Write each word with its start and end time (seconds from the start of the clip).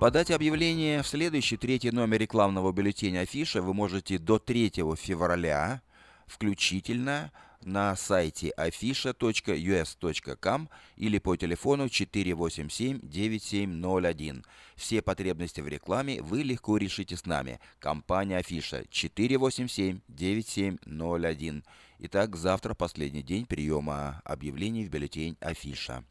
Подать 0.00 0.30
объявление 0.30 1.02
в 1.02 1.08
следующий 1.08 1.56
третий 1.56 1.90
номер 1.90 2.20
рекламного 2.20 2.70
бюллетеня 2.70 3.22
«Афиша» 3.22 3.60
вы 3.60 3.74
можете 3.74 4.18
до 4.18 4.38
3 4.38 4.70
февраля 4.96 5.82
включительно 6.28 7.32
на 7.62 7.96
сайте 7.96 8.52
afisha.us.com 8.56 10.68
или 10.94 11.18
по 11.18 11.34
телефону 11.34 11.86
487-9701. 11.86 14.44
Все 14.76 15.02
потребности 15.02 15.60
в 15.60 15.66
рекламе 15.66 16.22
вы 16.22 16.44
легко 16.44 16.76
решите 16.76 17.16
с 17.16 17.26
нами. 17.26 17.58
Компания 17.80 18.36
Афиша 18.36 18.82
487-9701. 18.92 21.64
Итак, 21.98 22.36
завтра 22.36 22.74
последний 22.74 23.24
день 23.24 23.46
приема 23.46 24.22
объявлений 24.24 24.84
в 24.84 24.90
бюллетень 24.90 25.36
Афиша. 25.40 26.04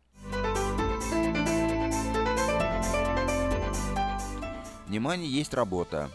Внимание, 4.88 5.30
есть 5.30 5.54
работа. 5.54 6.10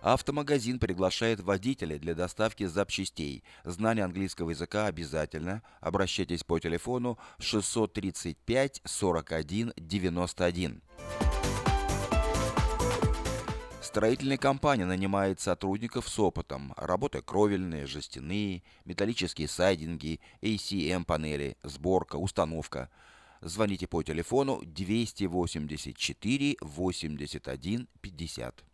Автомагазин 0.00 0.80
приглашает 0.80 1.38
водителей 1.38 2.00
для 2.00 2.16
доставки 2.16 2.66
запчастей. 2.66 3.44
Знание 3.62 4.04
английского 4.04 4.50
языка 4.50 4.86
обязательно. 4.86 5.62
Обращайтесь 5.80 6.42
по 6.42 6.58
телефону 6.58 7.16
635 7.38 8.82
41 8.84 9.72
91. 9.76 10.82
Строительная 13.80 14.38
компания 14.38 14.84
нанимает 14.84 15.38
сотрудников 15.38 16.08
с 16.08 16.18
опытом. 16.18 16.72
Работы 16.76 17.22
кровельные, 17.22 17.86
жестяные, 17.86 18.64
металлические 18.84 19.46
сайдинги, 19.46 20.18
ACM-панели, 20.40 21.56
сборка, 21.62 22.16
установка. 22.16 22.90
Звоните 23.42 23.88
по 23.88 24.02
телефону 24.04 24.60
284 24.64 26.56
81 26.60 27.88
50. 28.00 28.64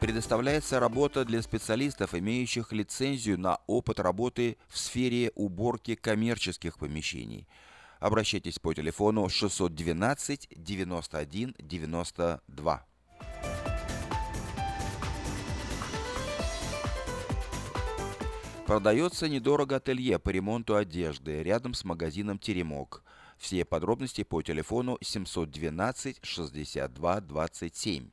Предоставляется 0.00 0.78
работа 0.78 1.24
для 1.24 1.42
специалистов, 1.42 2.14
имеющих 2.14 2.70
лицензию 2.70 3.40
на 3.40 3.58
опыт 3.66 3.98
работы 3.98 4.56
в 4.68 4.78
сфере 4.78 5.32
уборки 5.34 5.96
коммерческих 5.96 6.78
помещений. 6.78 7.48
Обращайтесь 7.98 8.60
по 8.60 8.72
телефону 8.72 9.28
612 9.28 10.48
91 10.56 11.56
92. 11.58 12.89
Продается 18.70 19.28
недорого 19.28 19.74
ателье 19.74 20.20
по 20.20 20.28
ремонту 20.28 20.76
одежды 20.76 21.42
рядом 21.42 21.74
с 21.74 21.84
магазином 21.84 22.38
«Теремок». 22.38 23.02
Все 23.36 23.64
подробности 23.64 24.22
по 24.22 24.42
телефону 24.42 24.96
712 25.00 26.20
62 26.22 27.20
27. 27.20 28.10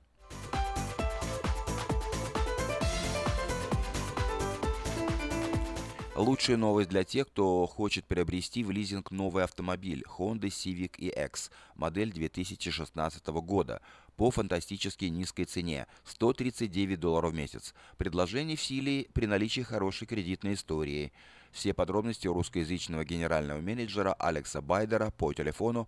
Лучшая 6.15 6.57
новость 6.57 6.89
для 6.89 7.03
тех, 7.03 7.27
кто 7.27 7.67
хочет 7.67 8.05
приобрести 8.05 8.63
в 8.63 8.71
лизинг 8.71 9.11
новый 9.11 9.43
автомобиль 9.43 10.03
Honda 10.17 10.47
Civic 10.47 10.97
EX, 10.97 11.51
модель 11.75 12.11
2016 12.11 13.27
года, 13.27 13.79
по 14.17 14.31
фантастически 14.31 15.05
низкой 15.05 15.45
цене– 15.45 15.87
139 16.03 16.99
долларов 16.99 17.31
в 17.31 17.35
месяц. 17.35 17.73
Предложение 17.97 18.57
в 18.57 18.61
силе 18.61 19.07
при 19.13 19.27
наличии 19.27 19.61
хорошей 19.61 20.07
кредитной 20.07 20.55
истории. 20.55 21.13
Все 21.51 21.73
подробности 21.73 22.27
у 22.27 22.33
русскоязычного 22.33 23.05
генерального 23.05 23.61
менеджера 23.61 24.13
Алекса 24.13 24.61
Байдера 24.61 25.11
по 25.11 25.31
телефону 25.33 25.87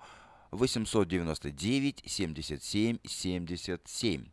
899 0.52 2.04
77 2.06 3.00
77 3.06 4.26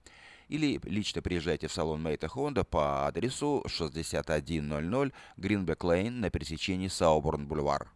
или 0.48 0.80
лично 0.84 1.22
приезжайте 1.22 1.66
в 1.66 1.72
салон 1.72 2.02
Мейта 2.02 2.28
Хонда 2.28 2.64
по 2.64 3.06
адресу 3.06 3.64
6100 3.66 5.10
Гринбек 5.36 5.82
Лейн 5.82 6.20
на 6.20 6.30
пересечении 6.30 6.88
Сауборн-Бульвар. 6.88 7.88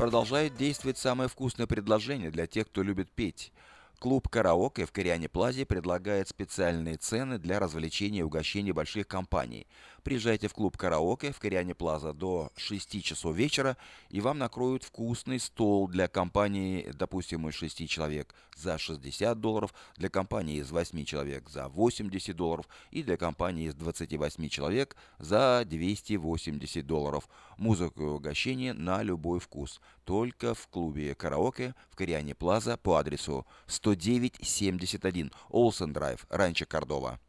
Продолжает 0.00 0.56
действовать 0.56 0.96
самое 0.96 1.28
вкусное 1.28 1.66
предложение 1.66 2.30
для 2.30 2.46
тех, 2.46 2.66
кто 2.68 2.82
любит 2.82 3.10
петь. 3.10 3.52
Клуб 4.00 4.30
«Караоке» 4.30 4.86
в 4.86 4.92
Кориане 4.92 5.28
Плазе 5.28 5.66
предлагает 5.66 6.26
специальные 6.26 6.96
цены 6.96 7.36
для 7.36 7.60
развлечения 7.60 8.20
и 8.20 8.22
угощений 8.22 8.72
больших 8.72 9.06
компаний. 9.06 9.66
Приезжайте 10.02 10.48
в 10.48 10.54
клуб 10.54 10.78
«Караоке» 10.78 11.32
в 11.32 11.38
Кориане 11.38 11.74
Плаза 11.74 12.14
до 12.14 12.50
6 12.56 13.02
часов 13.04 13.36
вечера, 13.36 13.76
и 14.08 14.22
вам 14.22 14.38
накроют 14.38 14.84
вкусный 14.84 15.38
стол 15.38 15.86
для 15.86 16.08
компании, 16.08 16.90
допустим, 16.94 17.46
из 17.50 17.54
6 17.56 17.86
человек 17.90 18.34
за 18.56 18.78
60 18.78 19.38
долларов, 19.38 19.74
для 19.98 20.08
компании 20.08 20.60
из 20.60 20.70
8 20.70 21.04
человек 21.04 21.50
за 21.50 21.68
80 21.68 22.34
долларов 22.34 22.68
и 22.90 23.02
для 23.02 23.18
компании 23.18 23.68
из 23.68 23.74
28 23.74 24.48
человек 24.48 24.96
за 25.18 25.62
280 25.66 26.86
долларов. 26.86 27.28
Музыку 27.58 28.02
и 28.02 28.06
угощение 28.06 28.72
на 28.72 29.02
любой 29.02 29.40
вкус. 29.40 29.78
Только 30.10 30.54
в 30.54 30.66
клубе 30.66 31.14
«Караоке» 31.14 31.72
в 31.88 31.94
Кориане 31.94 32.34
Плаза 32.34 32.76
по 32.76 32.96
адресу 32.96 33.46
10971 33.68 35.30
Олсен 35.50 35.92
Драйв, 35.92 36.26
Ранчо 36.28 36.66
Кордова. 36.66 37.20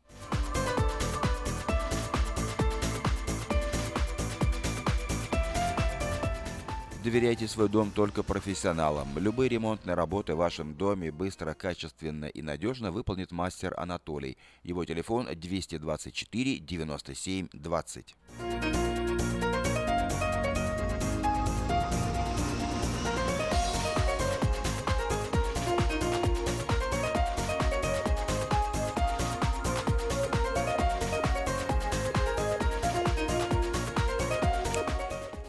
Доверяйте 7.04 7.48
свой 7.48 7.70
дом 7.70 7.92
только 7.92 8.24
профессионалам. 8.24 9.16
Любые 9.16 9.50
ремонтные 9.50 9.94
работы 9.94 10.34
в 10.34 10.40
вашем 10.40 10.74
доме 10.74 11.12
быстро, 11.12 11.54
качественно 11.54 12.26
и 12.26 12.42
надежно 12.42 12.92
выполнит 12.92 13.32
мастер 13.32 13.76
Анатолий. 13.78 14.40
Его 14.64 14.86
телефон 14.86 15.28
224 15.32 16.58
97 16.58 17.48
20. 17.54 18.16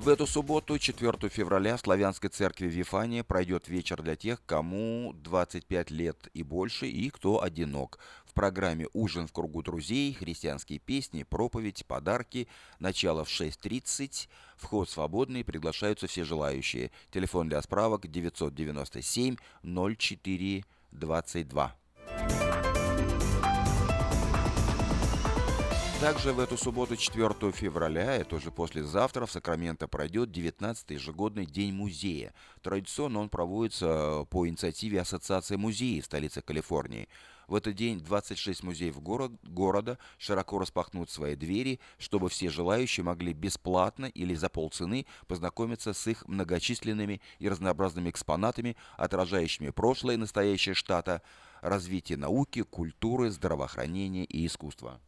В 0.00 0.08
эту 0.08 0.26
субботу, 0.26 0.78
4 0.78 1.28
февраля, 1.28 1.76
в 1.76 1.80
Славянской 1.80 2.30
церкви 2.30 2.68
Вифания 2.68 3.22
пройдет 3.22 3.68
вечер 3.68 4.00
для 4.00 4.16
тех, 4.16 4.42
кому 4.46 5.12
25 5.12 5.90
лет 5.90 6.28
и 6.32 6.42
больше, 6.42 6.88
и 6.88 7.10
кто 7.10 7.42
одинок. 7.42 7.98
В 8.24 8.32
программе 8.32 8.86
«Ужин 8.94 9.26
в 9.26 9.32
кругу 9.32 9.62
друзей», 9.62 10.14
христианские 10.14 10.78
песни, 10.78 11.22
проповедь, 11.22 11.84
подарки. 11.86 12.48
Начало 12.78 13.26
в 13.26 13.28
6.30. 13.28 14.28
Вход 14.56 14.88
свободный, 14.88 15.44
приглашаются 15.44 16.06
все 16.06 16.24
желающие. 16.24 16.90
Телефон 17.10 17.50
для 17.50 17.60
справок 17.60 18.10
997 18.10 19.36
04 19.62 20.64
22. 20.92 21.76
Также 26.00 26.32
в 26.32 26.40
эту 26.40 26.56
субботу, 26.56 26.96
4 26.96 27.52
февраля, 27.52 28.14
это 28.14 28.36
уже 28.36 28.50
послезавтра, 28.50 29.26
в 29.26 29.30
Сакраменто 29.30 29.86
пройдет 29.86 30.30
19-й 30.30 30.94
ежегодный 30.94 31.44
День 31.44 31.74
музея. 31.74 32.32
Традиционно 32.62 33.18
он 33.20 33.28
проводится 33.28 34.24
по 34.30 34.48
инициативе 34.48 35.02
Ассоциации 35.02 35.56
музеев 35.56 36.06
столицы 36.06 36.40
Калифорнии. 36.40 37.06
В 37.48 37.54
этот 37.54 37.74
день 37.74 38.00
26 38.00 38.62
музеев 38.62 38.98
город, 39.02 39.32
города 39.42 39.98
широко 40.16 40.58
распахнут 40.58 41.10
свои 41.10 41.36
двери, 41.36 41.80
чтобы 41.98 42.30
все 42.30 42.48
желающие 42.48 43.04
могли 43.04 43.34
бесплатно 43.34 44.06
или 44.06 44.32
за 44.32 44.48
полцены 44.48 45.04
познакомиться 45.26 45.92
с 45.92 46.06
их 46.06 46.26
многочисленными 46.26 47.20
и 47.38 47.48
разнообразными 47.50 48.08
экспонатами, 48.08 48.74
отражающими 48.96 49.68
прошлое 49.68 50.14
и 50.14 50.18
настоящее 50.18 50.74
штата, 50.74 51.20
развитие 51.60 52.16
науки, 52.16 52.62
культуры, 52.62 53.30
здравоохранения 53.30 54.24
и 54.24 54.46
искусства. 54.46 54.98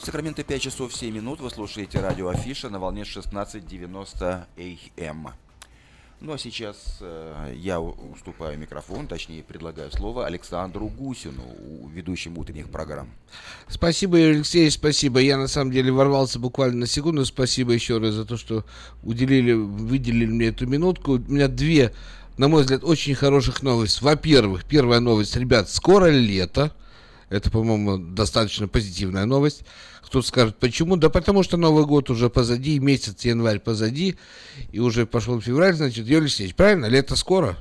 В 0.00 0.06
Сакраменто 0.06 0.42
5 0.42 0.62
часов 0.62 0.94
7 0.94 1.14
минут. 1.14 1.40
Вы 1.40 1.50
слушаете 1.50 2.00
радио 2.00 2.28
Афиша 2.28 2.70
на 2.70 2.78
волне 2.78 3.02
16.90 3.02 4.46
АМ. 4.96 5.34
Ну 6.22 6.32
а 6.32 6.38
сейчас 6.38 6.96
э, 7.02 7.54
я 7.58 7.82
уступаю 7.82 8.58
микрофон, 8.58 9.06
точнее 9.06 9.42
предлагаю 9.42 9.92
слово 9.92 10.24
Александру 10.24 10.88
Гусину, 10.88 11.44
ведущему 11.92 12.40
утренних 12.40 12.70
программ. 12.70 13.10
Спасибо, 13.68 14.16
Алексей, 14.16 14.70
спасибо. 14.70 15.20
Я 15.20 15.36
на 15.36 15.48
самом 15.48 15.70
деле 15.70 15.92
ворвался 15.92 16.38
буквально 16.38 16.78
на 16.78 16.86
секунду. 16.86 17.26
Спасибо 17.26 17.72
еще 17.72 17.98
раз 17.98 18.14
за 18.14 18.24
то, 18.24 18.38
что 18.38 18.64
уделили, 19.02 19.52
выделили 19.52 20.24
мне 20.24 20.46
эту 20.46 20.66
минутку. 20.66 21.16
У 21.16 21.18
меня 21.18 21.48
две, 21.48 21.92
на 22.38 22.48
мой 22.48 22.62
взгляд, 22.62 22.84
очень 22.84 23.14
хороших 23.14 23.62
новости. 23.62 24.02
Во-первых, 24.02 24.64
первая 24.64 25.00
новость, 25.00 25.36
ребят, 25.36 25.68
скоро 25.68 26.06
лето. 26.06 26.74
Это, 27.30 27.50
по-моему, 27.50 27.96
достаточно 27.96 28.68
позитивная 28.68 29.24
новость. 29.24 29.62
Кто-то 30.02 30.26
скажет, 30.26 30.56
почему? 30.56 30.96
Да 30.96 31.08
потому 31.08 31.44
что 31.44 31.56
Новый 31.56 31.86
год 31.86 32.10
уже 32.10 32.28
позади, 32.28 32.80
месяц 32.80 33.24
январь 33.24 33.60
позади, 33.60 34.16
и 34.72 34.80
уже 34.80 35.06
пошел 35.06 35.40
февраль, 35.40 35.74
значит, 35.74 36.06
Юрий 36.06 36.22
Алексеевич, 36.22 36.56
правильно? 36.56 36.86
Лето 36.86 37.14
скоро? 37.14 37.56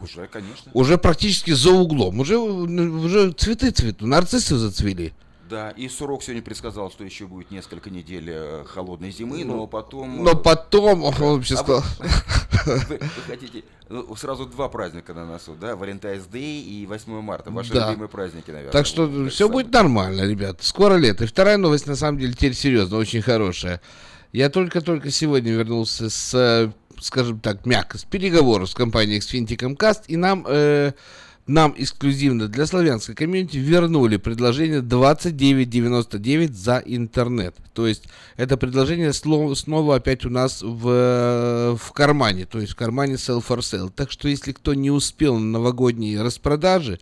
Уже, 0.00 0.26
конечно. 0.26 0.70
Уже 0.72 0.96
практически 0.96 1.50
за 1.50 1.70
углом. 1.70 2.20
Уже, 2.20 2.38
уже 2.38 3.32
цветы 3.32 3.70
цветут, 3.70 4.08
нарциссы 4.08 4.56
зацвели. 4.56 5.12
Да, 5.50 5.70
и 5.70 5.88
Сурок 5.88 6.22
сегодня 6.22 6.42
предсказал, 6.42 6.92
что 6.92 7.02
еще 7.02 7.26
будет 7.26 7.50
несколько 7.50 7.90
недель 7.90 8.30
э, 8.30 8.64
холодной 8.68 9.10
зимы, 9.10 9.44
но 9.44 9.66
потом... 9.66 10.22
Но 10.22 10.36
потом, 10.36 11.02
он 11.02 11.12
вообще 11.12 11.54
а 11.54 11.56
сказал... 11.64 11.84
Вы, 12.66 12.98
вы 12.98 13.22
хотите, 13.26 13.64
ну, 13.88 14.14
сразу 14.14 14.46
два 14.46 14.68
праздника 14.68 15.12
на 15.12 15.26
носу, 15.26 15.56
да, 15.60 15.72
Valentine's 15.72 16.30
Day 16.30 16.62
и 16.62 16.86
8 16.86 17.20
марта, 17.20 17.50
ваши 17.50 17.72
да. 17.72 17.88
любимые 17.88 18.08
праздники, 18.08 18.50
наверное. 18.50 18.70
Так 18.70 18.86
что 18.86 19.06
вот, 19.06 19.32
все 19.32 19.48
будет 19.48 19.72
нормально, 19.72 20.22
ребят, 20.22 20.58
скоро 20.60 20.94
лето. 20.94 21.24
И 21.24 21.26
вторая 21.26 21.56
новость, 21.56 21.88
на 21.88 21.96
самом 21.96 22.20
деле, 22.20 22.32
теперь 22.32 22.54
серьезно, 22.54 22.98
очень 22.98 23.20
хорошая. 23.20 23.80
Я 24.32 24.50
только-только 24.50 25.10
сегодня 25.10 25.50
вернулся 25.50 26.10
с, 26.10 26.72
скажем 27.00 27.40
так, 27.40 27.66
мягко, 27.66 27.98
с 27.98 28.04
переговоров 28.04 28.70
с 28.70 28.74
компанией 28.74 29.18
Xfinity 29.18 29.56
Cast, 29.76 30.02
и 30.06 30.16
нам... 30.16 30.46
Э, 30.46 30.92
нам 31.46 31.74
эксклюзивно 31.76 32.48
для 32.48 32.66
славянской 32.66 33.14
комьюнити 33.14 33.56
вернули 33.56 34.16
предложение 34.16 34.80
29.99 34.80 36.52
за 36.52 36.82
интернет. 36.84 37.56
То 37.74 37.86
есть 37.86 38.04
это 38.36 38.56
предложение 38.56 39.12
снова 39.12 39.96
опять 39.96 40.24
у 40.24 40.30
нас 40.30 40.62
в, 40.62 41.76
в 41.76 41.92
кармане, 41.92 42.46
то 42.46 42.60
есть 42.60 42.72
в 42.72 42.76
кармане 42.76 43.14
sell 43.14 43.44
for 43.46 43.58
sale. 43.58 43.90
Так 43.94 44.10
что 44.10 44.28
если 44.28 44.52
кто 44.52 44.74
не 44.74 44.90
успел 44.90 45.38
на 45.38 45.58
новогодние 45.58 46.22
распродажи, 46.22 46.98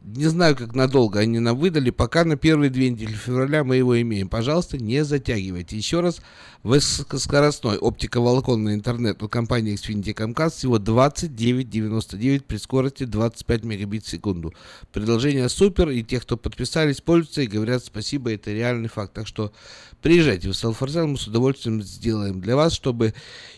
не 0.00 0.26
знаю, 0.26 0.56
как 0.56 0.74
надолго 0.74 1.18
они 1.18 1.38
нам 1.38 1.58
выдали, 1.58 1.90
пока 1.90 2.24
на 2.24 2.36
первые 2.36 2.70
две 2.70 2.88
недели 2.88 3.12
февраля 3.12 3.64
мы 3.64 3.76
его 3.76 4.00
имеем. 4.00 4.28
Пожалуйста, 4.28 4.78
не 4.78 5.04
затягивайте. 5.04 5.76
Еще 5.76 6.00
раз, 6.00 6.20
высокоскоростной 6.62 7.78
оптиковолоконный 7.78 8.74
интернет 8.74 9.22
от 9.22 9.30
компании 9.30 9.74
Xfinity 9.74 10.14
Comcast 10.14 10.50
всего 10.50 10.78
29.99 10.78 12.44
при 12.46 12.56
скорости 12.56 13.04
25 13.04 13.64
мегабит 13.64 14.04
в 14.04 14.08
секунду. 14.08 14.54
Предложение 14.92 15.48
супер, 15.48 15.90
и 15.90 16.02
те, 16.02 16.20
кто 16.20 16.36
подписались, 16.36 17.00
пользуются 17.00 17.42
и 17.42 17.46
говорят 17.46 17.84
спасибо, 17.84 18.32
это 18.32 18.52
реальный 18.52 18.88
факт. 18.88 19.12
Так 19.12 19.26
что 19.26 19.52
приезжайте 20.00 20.48
в 20.48 20.54
Селфорсел, 20.54 21.08
мы 21.08 21.18
с 21.18 21.26
удовольствием 21.26 21.82
сделаем 21.82 22.40
для 22.40 22.56
вас, 22.56 22.72
чтобы, 22.72 23.14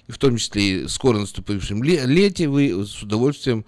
в 0.09 0.19
том 0.19 0.37
числе 0.37 0.85
и 0.85 0.89
скоро 0.89 1.19
наступившем 1.19 1.83
лете, 1.85 2.49
вы 2.49 2.87
с 2.87 3.03
удовольствием 3.03 3.65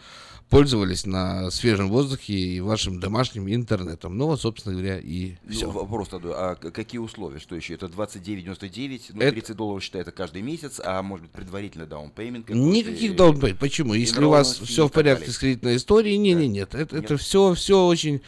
пользовались 0.52 1.06
на 1.06 1.50
свежем 1.50 1.88
воздухе 1.88 2.34
и 2.34 2.60
вашим 2.60 3.00
домашним 3.00 3.48
интернетом. 3.48 4.18
Ну, 4.18 4.26
вот, 4.26 4.42
собственно 4.42 4.74
говоря, 4.74 4.98
и 4.98 5.36
ну, 5.44 5.50
все. 5.50 5.70
Вопрос 5.70 6.10
тогда, 6.10 6.50
а 6.50 6.54
какие 6.56 6.98
условия? 6.98 7.38
Что 7.38 7.56
еще? 7.56 7.72
Это 7.72 7.86
29,99, 7.86 9.02
ну, 9.14 9.22
это... 9.22 9.32
30 9.32 9.56
долларов 9.56 9.82
считается 9.82 10.12
каждый 10.12 10.42
месяц, 10.42 10.78
а 10.84 11.02
может 11.02 11.24
быть 11.24 11.32
предварительно 11.32 11.86
даунпеймент? 11.86 12.50
Никаких 12.50 13.16
даунпеймент. 13.16 13.60
Почему? 13.60 13.94
Если 13.94 14.22
у 14.22 14.28
вас 14.28 14.58
все 14.58 14.88
в 14.88 14.92
порядке 14.92 15.30
с 15.30 15.38
кредитной 15.38 15.76
историей, 15.76 16.18
не, 16.18 16.34
да. 16.34 16.40
не, 16.42 16.48
нет. 16.48 16.74
Это, 16.74 16.96
нет. 16.96 17.04
это 17.04 17.16
все, 17.16 17.54
все 17.54 17.86
очень... 17.86 18.20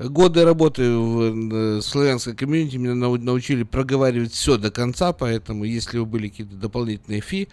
Годы 0.00 0.44
работы 0.44 0.90
в 0.90 1.80
славянской 1.82 2.34
комьюнити 2.34 2.76
меня 2.76 2.94
научили 2.94 3.62
проговаривать 3.62 4.32
все 4.32 4.56
до 4.56 4.72
конца, 4.72 5.12
поэтому 5.12 5.62
если 5.62 5.98
вы 5.98 6.06
были 6.06 6.28
какие-то 6.28 6.56
дополнительные 6.56 7.20
фи, 7.20 7.48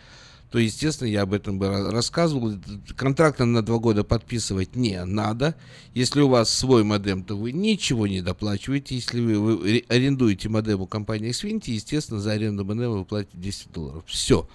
то, 0.56 0.60
естественно, 0.60 1.10
я 1.10 1.24
об 1.24 1.34
этом 1.34 1.60
бы 1.60 1.92
рассказывал. 1.92 2.54
Контракт 2.96 3.40
на 3.40 3.62
два 3.62 3.78
года 3.78 4.06
подписывать 4.06 4.78
не 4.78 5.04
надо. 5.04 5.54
Если 5.94 6.22
у 6.22 6.30
вас 6.30 6.50
свой 6.50 6.86
модем, 6.86 7.26
то 7.26 7.36
вы 7.36 7.52
ничего 7.52 8.08
не 8.08 8.22
доплачиваете. 8.22 8.96
Если 8.96 9.20
вы, 9.20 9.38
вы 9.38 9.84
арендуете 9.90 10.48
модем 10.48 10.80
у 10.80 10.88
компании 10.88 11.32
Xfinity, 11.32 11.72
естественно, 11.72 12.22
за 12.22 12.32
аренду 12.32 12.64
модема 12.64 12.94
вы 12.94 13.04
платите 13.04 13.38
10 13.38 13.74
долларов. 13.74 14.06
Все. 14.08 14.48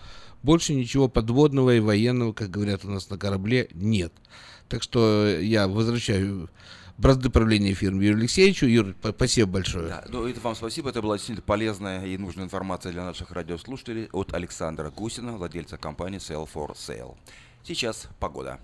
Больше 0.42 0.72
ничего 0.72 1.06
подводного 1.06 1.76
и 1.76 1.80
военного, 1.80 2.32
как 2.32 2.48
говорят 2.48 2.82
у 2.86 2.88
нас 2.88 3.10
на 3.10 3.18
корабле, 3.18 3.68
нет. 3.74 4.14
Так 4.70 4.82
что 4.82 5.28
я 5.38 5.68
возвращаю 5.68 6.48
бразды 7.00 7.30
правления 7.30 7.72
фирмы 7.72 8.04
Юрию 8.04 8.18
Алексеевичу. 8.18 8.66
Юр, 8.66 8.94
спасибо 9.02 9.52
большое. 9.52 9.88
Да, 9.88 10.04
ну, 10.08 10.26
это 10.26 10.40
вам 10.40 10.54
спасибо. 10.54 10.90
Это 10.90 11.00
была 11.00 11.16
действительно 11.16 11.44
полезная 11.44 12.04
и 12.04 12.16
нужная 12.18 12.44
информация 12.44 12.92
для 12.92 13.04
наших 13.04 13.30
радиослушателей 13.30 14.08
от 14.12 14.34
Александра 14.34 14.90
Гусина, 14.90 15.32
владельца 15.32 15.78
компании 15.78 16.20
Sale 16.20 16.48
for 16.52 16.74
Sale. 16.74 17.16
Сейчас 17.64 18.08
погода. 18.18 18.60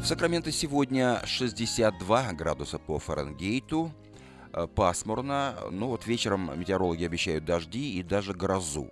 В 0.00 0.08
Сакраменто 0.08 0.52
сегодня 0.52 1.20
62 1.24 2.32
градуса 2.34 2.78
по 2.78 3.00
Фаренгейту, 3.00 3.92
пасмурно. 4.74 5.56
Ну 5.70 5.88
вот 5.88 6.06
вечером 6.06 6.58
метеорологи 6.58 7.04
обещают 7.04 7.44
дожди 7.44 7.98
и 7.98 8.02
даже 8.02 8.32
грозу. 8.32 8.90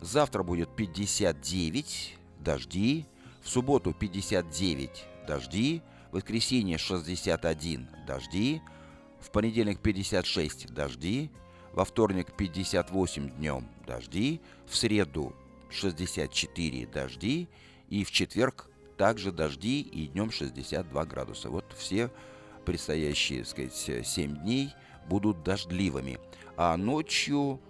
Завтра 0.00 0.42
будет 0.42 0.74
59 0.76 2.16
дожди, 2.38 3.06
в 3.42 3.48
субботу 3.48 3.92
59 3.92 5.04
дожди, 5.26 5.82
в 6.10 6.14
воскресенье 6.14 6.78
61 6.78 7.88
дожди, 8.06 8.62
в 9.20 9.30
понедельник 9.30 9.80
56 9.80 10.72
дожди, 10.72 11.30
во 11.72 11.84
вторник 11.84 12.32
58 12.36 13.30
днем 13.30 13.68
дожди, 13.86 14.40
в 14.66 14.76
среду 14.76 15.34
64 15.70 16.86
дожди. 16.86 17.48
И 17.88 18.04
в 18.04 18.12
четверг 18.12 18.68
также 18.96 19.32
дожди 19.32 19.80
и 19.80 20.06
днем 20.06 20.30
62 20.30 21.04
градуса. 21.06 21.50
Вот 21.50 21.64
все 21.76 22.10
предстоящие, 22.64 23.40
так 23.40 23.48
сказать, 23.48 24.06
7 24.06 24.36
дней– 24.42 24.72
будут 25.08 25.42
дождливыми, 25.42 26.18
а 26.56 26.76
ночью 26.76 27.60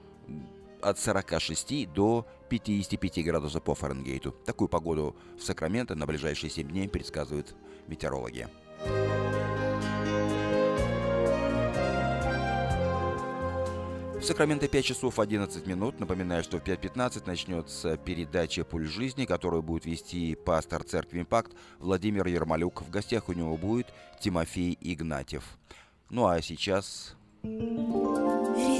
от 0.81 0.99
46 0.99 1.93
до 1.93 2.27
55 2.49 3.25
градусов 3.25 3.63
по 3.63 3.75
Фаренгейту. 3.75 4.33
Такую 4.33 4.69
погоду 4.69 5.17
в 5.39 5.43
Сакраменто 5.43 5.95
на 5.95 6.07
ближайшие 6.07 6.51
7 6.51 6.69
дней 6.69 6.89
предсказывают 6.89 7.55
метеорологи. 7.87 8.49
В 14.21 14.23
Сакраменто 14.23 14.69
5 14.69 14.85
часов 14.85 15.19
11 15.19 15.67
минут. 15.67 15.99
Напоминаю, 15.99 16.43
что 16.43 16.59
в 16.59 16.63
5.15 16.63 17.23
начнется 17.27 17.97
передача 17.97 18.65
«Пуль 18.65 18.87
жизни», 18.87 19.25
которую 19.25 19.63
будет 19.63 19.87
вести 19.87 20.35
пастор 20.35 20.85
церкви 20.85 21.23
«Импакт» 21.23 21.53
Владимир 21.79 22.27
Ермолюк. 22.27 22.83
В 22.83 22.91
гостях 22.91 23.31
у 23.31 23.33
него 23.33 23.57
будет 23.57 23.87
Тимофей 24.21 24.77
Игнатьев. 24.83 25.45
Ну 26.11 26.27
а 26.27 26.43
сейчас 26.43 27.17
Radio. 27.43 28.80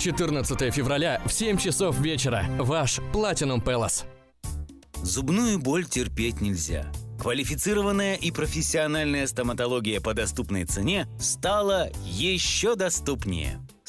14 0.00 0.72
февраля 0.72 1.20
в 1.26 1.32
7 1.32 1.58
часов 1.58 2.00
вечера. 2.00 2.46
Ваш 2.58 3.00
Platinum 3.12 3.62
Palace. 3.62 4.04
Зубную 5.02 5.58
боль 5.58 5.84
терпеть 5.84 6.40
нельзя. 6.40 6.90
Квалифицированная 7.20 8.14
и 8.14 8.30
профессиональная 8.30 9.26
стоматология 9.26 10.00
по 10.00 10.14
доступной 10.14 10.64
цене 10.64 11.06
стала 11.18 11.90
еще 12.02 12.76
доступнее. 12.76 13.60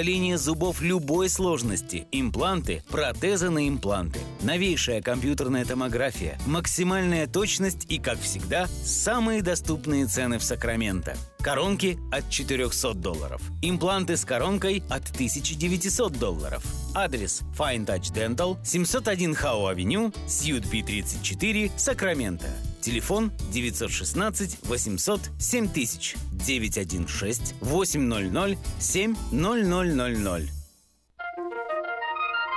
удаление 0.00 0.38
зубов 0.38 0.80
любой 0.80 1.28
сложности, 1.28 2.06
импланты, 2.10 2.82
протезы 2.88 3.50
на 3.50 3.68
импланты, 3.68 4.18
новейшая 4.40 5.02
компьютерная 5.02 5.66
томография, 5.66 6.38
максимальная 6.46 7.26
точность 7.26 7.84
и, 7.90 7.98
как 7.98 8.18
всегда, 8.18 8.66
самые 8.66 9.42
доступные 9.42 10.06
цены 10.06 10.38
в 10.38 10.42
Сакраменто. 10.42 11.18
Коронки 11.42 11.98
от 12.10 12.28
400 12.28 12.94
долларов. 12.94 13.40
Импланты 13.62 14.16
с 14.16 14.24
коронкой 14.24 14.82
от 14.90 15.10
1900 15.10 16.12
долларов. 16.12 16.62
Адрес 16.94 17.42
Fine 17.56 17.86
Touch 17.86 18.12
Dental, 18.12 18.58
701 18.64 19.34
Хау 19.34 19.66
Авеню, 19.66 20.12
Сьют 20.26 20.66
Би 20.66 20.82
34, 20.82 21.72
Сакраменто. 21.76 22.48
Телефон 22.82 23.32
916 23.52 24.58
800 24.64 25.20
7000 25.38 26.16
916 26.32 27.54
800 27.60 28.58
7000. 28.78 30.50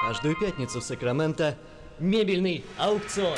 Каждую 0.06 0.38
пятницу 0.38 0.82
в 0.82 0.84
Сакраменто 0.84 1.58
мебельный 2.00 2.66
аукцион. 2.78 3.38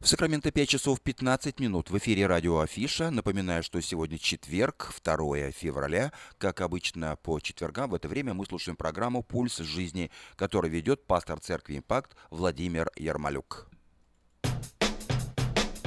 В 0.00 0.06
Сакраменто 0.06 0.52
5 0.52 0.68
часов 0.68 1.00
15 1.00 1.58
минут. 1.58 1.90
В 1.90 1.98
эфире 1.98 2.28
радио 2.28 2.60
Афиша. 2.60 3.10
Напоминаю, 3.10 3.64
что 3.64 3.80
сегодня 3.80 4.16
четверг, 4.16 4.94
2 5.02 5.50
февраля. 5.50 6.12
Как 6.38 6.60
обычно, 6.60 7.16
по 7.16 7.40
четвергам 7.40 7.90
в 7.90 7.94
это 7.94 8.06
время 8.06 8.32
мы 8.32 8.46
слушаем 8.46 8.76
программу 8.76 9.24
«Пульс 9.24 9.58
жизни», 9.58 10.12
которую 10.36 10.70
ведет 10.70 11.04
пастор 11.04 11.40
церкви 11.40 11.78
«Импакт» 11.78 12.14
Владимир 12.30 12.92
Ярмолюк. 12.94 13.68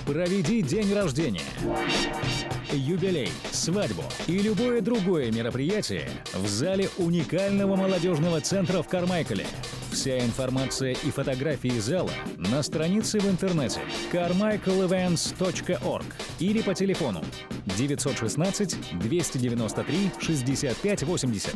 Проведи 0.05 0.61
день 0.61 0.93
рождения, 0.93 1.41
юбилей, 2.71 3.29
свадьбу 3.51 4.03
и 4.27 4.39
любое 4.39 4.81
другое 4.81 5.31
мероприятие 5.31 6.09
в 6.33 6.47
зале 6.47 6.89
уникального 6.97 7.75
молодежного 7.75 8.41
центра 8.41 8.81
в 8.81 8.87
Кармайкале. 8.87 9.45
Вся 9.91 10.19
информация 10.19 10.91
и 10.91 11.11
фотографии 11.11 11.79
зала 11.79 12.11
на 12.37 12.63
странице 12.63 13.19
в 13.19 13.29
интернете 13.29 13.81
carmichaelevents.org 14.11 16.05
или 16.39 16.61
по 16.61 16.73
телефону 16.73 17.21
916 17.77 18.99
293 18.99 20.11
6580. 20.19 21.55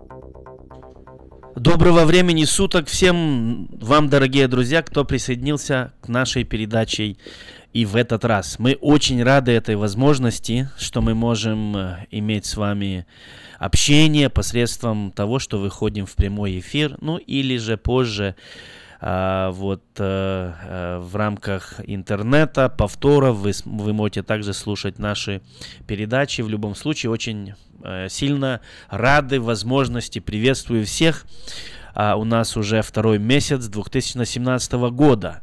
Доброго 1.63 2.05
времени 2.05 2.43
суток 2.45 2.87
всем 2.87 3.67
вам, 3.67 4.09
дорогие 4.09 4.47
друзья, 4.47 4.81
кто 4.81 5.05
присоединился 5.05 5.93
к 6.01 6.07
нашей 6.07 6.43
передаче 6.43 7.17
и 7.71 7.85
в 7.85 7.95
этот 7.95 8.25
раз. 8.25 8.57
Мы 8.57 8.79
очень 8.81 9.21
рады 9.21 9.51
этой 9.51 9.75
возможности, 9.75 10.71
что 10.79 11.03
мы 11.03 11.13
можем 11.13 11.77
э, 11.77 12.07
иметь 12.09 12.47
с 12.47 12.57
вами 12.57 13.05
общение 13.59 14.31
посредством 14.31 15.11
того, 15.11 15.37
что 15.37 15.59
выходим 15.59 16.07
в 16.07 16.15
прямой 16.15 16.57
эфир, 16.57 16.97
ну 16.99 17.17
или 17.17 17.57
же 17.57 17.77
позже 17.77 18.35
вот 19.01 19.83
а, 19.97 20.99
в 20.99 21.15
рамках 21.15 21.81
интернета, 21.85 22.69
повторов. 22.69 23.37
Вы, 23.37 23.51
вы 23.65 23.93
можете 23.93 24.21
также 24.21 24.53
слушать 24.53 24.99
наши 24.99 25.41
передачи. 25.87 26.41
В 26.41 26.49
любом 26.49 26.75
случае, 26.75 27.09
очень 27.09 27.53
а, 27.83 28.07
сильно 28.09 28.61
рады 28.89 29.39
возможности. 29.41 30.19
Приветствую 30.19 30.85
всех. 30.85 31.25
А, 31.93 32.15
у 32.15 32.23
нас 32.23 32.55
уже 32.57 32.81
второй 32.81 33.19
месяц 33.19 33.65
2017 33.65 34.73
года. 34.91 35.41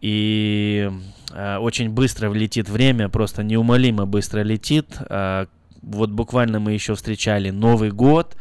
И 0.00 0.90
а, 1.32 1.58
очень 1.58 1.90
быстро 1.90 2.32
летит 2.32 2.68
время, 2.68 3.08
просто 3.08 3.42
неумолимо 3.42 4.06
быстро 4.06 4.40
летит. 4.40 4.96
А, 5.00 5.46
вот 5.82 6.10
буквально 6.10 6.60
мы 6.60 6.72
еще 6.72 6.94
встречали 6.94 7.50
Новый 7.50 7.90
год, 7.90 8.36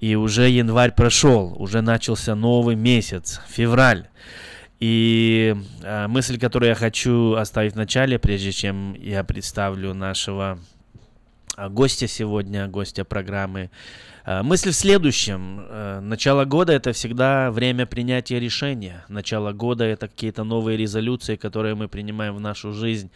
и 0.00 0.14
уже 0.14 0.48
январь 0.48 0.92
прошел, 0.92 1.54
уже 1.58 1.82
начался 1.82 2.34
новый 2.34 2.74
месяц, 2.74 3.40
февраль. 3.48 4.08
И 4.80 5.54
э, 5.82 6.06
мысль, 6.06 6.38
которую 6.38 6.70
я 6.70 6.74
хочу 6.74 7.34
оставить 7.34 7.74
в 7.74 7.76
начале, 7.76 8.18
прежде 8.18 8.50
чем 8.50 8.94
я 8.94 9.22
представлю 9.24 9.92
нашего 9.92 10.58
э, 11.58 11.68
гостя 11.68 12.08
сегодня, 12.08 12.66
гостя 12.66 13.04
программы, 13.04 13.70
э, 14.24 14.42
мысль 14.42 14.70
в 14.70 14.74
следующем. 14.74 16.08
Начало 16.08 16.46
года 16.46 16.72
это 16.72 16.92
всегда 16.94 17.50
время 17.50 17.84
принятия 17.84 18.40
решения. 18.40 19.04
Начало 19.08 19.52
года 19.52 19.84
это 19.84 20.08
какие-то 20.08 20.44
новые 20.44 20.78
резолюции, 20.78 21.36
которые 21.36 21.74
мы 21.74 21.88
принимаем 21.88 22.34
в 22.34 22.40
нашу 22.40 22.72
жизнь, 22.72 23.10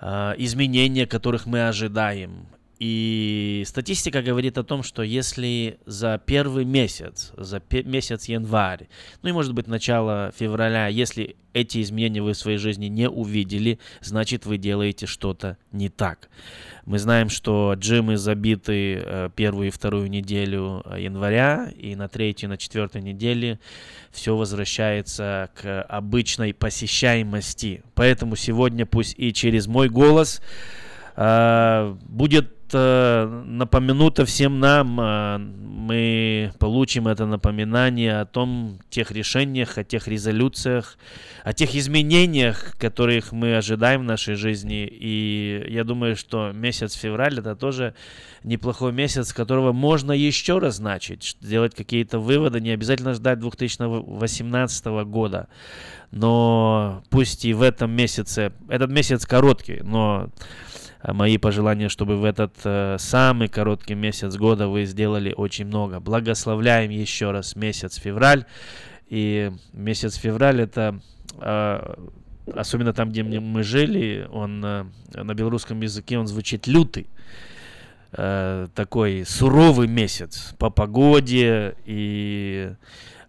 изменения, 0.00 1.06
которых 1.06 1.44
мы 1.44 1.68
ожидаем. 1.68 2.46
И 2.80 3.62
статистика 3.66 4.22
говорит 4.22 4.56
о 4.56 4.64
том, 4.64 4.82
что 4.82 5.02
если 5.02 5.78
за 5.84 6.18
первый 6.24 6.64
месяц, 6.64 7.30
за 7.36 7.62
месяц 7.84 8.24
январь, 8.24 8.88
ну 9.20 9.28
и 9.28 9.32
может 9.32 9.52
быть 9.52 9.66
начало 9.66 10.32
февраля, 10.34 10.86
если 10.88 11.36
эти 11.52 11.82
изменения 11.82 12.22
вы 12.22 12.32
в 12.32 12.38
своей 12.38 12.56
жизни 12.56 12.86
не 12.86 13.06
увидели, 13.06 13.78
значит 14.00 14.46
вы 14.46 14.56
делаете 14.56 15.04
что-то 15.04 15.58
не 15.72 15.90
так. 15.90 16.30
Мы 16.86 16.98
знаем, 16.98 17.28
что 17.28 17.74
джимы 17.76 18.16
забиты 18.16 18.94
э, 18.94 19.28
первую 19.36 19.68
и 19.68 19.70
вторую 19.70 20.08
неделю 20.08 20.82
э, 20.86 21.02
января, 21.02 21.70
и 21.76 21.94
на 21.94 22.08
третью, 22.08 22.48
на 22.48 22.56
четвертой 22.56 23.02
неделе 23.02 23.60
все 24.10 24.34
возвращается 24.34 25.50
к 25.54 25.82
обычной 25.82 26.54
посещаемости. 26.54 27.82
Поэтому 27.94 28.36
сегодня 28.36 28.86
пусть 28.86 29.16
и 29.18 29.34
через 29.34 29.66
мой 29.66 29.90
голос 29.90 30.40
э, 31.16 31.96
будет 32.08 32.54
э, 32.72 33.42
напомянуто 33.46 34.24
всем 34.24 34.60
нам, 34.60 35.00
э, 35.00 35.38
мы 35.38 36.52
получим 36.58 37.08
это 37.08 37.26
напоминание 37.26 38.20
о 38.20 38.26
том, 38.26 38.78
тех 38.90 39.10
решениях, 39.10 39.78
о 39.78 39.84
тех 39.84 40.06
резолюциях, 40.08 40.98
о 41.44 41.52
тех 41.52 41.74
изменениях, 41.74 42.76
которых 42.78 43.32
мы 43.32 43.56
ожидаем 43.56 44.00
в 44.00 44.04
нашей 44.04 44.34
жизни. 44.34 44.86
И 44.86 45.66
я 45.68 45.84
думаю, 45.84 46.16
что 46.16 46.52
месяц 46.52 46.94
февраль 46.94 47.38
это 47.38 47.56
тоже 47.56 47.94
неплохой 48.44 48.92
месяц, 48.92 49.32
которого 49.32 49.72
можно 49.72 50.12
еще 50.12 50.58
раз 50.58 50.78
начать, 50.78 51.36
сделать 51.40 51.74
какие-то 51.74 52.18
выводы, 52.18 52.60
не 52.60 52.70
обязательно 52.70 53.14
ждать 53.14 53.40
2018 53.40 54.86
года. 55.06 55.48
Но 56.10 57.02
пусть 57.10 57.44
и 57.44 57.54
в 57.54 57.62
этом 57.62 57.90
месяце, 57.92 58.52
этот 58.68 58.90
месяц 58.90 59.26
короткий, 59.26 59.80
но 59.82 60.30
мои 61.02 61.38
пожелания, 61.38 61.88
чтобы 61.88 62.16
в 62.16 62.24
этот 62.24 62.54
э, 62.64 62.96
самый 62.98 63.48
короткий 63.48 63.94
месяц 63.94 64.36
года 64.36 64.68
вы 64.68 64.84
сделали 64.84 65.32
очень 65.36 65.66
много. 65.66 66.00
Благословляем 66.00 66.90
еще 66.90 67.30
раз 67.30 67.56
месяц 67.56 67.96
февраль. 67.96 68.44
И 69.08 69.50
месяц 69.72 70.14
февраль 70.14 70.60
это 70.60 71.00
э, 71.40 71.94
особенно 72.54 72.92
там, 72.92 73.10
где 73.10 73.22
мы 73.22 73.62
жили, 73.62 74.28
он 74.30 74.64
э, 74.64 74.84
на 75.14 75.34
белорусском 75.34 75.80
языке 75.80 76.18
он 76.18 76.26
звучит 76.26 76.66
лютый. 76.66 77.06
Э, 78.12 78.66
такой 78.74 79.24
суровый 79.24 79.86
месяц 79.86 80.54
по 80.58 80.70
погоде 80.70 81.76
и 81.84 82.72
э, 82.72 82.74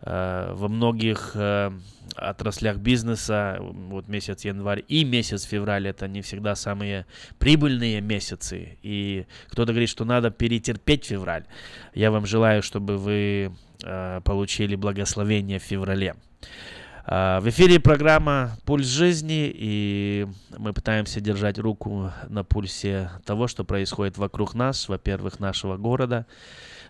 во 0.04 0.68
многих 0.68 1.32
э, 1.36 1.72
отраслях 2.16 2.78
бизнеса, 2.78 3.58
вот 3.62 4.08
месяц 4.08 4.46
январь 4.46 4.84
и 4.88 5.04
месяц 5.04 5.44
февраль, 5.44 5.88
это 5.88 6.08
не 6.08 6.22
всегда 6.22 6.56
самые 6.56 7.06
прибыльные 7.38 8.02
месяцы. 8.02 8.78
И 8.82 9.26
кто-то 9.50 9.74
говорит, 9.74 9.90
что 9.90 10.04
надо 10.04 10.32
перетерпеть 10.32 11.06
февраль. 11.06 11.46
Я 11.94 12.10
вам 12.10 12.26
желаю, 12.26 12.64
чтобы 12.64 12.98
вы 12.98 13.52
э, 13.84 14.22
получили 14.24 14.76
благословение 14.76 15.60
в 15.60 15.64
феврале. 15.64 16.16
В 17.04 17.44
эфире 17.46 17.80
программа 17.80 18.52
«Пульс 18.64 18.86
жизни», 18.86 19.52
и 19.54 20.28
мы 20.56 20.72
пытаемся 20.72 21.20
держать 21.20 21.58
руку 21.58 22.12
на 22.30 22.44
пульсе 22.44 23.10
того, 23.26 23.48
что 23.48 23.64
происходит 23.64 24.20
вокруг 24.20 24.54
нас, 24.54 24.88
во-первых, 24.88 25.40
нашего 25.40 25.78
города, 25.78 26.28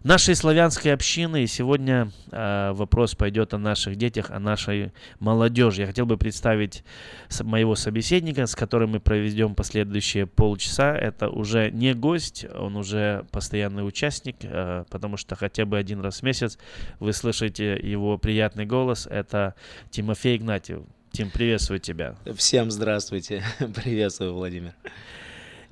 нашей 0.03 0.35
славянской 0.35 0.93
общины. 0.93 1.43
И 1.43 1.47
сегодня 1.47 2.11
э, 2.31 2.71
вопрос 2.73 3.15
пойдет 3.15 3.53
о 3.53 3.57
наших 3.57 3.95
детях, 3.95 4.31
о 4.31 4.39
нашей 4.39 4.91
молодежи. 5.19 5.81
Я 5.81 5.87
хотел 5.87 6.05
бы 6.05 6.17
представить 6.17 6.83
моего 7.41 7.75
собеседника, 7.75 8.45
с 8.45 8.55
которым 8.55 8.91
мы 8.91 8.99
проведем 8.99 9.55
последующие 9.55 10.25
полчаса. 10.25 10.95
Это 10.95 11.29
уже 11.29 11.71
не 11.71 11.93
гость, 11.93 12.45
он 12.55 12.75
уже 12.75 13.25
постоянный 13.31 13.87
участник, 13.87 14.37
э, 14.41 14.85
потому 14.89 15.17
что 15.17 15.35
хотя 15.35 15.65
бы 15.65 15.77
один 15.77 16.01
раз 16.01 16.21
в 16.21 16.23
месяц 16.23 16.57
вы 16.99 17.13
слышите 17.13 17.79
его 17.81 18.17
приятный 18.17 18.65
голос. 18.65 19.07
Это 19.07 19.55
Тимофей 19.89 20.37
Игнатьев. 20.37 20.81
Тим, 21.11 21.29
приветствую 21.29 21.79
тебя. 21.79 22.15
Всем 22.37 22.71
здравствуйте. 22.71 23.43
Приветствую, 23.75 24.33
Владимир. 24.33 24.73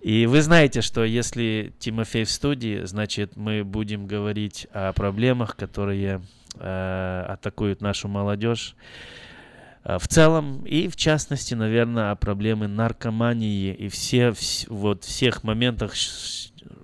И 0.02 0.26
вы 0.28 0.42
знаете, 0.42 0.82
что 0.82 1.04
если 1.04 1.74
Тимофей 1.80 2.24
в 2.24 2.32
студии, 2.32 2.86
значит, 2.86 3.36
мы 3.36 3.64
будем 3.64 4.08
говорить 4.08 4.68
о 4.72 4.94
проблемах, 4.94 5.58
которые 5.58 6.22
э, 6.56 7.26
атакуют 7.28 7.82
нашу 7.82 8.08
молодежь 8.08 8.76
э, 9.84 9.98
в 9.98 10.08
целом 10.08 10.64
и 10.66 10.88
в 10.88 10.96
частности, 10.96 11.54
наверное, 11.54 12.12
о 12.12 12.16
проблеме 12.16 12.68
наркомании 12.68 13.74
и 13.74 13.90
все, 13.90 14.32
вс, 14.32 14.68
вот 14.70 15.04
всех 15.04 15.44
моментах, 15.44 15.94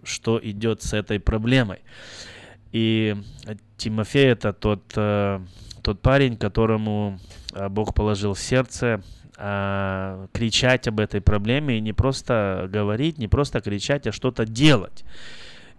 что 0.03 0.39
идет 0.43 0.83
с 0.83 0.93
этой 0.93 1.19
проблемой. 1.21 1.79
И 2.73 3.15
Тимофей 3.77 4.27
это 4.27 4.51
тот, 4.51 4.83
э, 4.97 5.39
тот 5.81 6.01
парень, 6.01 6.35
которому 6.35 7.17
э, 7.53 7.69
Бог 7.69 7.93
положил 7.93 8.33
в 8.33 8.39
сердце 8.39 9.01
а, 9.37 10.27
кричать 10.33 10.87
об 10.87 10.99
этой 10.99 11.21
проблеме 11.21 11.77
и 11.77 11.81
не 11.81 11.93
просто 11.93 12.67
говорить, 12.71 13.17
не 13.17 13.27
просто 13.27 13.61
кричать, 13.61 14.07
а 14.07 14.11
что-то 14.11 14.45
делать. 14.45 15.03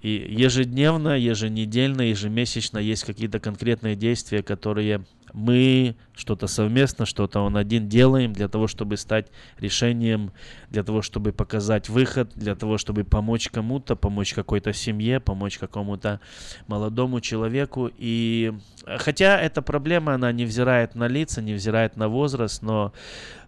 И 0.03 0.11
ежедневно, 0.11 1.19
еженедельно, 1.19 2.03
ежемесячно 2.03 2.79
есть 2.79 3.05
какие-то 3.05 3.41
конкретные 3.41 3.97
действия, 3.97 4.43
которые 4.43 5.05
мы 5.37 5.97
что-то 6.15 6.47
совместно, 6.47 7.05
что-то 7.05 7.41
он 7.41 7.59
один 7.59 7.89
делаем 7.89 8.33
для 8.33 8.49
того, 8.49 8.67
чтобы 8.67 8.97
стать 8.97 9.27
решением, 9.59 10.33
для 10.71 10.83
того, 10.83 11.03
чтобы 11.03 11.33
показать 11.33 11.91
выход, 11.91 12.33
для 12.35 12.55
того, 12.55 12.79
чтобы 12.79 13.05
помочь 13.05 13.51
кому-то, 13.51 13.97
помочь 13.97 14.33
какой-то 14.33 14.73
семье, 14.73 15.21
помочь 15.21 15.59
какому-то 15.59 16.21
молодому 16.69 17.21
человеку. 17.21 17.91
И 17.99 18.55
хотя 18.87 19.39
эта 19.39 19.61
проблема, 19.61 20.15
она 20.15 20.33
не 20.33 20.47
взирает 20.47 20.95
на 20.95 21.07
лица, 21.07 21.43
не 21.43 21.53
взирает 21.53 21.99
на 21.99 22.09
возраст, 22.09 22.63
но 22.63 22.95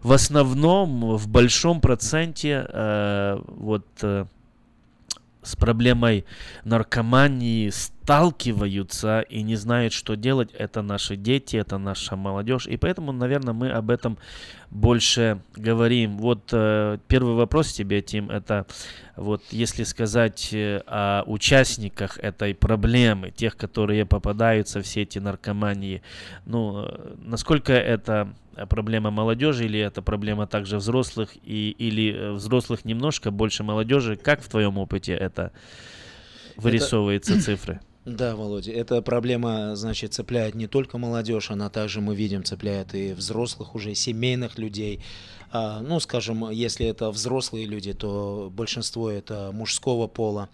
в 0.03 0.11
основном, 0.11 1.17
в 1.17 1.27
большом 1.27 1.81
проценте, 1.81 2.67
э, 2.69 3.41
вот 3.47 3.87
э, 4.03 4.25
с 5.41 5.55
проблемой 5.55 6.25
наркомании 6.63 7.71
сталкиваются 8.09 9.21
и 9.21 9.43
не 9.43 9.55
знают, 9.55 9.93
что 9.93 10.15
делать. 10.15 10.49
Это 10.57 10.81
наши 10.81 11.15
дети, 11.15 11.57
это 11.57 11.77
наша 11.77 12.15
молодежь. 12.15 12.65
И 12.65 12.75
поэтому, 12.75 13.11
наверное, 13.11 13.53
мы 13.53 13.69
об 13.69 13.91
этом 13.91 14.17
больше 14.71 15.43
говорим. 15.55 16.17
Вот 16.17 16.49
э, 16.51 16.97
первый 17.07 17.35
вопрос 17.35 17.71
тебе, 17.71 18.01
Тим, 18.01 18.31
это 18.31 18.65
вот 19.15 19.43
если 19.51 19.83
сказать 19.83 20.49
э, 20.53 20.81
о 20.87 21.21
участниках 21.27 22.17
этой 22.17 22.55
проблемы, 22.55 23.29
тех, 23.29 23.55
которые 23.55 24.07
попадаются 24.07 24.81
в 24.81 24.87
сети 24.87 25.19
наркомании, 25.19 26.01
ну, 26.47 26.85
э, 26.87 27.13
насколько 27.19 27.73
это 27.73 28.33
проблема 28.69 29.11
молодежи 29.11 29.65
или 29.65 29.79
это 29.79 30.01
проблема 30.01 30.47
также 30.47 30.77
взрослых 30.77 31.29
и, 31.43 31.69
или 31.77 32.33
взрослых 32.33 32.85
немножко, 32.85 33.29
больше 33.29 33.63
молодежи? 33.63 34.15
Как 34.15 34.41
в 34.41 34.49
твоем 34.49 34.79
опыте 34.79 35.13
это 35.13 35.51
вырисовывается 36.57 37.33
это... 37.33 37.43
цифры? 37.43 37.79
Да, 38.09 38.35
Володя, 38.35 38.71
эта 38.71 39.03
проблема, 39.03 39.75
значит, 39.75 40.13
цепляет 40.15 40.55
не 40.55 40.65
только 40.65 40.97
молодежь, 40.97 41.51
она 41.51 41.69
также, 41.69 42.01
мы 42.01 42.15
видим, 42.15 42.43
цепляет 42.43 42.95
и 42.95 43.13
взрослых 43.13 43.75
уже, 43.75 43.93
семейных 43.93 44.57
людей. 44.57 44.99
А, 45.51 45.79
ну, 45.81 45.99
скажем, 45.99 46.49
если 46.49 46.87
это 46.87 47.11
взрослые 47.11 47.67
люди, 47.67 47.93
то 47.93 48.51
большинство 48.51 49.11
это 49.11 49.51
мужского 49.53 50.07
пола. 50.07 50.49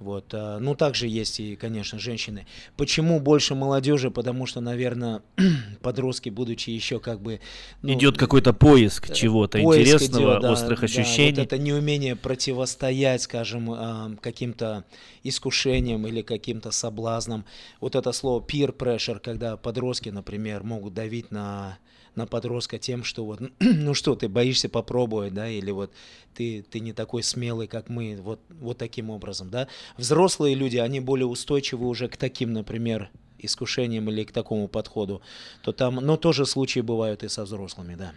Вот. 0.00 0.32
а, 0.32 0.58
Ну, 0.58 0.74
также 0.74 1.06
есть 1.06 1.40
и, 1.40 1.56
конечно, 1.56 1.98
женщины. 1.98 2.46
Почему 2.76 3.20
больше 3.20 3.54
молодежи? 3.54 4.10
Потому 4.10 4.46
что, 4.46 4.60
наверное, 4.60 5.22
подростки, 5.82 6.30
будучи 6.30 6.70
еще 6.70 6.98
как 6.98 7.20
бы... 7.20 7.40
ну, 7.82 7.92
Идет 7.92 8.16
какой-то 8.16 8.54
поиск 8.54 9.10
э, 9.10 9.14
чего-то 9.14 9.60
интересного, 9.60 10.32
идет, 10.32 10.42
да, 10.42 10.52
острых 10.52 10.80
да, 10.80 10.86
ощущений. 10.86 11.36
вот 11.36 11.46
это 11.46 11.58
неумение 11.58 12.16
противостоять, 12.16 13.22
скажем, 13.22 13.70
а, 13.70 14.10
каким-то 14.20 14.84
искушениям 15.22 16.06
или 16.06 16.22
каким-то 16.22 16.70
соблазнам. 16.70 17.44
Вот 17.80 17.94
это 17.94 18.10
слово 18.12 18.42
peer 18.42 18.74
pressure, 18.74 19.20
когда 19.20 19.58
подростки, 19.58 20.08
например, 20.08 20.62
могут 20.64 20.94
давить 20.94 21.30
на 21.30 21.78
на 22.14 22.26
подростка 22.26 22.78
тем, 22.78 23.04
что 23.04 23.24
вот, 23.24 23.40
ну 23.60 23.94
что, 23.94 24.14
ты 24.14 24.28
боишься 24.28 24.68
попробовать, 24.68 25.34
да, 25.34 25.48
или 25.48 25.70
вот 25.70 25.92
ты, 26.34 26.64
ты 26.68 26.80
не 26.80 26.92
такой 26.92 27.22
смелый, 27.22 27.66
как 27.66 27.88
мы, 27.88 28.18
вот, 28.20 28.40
вот 28.60 28.78
таким 28.78 29.10
образом, 29.10 29.50
да. 29.50 29.68
Взрослые 29.96 30.54
люди, 30.54 30.76
они 30.76 31.00
более 31.00 31.26
устойчивы 31.26 31.86
уже 31.86 32.08
к 32.08 32.16
таким, 32.16 32.52
например, 32.52 33.10
искушениям 33.42 34.08
или 34.10 34.24
к 34.24 34.32
такому 34.32 34.68
подходу, 34.68 35.22
то 35.62 35.72
там, 35.72 35.96
но 35.96 36.16
тоже 36.16 36.46
случаи 36.46 36.80
бывают 36.80 37.22
и 37.22 37.28
со 37.28 37.44
взрослыми, 37.44 37.94
да. 37.94 38.12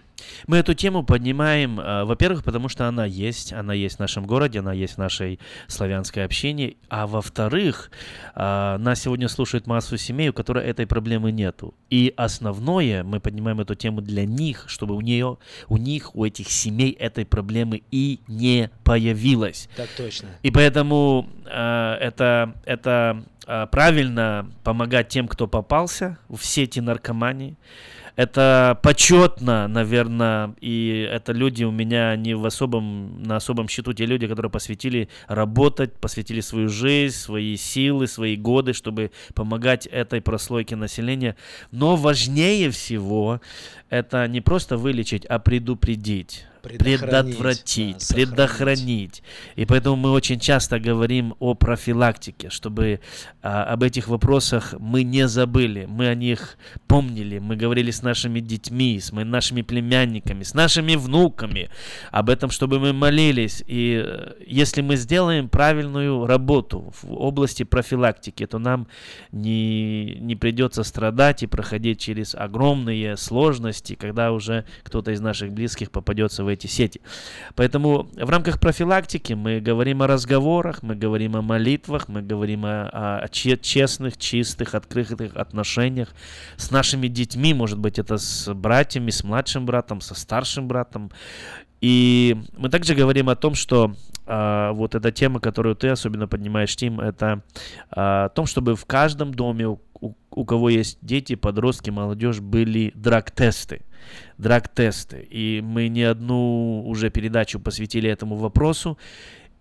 Мы 0.47 0.57
эту 0.57 0.73
тему 0.73 1.03
поднимаем, 1.03 1.79
э, 1.79 2.03
во-первых, 2.05 2.43
потому 2.43 2.69
что 2.69 2.87
она 2.87 3.05
есть, 3.05 3.53
она 3.53 3.73
есть 3.73 3.97
в 3.97 3.99
нашем 3.99 4.25
городе, 4.25 4.59
она 4.59 4.73
есть 4.73 4.95
в 4.95 4.97
нашей 4.97 5.39
славянской 5.67 6.23
общине, 6.23 6.75
а 6.89 7.07
во-вторых, 7.07 7.91
э, 8.35 8.77
нас 8.77 9.01
сегодня 9.01 9.27
слушает 9.27 9.67
массу 9.67 9.97
семей, 9.97 10.29
у 10.29 10.33
которой 10.33 10.65
этой 10.65 10.87
проблемы 10.87 11.31
нету. 11.31 11.73
И 11.89 12.13
основное, 12.17 13.03
мы 13.03 13.19
поднимаем 13.19 13.59
эту 13.59 13.75
тему 13.75 14.01
для 14.01 14.25
них, 14.25 14.65
чтобы 14.67 14.95
у 14.95 15.01
нее, 15.01 15.37
у 15.67 15.77
них, 15.77 16.15
у 16.15 16.25
этих 16.25 16.49
семей 16.49 16.91
этой 16.91 17.25
проблемы 17.25 17.83
и 17.91 18.19
не 18.27 18.69
появилось. 18.83 19.69
Так 19.75 19.89
точно. 19.97 20.29
И 20.41 20.51
поэтому 20.51 21.29
э, 21.45 21.97
это, 21.99 22.55
это 22.65 23.23
правильно 23.45 24.49
помогать 24.63 25.09
тем, 25.09 25.27
кто 25.27 25.47
попался 25.47 26.17
в 26.29 26.43
сети 26.43 26.79
наркомании. 26.79 27.57
Это 28.15 28.79
почетно, 28.83 29.67
наверное, 29.67 30.53
и 30.61 31.07
это 31.11 31.31
люди 31.31 31.63
у 31.63 31.71
меня 31.71 32.15
не 32.15 32.35
в 32.35 32.45
особом, 32.45 33.23
на 33.23 33.37
особом 33.37 33.67
счету, 33.67 33.93
те 33.93 34.05
люди, 34.05 34.27
которые 34.27 34.51
посвятили 34.51 35.09
работать, 35.27 35.93
посвятили 35.93 36.39
свою 36.39 36.69
жизнь, 36.69 37.15
свои 37.15 37.57
силы, 37.57 38.05
свои 38.05 38.35
годы, 38.35 38.73
чтобы 38.73 39.09
помогать 39.33 39.87
этой 39.87 40.21
прослойке 40.21 40.75
населения. 40.75 41.35
Но 41.71 41.95
важнее 41.95 42.69
всего 42.69 43.41
это 43.89 44.27
не 44.27 44.41
просто 44.41 44.77
вылечить, 44.77 45.25
а 45.25 45.39
предупредить 45.39 46.45
Предохранить, 46.63 47.35
предотвратить, 47.35 48.07
да, 48.09 48.15
предохранить. 48.15 49.23
И 49.57 49.65
поэтому 49.65 49.97
мы 49.97 50.11
очень 50.11 50.39
часто 50.39 50.79
говорим 50.79 51.35
о 51.39 51.55
профилактике, 51.55 52.49
чтобы 52.49 53.01
а, 53.41 53.65
об 53.65 53.83
этих 53.83 54.07
вопросах 54.07 54.73
мы 54.79 55.03
не 55.03 55.27
забыли, 55.27 55.85
мы 55.89 56.07
о 56.07 56.15
них 56.15 56.57
помнили, 56.87 57.39
мы 57.39 57.57
говорили 57.57 57.91
с 57.91 58.01
нашими 58.01 58.39
детьми, 58.39 58.97
с 58.97 59.11
мы- 59.11 59.25
нашими 59.25 59.61
племянниками, 59.61 60.43
с 60.43 60.53
нашими 60.53 60.95
внуками 60.95 61.69
об 62.11 62.29
этом, 62.29 62.49
чтобы 62.49 62.79
мы 62.79 62.93
молились. 62.93 63.61
И 63.67 64.01
э, 64.01 64.35
если 64.47 64.81
мы 64.81 64.95
сделаем 64.95 65.49
правильную 65.49 66.25
работу 66.25 66.93
в 67.01 67.11
области 67.11 67.63
профилактики, 67.63 68.45
то 68.45 68.57
нам 68.57 68.87
не, 69.33 70.15
не 70.21 70.37
придется 70.37 70.83
страдать 70.83 71.43
и 71.43 71.47
проходить 71.47 71.99
через 71.99 72.35
огромные 72.35 73.17
сложности, 73.17 73.95
когда 73.95 74.31
уже 74.31 74.63
кто-то 74.83 75.11
из 75.11 75.19
наших 75.19 75.51
близких 75.51 75.91
попадется 75.91 76.45
в 76.45 76.52
эти 76.53 76.67
сети. 76.67 77.01
Поэтому 77.55 78.09
в 78.13 78.29
рамках 78.29 78.59
профилактики 78.59 79.33
мы 79.33 79.59
говорим 79.59 80.01
о 80.01 80.07
разговорах, 80.07 80.83
мы 80.83 80.95
говорим 80.95 81.35
о 81.35 81.41
молитвах, 81.41 82.07
мы 82.07 82.21
говорим 82.21 82.65
о, 82.65 83.19
о 83.19 83.27
че- 83.27 83.57
честных, 83.57 84.17
чистых, 84.17 84.75
открытых 84.75 85.35
отношениях 85.35 86.09
с 86.57 86.71
нашими 86.71 87.07
детьми, 87.07 87.53
может 87.53 87.79
быть, 87.79 87.99
это 87.99 88.17
с 88.17 88.53
братьями, 88.53 89.09
с 89.11 89.23
младшим 89.23 89.65
братом, 89.65 90.01
со 90.01 90.15
старшим 90.15 90.67
братом. 90.67 91.11
И 91.83 92.37
мы 92.57 92.69
также 92.69 92.95
говорим 92.95 93.27
о 93.27 93.35
том, 93.35 93.55
что 93.55 93.93
а, 94.25 94.71
вот 94.71 94.95
эта 94.95 95.11
тема, 95.11 95.41
которую 95.41 95.75
ты 95.75 95.89
особенно 95.89 96.29
поднимаешь, 96.29 96.73
Тим, 96.77 97.01
это 97.01 97.43
а, 97.91 98.25
о 98.25 98.29
том, 98.29 98.45
чтобы 98.45 98.77
в 98.77 98.85
каждом 98.85 99.33
доме, 99.33 99.67
у, 99.67 99.81
у- 99.99 100.13
у 100.31 100.45
кого 100.45 100.69
есть 100.69 100.97
дети, 101.01 101.35
подростки, 101.35 101.89
молодежь, 101.89 102.39
были 102.39 102.93
драг-тесты. 102.95 103.81
Драг-тесты. 104.37 105.27
И 105.29 105.59
мы 105.61 105.89
не 105.89 106.03
одну 106.03 106.83
уже 106.87 107.09
передачу 107.09 107.59
посвятили 107.59 108.09
этому 108.09 108.37
вопросу. 108.37 108.97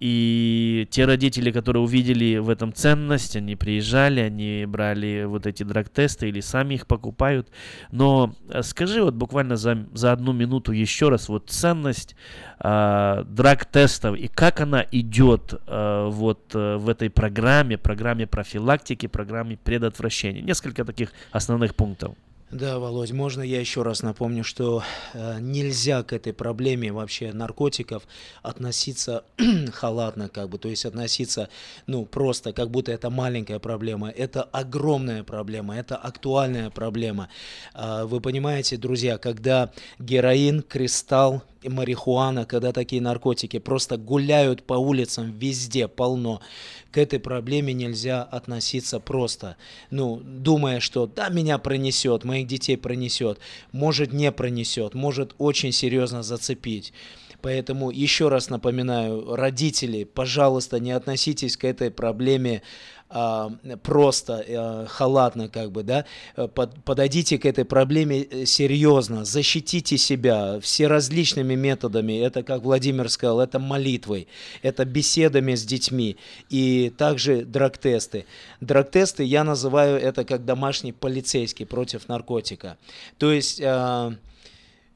И 0.04 0.88
те 0.90 1.04
родители, 1.04 1.52
которые 1.52 1.84
увидели 1.84 2.38
в 2.38 2.48
этом 2.48 2.72
ценность, 2.72 3.36
они 3.36 3.54
приезжали, 3.54 4.18
они 4.18 4.64
брали 4.66 5.22
вот 5.22 5.46
эти 5.46 5.62
драг-тесты 5.62 6.28
или 6.28 6.40
сами 6.40 6.74
их 6.74 6.88
покупают. 6.88 7.46
Но 7.92 8.34
э, 8.48 8.62
скажи 8.64 9.00
вот 9.00 9.14
буквально 9.14 9.54
за, 9.54 9.86
за 9.92 10.10
одну 10.10 10.32
минуту 10.32 10.72
еще 10.72 11.08
раз 11.08 11.28
вот 11.28 11.50
ценность 11.50 12.16
э, 12.58 13.24
драг-тестов 13.28 14.16
и 14.16 14.26
как 14.26 14.60
она 14.60 14.84
идет 14.90 15.54
э, 15.68 16.08
вот 16.10 16.52
э, 16.52 16.78
в 16.78 16.88
этой 16.88 17.08
программе, 17.08 17.78
программе 17.78 18.26
профилактики, 18.26 19.06
программе 19.06 19.56
предотвращения. 19.56 20.42
Несколько 20.42 20.84
таких 20.84 21.12
основных 21.30 21.76
пунктов. 21.76 22.16
Да, 22.52 22.78
Володь, 22.78 23.12
можно 23.12 23.40
я 23.40 23.60
еще 23.60 23.80
раз 23.80 24.02
напомню, 24.02 24.44
что 24.44 24.82
э, 25.14 25.38
нельзя 25.40 26.02
к 26.02 26.12
этой 26.12 26.34
проблеме 26.34 26.92
вообще 26.92 27.32
наркотиков 27.32 28.02
относиться 28.42 29.24
халатно, 29.72 30.28
как 30.28 30.50
бы, 30.50 30.58
то 30.58 30.68
есть 30.68 30.84
относиться, 30.84 31.48
ну, 31.86 32.04
просто, 32.04 32.52
как 32.52 32.70
будто 32.70 32.92
это 32.92 33.08
маленькая 33.08 33.58
проблема. 33.58 34.10
Это 34.10 34.42
огромная 34.42 35.24
проблема, 35.24 35.78
это 35.78 35.96
актуальная 35.96 36.68
проблема. 36.68 37.30
А, 37.72 38.04
вы 38.04 38.20
понимаете, 38.20 38.76
друзья, 38.76 39.16
когда 39.16 39.72
героин, 39.98 40.60
кристалл, 40.60 41.42
марихуана, 41.68 42.44
когда 42.44 42.72
такие 42.72 43.00
наркотики 43.02 43.58
просто 43.58 43.96
гуляют 43.96 44.62
по 44.64 44.74
улицам 44.74 45.32
везде, 45.32 45.88
полно. 45.88 46.40
К 46.90 46.98
этой 46.98 47.18
проблеме 47.18 47.72
нельзя 47.72 48.22
относиться 48.22 49.00
просто, 49.00 49.56
ну, 49.90 50.20
думая, 50.22 50.80
что 50.80 51.06
да, 51.06 51.28
меня 51.28 51.58
пронесет, 51.58 52.24
моих 52.24 52.46
детей 52.46 52.76
пронесет, 52.76 53.38
может 53.72 54.12
не 54.12 54.30
пронесет, 54.30 54.94
может 54.94 55.34
очень 55.38 55.72
серьезно 55.72 56.22
зацепить. 56.22 56.92
Поэтому 57.42 57.90
еще 57.90 58.28
раз 58.28 58.50
напоминаю, 58.50 59.34
родители, 59.34 60.04
пожалуйста, 60.04 60.78
не 60.78 60.92
относитесь 60.92 61.56
к 61.56 61.64
этой 61.64 61.90
проблеме 61.90 62.62
просто 63.82 64.44
а, 64.48 64.86
халатно, 64.86 65.48
как 65.48 65.70
бы, 65.70 65.82
да, 65.82 66.04
Э, 66.36 66.48
под- 66.48 66.82
подойдите 66.84 67.38
к 67.38 67.46
этой 67.46 67.64
проблеме 67.64 68.22
э, 68.22 68.46
серьезно, 68.46 69.24
защитите 69.24 69.96
себя 69.98 70.58
все 70.60 70.86
различными 70.86 71.54
методами. 71.54 72.20
Это, 72.20 72.42
как 72.42 72.62
Владимир 72.62 73.08
сказал, 73.10 73.40
это 73.40 73.58
молитвой, 73.58 74.28
это 74.62 74.84
беседами 74.84 75.54
с 75.54 75.64
детьми 75.64 76.16
и 76.50 76.92
также. 76.96 77.42
Драг-тесты 77.42 79.24
я 79.24 79.44
называю 79.44 80.00
это 80.00 80.24
как 80.24 80.44
домашний 80.44 80.92
полицейский 80.92 81.66
против 81.66 82.08
наркотика. 82.08 82.76
То 83.18 83.32
есть 83.32 83.60
а, 83.62 84.14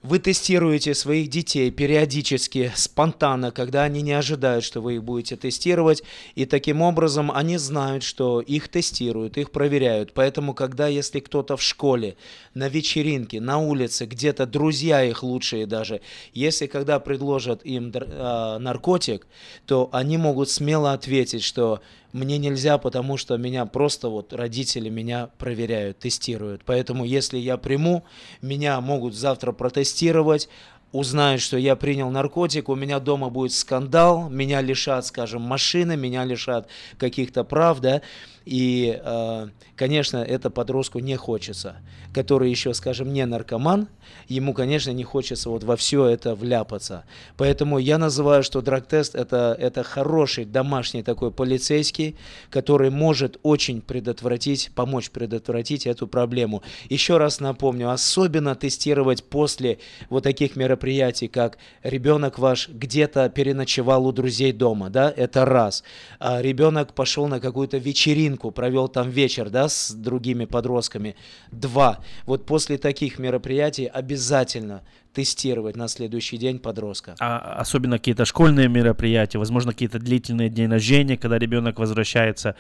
вы 0.07 0.21
тестируете 0.21 0.95
своих 0.95 1.29
детей 1.29 1.71
периодически, 1.71 2.73
спонтанно, 2.77 3.51
когда 3.51 3.83
они 3.83 4.03
не 4.03 4.13
ожидают, 4.13 4.65
что 4.65 4.81
вы 4.81 4.95
их 4.95 5.05
будете 5.05 5.37
тестировать, 5.37 6.03
и 6.37 6.47
таким 6.47 6.81
образом 6.81 7.33
они 7.33 7.57
знают, 7.57 8.05
что 8.05 8.41
их 8.41 8.69
тестируют, 8.69 9.37
их 9.37 9.51
проверяют. 9.51 10.13
Поэтому, 10.13 10.55
когда 10.55 10.87
если 10.87 11.19
кто-то 11.21 11.57
в 11.57 11.63
школе, 11.63 12.17
на 12.55 12.69
вечеринке, 12.69 13.41
на 13.41 13.59
улице, 13.59 14.07
где-то 14.07 14.47
друзья 14.47 15.03
их 15.03 15.23
лучшие 15.23 15.67
даже, 15.67 16.01
если 16.33 16.67
когда 16.67 17.01
предложат 17.01 17.63
им 17.65 17.93
а, 17.95 18.59
наркотик, 18.59 19.27
то 19.67 19.89
они 19.93 20.19
могут 20.19 20.51
смело 20.51 20.93
ответить, 20.93 21.43
что 21.43 21.81
мне 22.17 22.39
нельзя, 22.39 22.79
потому 22.79 23.17
что 23.17 23.37
меня 23.37 23.67
просто 23.67 24.09
вот 24.09 24.33
родители 24.33 24.89
меня 24.89 25.29
проверяют, 25.39 25.99
тестируют. 25.99 26.63
Поэтому 26.65 27.05
если 27.05 27.37
я 27.37 27.59
приму, 27.59 28.05
меня 28.41 28.81
могут 28.81 29.15
завтра 29.15 29.53
протестировать, 29.53 30.49
узнают, 30.93 31.43
что 31.43 31.59
я 31.59 31.77
принял 31.77 32.11
наркотик, 32.11 32.69
у 32.69 32.75
меня 32.75 33.01
дома 33.01 33.29
будет 33.29 33.53
скандал, 33.53 34.31
меня 34.31 34.63
лишат, 34.63 35.05
скажем, 35.07 35.43
машины, 35.43 35.97
меня 35.97 36.25
лишат 36.25 36.69
каких-то 36.99 37.45
прав, 37.45 37.81
да, 37.81 38.01
и, 38.47 39.01
э, 39.05 39.49
конечно, 39.75 40.19
это 40.19 40.51
подростку 40.51 41.01
не 41.01 41.17
хочется, 41.17 41.77
который 42.15 42.49
еще, 42.49 42.73
скажем, 42.75 43.13
не 43.13 43.27
наркоман, 43.27 43.89
ему, 44.29 44.55
конечно, 44.55 44.93
не 44.93 45.03
хочется 45.03 45.51
вот 45.51 45.65
во 45.65 45.77
все 45.77 46.07
это 46.07 46.37
вляпаться. 46.37 47.05
Поэтому 47.37 47.79
я 47.79 47.99
называю, 47.99 48.45
что 48.45 48.63
драг-тест 48.63 49.17
это, 49.17 49.57
это 49.59 49.83
хороший 49.83 50.45
домашний 50.45 51.03
такой 51.03 51.33
полицейский, 51.33 52.17
который 52.49 52.91
может 52.91 53.39
очень 53.43 53.81
предотвратить, 53.81 54.71
помочь 54.77 55.11
предотвратить 55.11 55.85
эту 55.85 56.07
проблему. 56.07 56.63
Еще 56.89 57.19
раз 57.19 57.41
напомню, 57.41 57.91
особенно 57.91 58.55
тестировать 58.55 59.25
после 59.25 59.79
вот 60.09 60.23
таких 60.23 60.55
мероприятий, 60.55 61.27
как 61.27 61.59
ребенок 61.83 62.39
ваш 62.39 62.69
где-то 62.69 63.29
переночевал 63.29 64.07
у 64.07 64.13
друзей 64.13 64.53
дома, 64.53 64.89
да, 64.89 65.13
это 65.15 65.45
раз. 65.45 65.83
А 66.21 66.41
ребенок 66.41 66.95
пошел 66.95 67.27
на 67.27 67.41
какую-то 67.41 67.79
вечеринку, 67.79 68.36
провел 68.37 68.89
там 68.89 69.11
вечер, 69.11 69.51
да, 69.51 69.69
с 69.69 69.91
другими 69.93 70.45
подростками. 70.45 71.17
Два. 71.51 72.05
Вот 72.27 72.47
после 72.47 72.79
таких 72.79 73.19
мероприятий 73.19 73.87
обязательно 73.87 74.83
тестировать 75.17 75.77
на 75.77 75.89
следующий 75.89 76.37
день 76.37 76.59
подростка. 76.59 77.15
А, 77.21 77.57
особенно 77.59 77.97
какие-то 77.97 78.27
школьные 78.27 78.69
мероприятия, 78.69 79.39
возможно, 79.39 79.73
какие-то 79.73 79.99
длительные 79.99 80.51
дни 80.51 80.67
рождения, 80.67 81.17
когда 81.17 81.39
ребенок 81.39 81.79
возвращается 81.79 82.55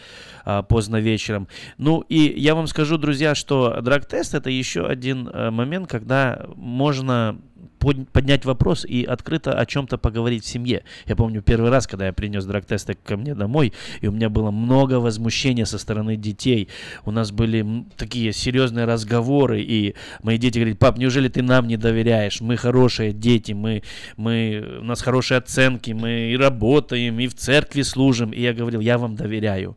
а, 0.46 0.62
поздно 0.62 0.96
вечером. 0.96 1.48
Ну 1.76 2.00
и 2.08 2.32
я 2.34 2.54
вам 2.54 2.66
скажу, 2.66 2.96
друзья, 2.96 3.34
что 3.34 3.78
драг-тест 3.82 4.32
это 4.32 4.48
еще 4.48 4.86
один 4.86 5.28
а, 5.30 5.50
момент, 5.50 5.90
когда 5.90 6.46
можно 6.56 7.38
поднять 7.78 8.44
вопрос 8.44 8.84
и 8.84 9.04
открыто 9.04 9.52
о 9.52 9.66
чем-то 9.66 9.98
поговорить 9.98 10.44
в 10.44 10.48
семье. 10.48 10.82
Я 11.06 11.16
помню 11.16 11.42
первый 11.42 11.70
раз, 11.70 11.86
когда 11.86 12.06
я 12.06 12.12
принес 12.12 12.44
драг-тесты 12.44 12.94
ко 12.94 13.16
мне 13.16 13.34
домой, 13.34 13.72
и 14.00 14.08
у 14.08 14.12
меня 14.12 14.28
было 14.28 14.50
много 14.50 14.94
возмущения 14.94 15.64
со 15.64 15.78
стороны 15.78 16.16
детей. 16.16 16.68
У 17.04 17.10
нас 17.10 17.30
были 17.30 17.84
такие 17.96 18.32
серьезные 18.32 18.86
разговоры, 18.86 19.60
и 19.62 19.94
мои 20.22 20.38
дети 20.38 20.58
говорят, 20.58 20.78
пап, 20.78 20.98
неужели 20.98 21.28
ты 21.28 21.42
нам 21.42 21.68
не 21.68 21.76
доверяешь? 21.76 22.40
Мы 22.46 22.56
хорошие 22.56 23.12
дети, 23.12 23.52
мы, 23.52 23.82
мы, 24.16 24.78
у 24.80 24.85
нас 24.85 25.02
хорошие 25.02 25.38
оценки, 25.38 25.90
мы 25.90 26.30
и 26.30 26.37
работаем, 26.37 27.18
и 27.18 27.26
в 27.26 27.35
церкви 27.35 27.82
служим. 27.82 28.30
И 28.30 28.40
я 28.40 28.52
говорил, 28.52 28.80
я 28.80 28.98
вам 28.98 29.16
доверяю. 29.16 29.76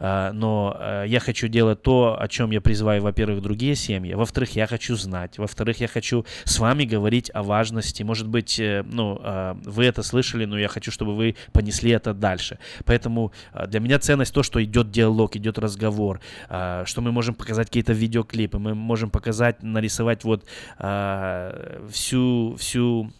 А, 0.00 0.32
но 0.32 0.74
а, 0.78 1.04
я 1.04 1.20
хочу 1.20 1.46
делать 1.48 1.82
то, 1.82 2.16
о 2.18 2.26
чем 2.26 2.50
я 2.50 2.60
призываю, 2.62 3.02
во-первых, 3.02 3.42
другие 3.42 3.74
семьи, 3.74 4.14
во-вторых, 4.14 4.56
я 4.56 4.66
хочу 4.66 4.96
знать, 4.96 5.36
во-вторых, 5.36 5.80
я 5.80 5.88
хочу 5.88 6.24
с 6.44 6.58
вами 6.58 6.84
говорить 6.84 7.30
о 7.34 7.42
важности, 7.42 8.02
может 8.02 8.26
быть, 8.26 8.58
э, 8.58 8.82
ну, 8.86 9.18
а, 9.22 9.58
вы 9.62 9.84
это 9.84 10.02
слышали, 10.02 10.46
но 10.46 10.58
я 10.58 10.68
хочу, 10.68 10.90
чтобы 10.90 11.14
вы 11.14 11.36
понесли 11.52 11.90
это 11.90 12.14
дальше. 12.14 12.58
Поэтому 12.86 13.32
для 13.68 13.80
меня 13.80 13.98
ценность 13.98 14.32
то, 14.32 14.42
что 14.42 14.62
идет 14.64 14.90
диалог, 14.90 15.36
идет 15.36 15.58
разговор, 15.58 16.20
что 16.48 17.00
мы 17.00 17.12
можем 17.12 17.34
показать 17.34 17.66
какие-то 17.66 17.92
видеоклипы, 17.92 18.58
мы 18.58 18.74
можем 18.74 19.10
показать, 19.10 19.62
нарисовать 19.62 20.24
вот 20.24 20.44
всю, 22.10 22.56
всю 22.58 23.12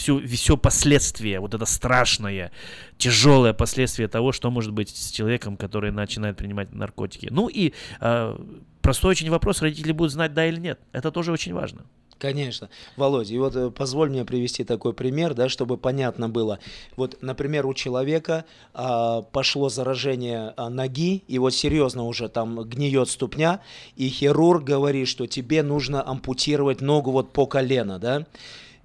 все, 0.00 0.18
все 0.26 0.56
последствия, 0.56 1.40
вот 1.40 1.54
это 1.54 1.66
страшное, 1.66 2.52
тяжелое 2.96 3.52
последствие 3.52 4.08
того, 4.08 4.32
что 4.32 4.50
может 4.50 4.72
быть 4.72 4.88
с 4.88 5.10
человеком, 5.10 5.56
который 5.56 5.90
начинает 5.90 6.36
принимать 6.36 6.72
наркотики. 6.72 7.28
Ну 7.30 7.48
и 7.48 7.74
э, 8.00 8.38
простой 8.80 9.10
очень 9.10 9.30
вопрос, 9.30 9.60
родители 9.62 9.92
будут 9.92 10.12
знать 10.12 10.32
да 10.32 10.46
или 10.46 10.58
нет. 10.58 10.80
Это 10.92 11.10
тоже 11.10 11.32
очень 11.32 11.52
важно. 11.52 11.84
Конечно. 12.20 12.68
Володя, 12.98 13.32
и 13.32 13.38
вот 13.38 13.56
э, 13.56 13.70
позволь 13.70 14.10
мне 14.10 14.26
привести 14.26 14.62
такой 14.62 14.92
пример, 14.92 15.32
да, 15.32 15.48
чтобы 15.48 15.78
понятно 15.78 16.28
было. 16.28 16.58
Вот, 16.96 17.16
например, 17.22 17.64
у 17.64 17.72
человека 17.72 18.44
а, 18.74 19.22
пошло 19.22 19.70
заражение 19.70 20.52
а, 20.58 20.68
ноги, 20.68 21.24
и 21.28 21.38
вот 21.38 21.54
серьезно 21.54 22.04
уже 22.04 22.28
там 22.28 22.62
гниет 22.64 23.08
ступня, 23.08 23.60
и 23.96 24.08
хирург 24.08 24.64
говорит, 24.64 25.08
что 25.08 25.26
тебе 25.26 25.62
нужно 25.62 26.06
ампутировать 26.06 26.82
ногу 26.82 27.10
вот 27.10 27.32
по 27.32 27.46
колено, 27.46 27.98
да, 27.98 28.26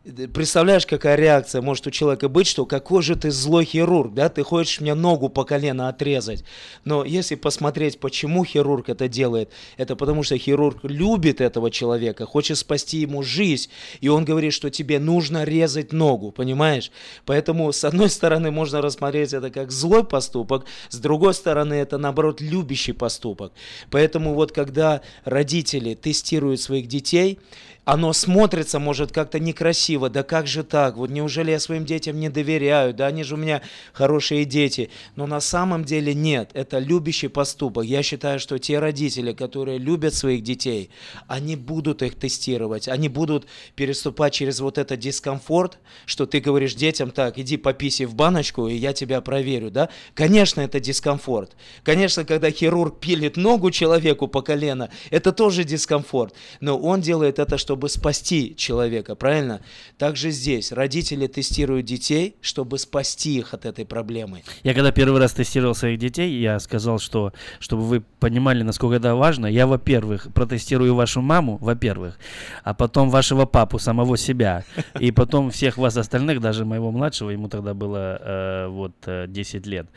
Представляешь, 0.05 0.85
какая 0.85 1.15
реакция 1.15 1.63
может 1.63 1.87
у 1.87 1.89
человека 1.89 2.29
быть, 2.29 2.45
что 2.45 2.67
какой 2.67 3.01
же 3.01 3.15
ты 3.15 3.31
злой 3.31 3.65
хирург, 3.65 4.13
да, 4.13 4.29
ты 4.29 4.43
хочешь 4.43 4.79
мне 4.79 4.93
ногу 4.93 5.29
по 5.29 5.45
колено 5.45 5.89
отрезать. 5.89 6.43
Но 6.83 7.03
если 7.03 7.33
посмотреть, 7.33 7.99
почему 7.99 8.45
хирург 8.45 8.89
это 8.89 9.07
делает, 9.07 9.49
это 9.77 9.95
потому 9.95 10.21
что 10.21 10.37
хирург 10.37 10.83
любит 10.83 11.41
этого 11.41 11.71
человека, 11.71 12.27
хочет 12.27 12.59
спасти 12.59 12.99
ему 12.99 13.23
жизнь, 13.23 13.71
и 13.99 14.07
он 14.07 14.25
говорит, 14.25 14.53
что 14.53 14.69
тебе 14.69 14.99
нужно 14.99 15.43
резать 15.43 15.91
ногу, 15.91 16.31
понимаешь? 16.31 16.91
Поэтому, 17.25 17.73
с 17.73 17.83
одной 17.83 18.09
стороны, 18.09 18.51
можно 18.51 18.83
рассмотреть 18.83 19.33
это 19.33 19.49
как 19.49 19.71
злой 19.71 20.03
поступок, 20.03 20.65
с 20.89 20.99
другой 20.99 21.33
стороны, 21.33 21.73
это, 21.73 21.97
наоборот, 21.97 22.41
любящий 22.41 22.93
поступок. 22.93 23.53
Поэтому 23.89 24.35
вот 24.35 24.51
когда 24.51 25.01
родители 25.23 25.95
тестируют 25.95 26.61
своих 26.61 26.87
детей, 26.87 27.39
оно 27.85 28.13
смотрится, 28.13 28.79
может, 28.79 29.11
как-то 29.11 29.39
некрасиво. 29.39 30.09
Да 30.09 30.23
как 30.23 30.47
же 30.47 30.63
так? 30.63 30.97
Вот 30.97 31.11
неужели 31.11 31.51
я 31.51 31.59
своим 31.59 31.85
детям 31.85 32.19
не 32.19 32.29
доверяю? 32.29 32.93
Да 32.93 33.05
они 33.05 33.23
же 33.23 33.35
у 33.35 33.37
меня 33.37 33.61
хорошие 33.93 34.43
дети. 34.43 34.89
Но 35.15 35.27
на 35.27 35.39
самом 35.39 35.85
деле 35.85 36.15
нет. 36.15 36.49
Это 36.53 36.79
любящий 36.79 37.27
поступок. 37.27 37.85
Я 37.85 38.01
считаю, 38.01 38.39
что 38.39 38.57
те 38.57 38.79
родители, 38.79 39.33
которые 39.33 39.77
любят 39.77 40.15
своих 40.15 40.41
детей, 40.41 40.89
они 41.27 41.55
будут 41.55 42.01
их 42.01 42.15
тестировать. 42.15 42.87
Они 42.87 43.07
будут 43.07 43.45
переступать 43.75 44.33
через 44.33 44.59
вот 44.59 44.79
этот 44.79 44.99
дискомфорт, 44.99 45.77
что 46.07 46.25
ты 46.25 46.39
говоришь 46.39 46.73
детям, 46.73 47.11
так, 47.11 47.37
иди 47.37 47.55
пописи 47.57 48.05
в 48.05 48.15
баночку, 48.15 48.67
и 48.67 48.75
я 48.75 48.93
тебя 48.93 49.21
проверю, 49.21 49.69
да? 49.69 49.89
Конечно, 50.15 50.61
это 50.61 50.79
дискомфорт. 50.79 51.55
Конечно, 51.83 52.25
когда 52.25 52.49
хирург 52.49 52.99
пилит 52.99 53.37
ногу 53.37 53.69
человеку 53.69 54.27
по 54.27 54.41
колено, 54.41 54.89
это 55.11 55.31
тоже 55.31 55.63
дискомфорт. 55.63 56.33
Но 56.59 56.79
он 56.79 57.01
делает 57.01 57.37
это, 57.37 57.59
чтобы 57.59 57.74
чтобы 57.75 57.89
спасти 57.89 58.55
человека, 58.55 59.15
правильно? 59.15 59.59
Также 59.97 60.29
здесь 60.29 60.71
родители 60.71 61.27
тестируют 61.27 61.85
детей, 61.85 62.37
чтобы 62.39 62.77
спасти 62.77 63.37
их 63.37 63.53
от 63.53 63.65
этой 63.65 63.85
проблемы. 63.85 64.43
Я 64.63 64.73
когда 64.73 64.93
первый 64.93 65.19
раз 65.19 65.33
тестировал 65.33 65.75
своих 65.75 65.99
детей, 65.99 66.39
я 66.39 66.57
сказал, 66.59 66.99
что 66.99 67.33
чтобы 67.59 67.83
вы 67.83 68.01
понимали, 68.21 68.63
насколько 68.63 68.95
это 68.95 69.13
важно, 69.15 69.45
я, 69.45 69.67
во-первых, 69.67 70.29
протестирую 70.33 70.95
вашу 70.95 71.19
маму, 71.19 71.57
во-первых, 71.59 72.17
а 72.63 72.73
потом 72.73 73.09
вашего 73.09 73.45
папу, 73.45 73.77
самого 73.77 74.17
себя, 74.17 74.63
и 74.97 75.11
потом 75.11 75.51
всех 75.51 75.77
вас 75.77 75.97
остальных, 75.97 76.39
даже 76.39 76.63
моего 76.63 76.91
младшего, 76.91 77.31
ему 77.31 77.49
тогда 77.49 77.73
было 77.73 78.17
э, 78.21 78.67
вот 78.69 78.93
10 79.05 79.67
э, 79.67 79.69
лет. 79.69 79.87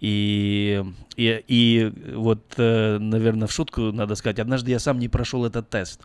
И, 0.00 0.82
и, 1.16 1.44
и 1.46 1.92
вот, 2.16 2.54
э, 2.56 2.98
наверное, 2.98 3.46
в 3.46 3.52
шутку 3.52 3.92
надо 3.92 4.16
сказать, 4.16 4.40
однажды 4.40 4.72
я 4.72 4.80
сам 4.80 4.98
не 4.98 5.08
прошел 5.08 5.44
этот 5.44 5.70
тест 5.70 6.00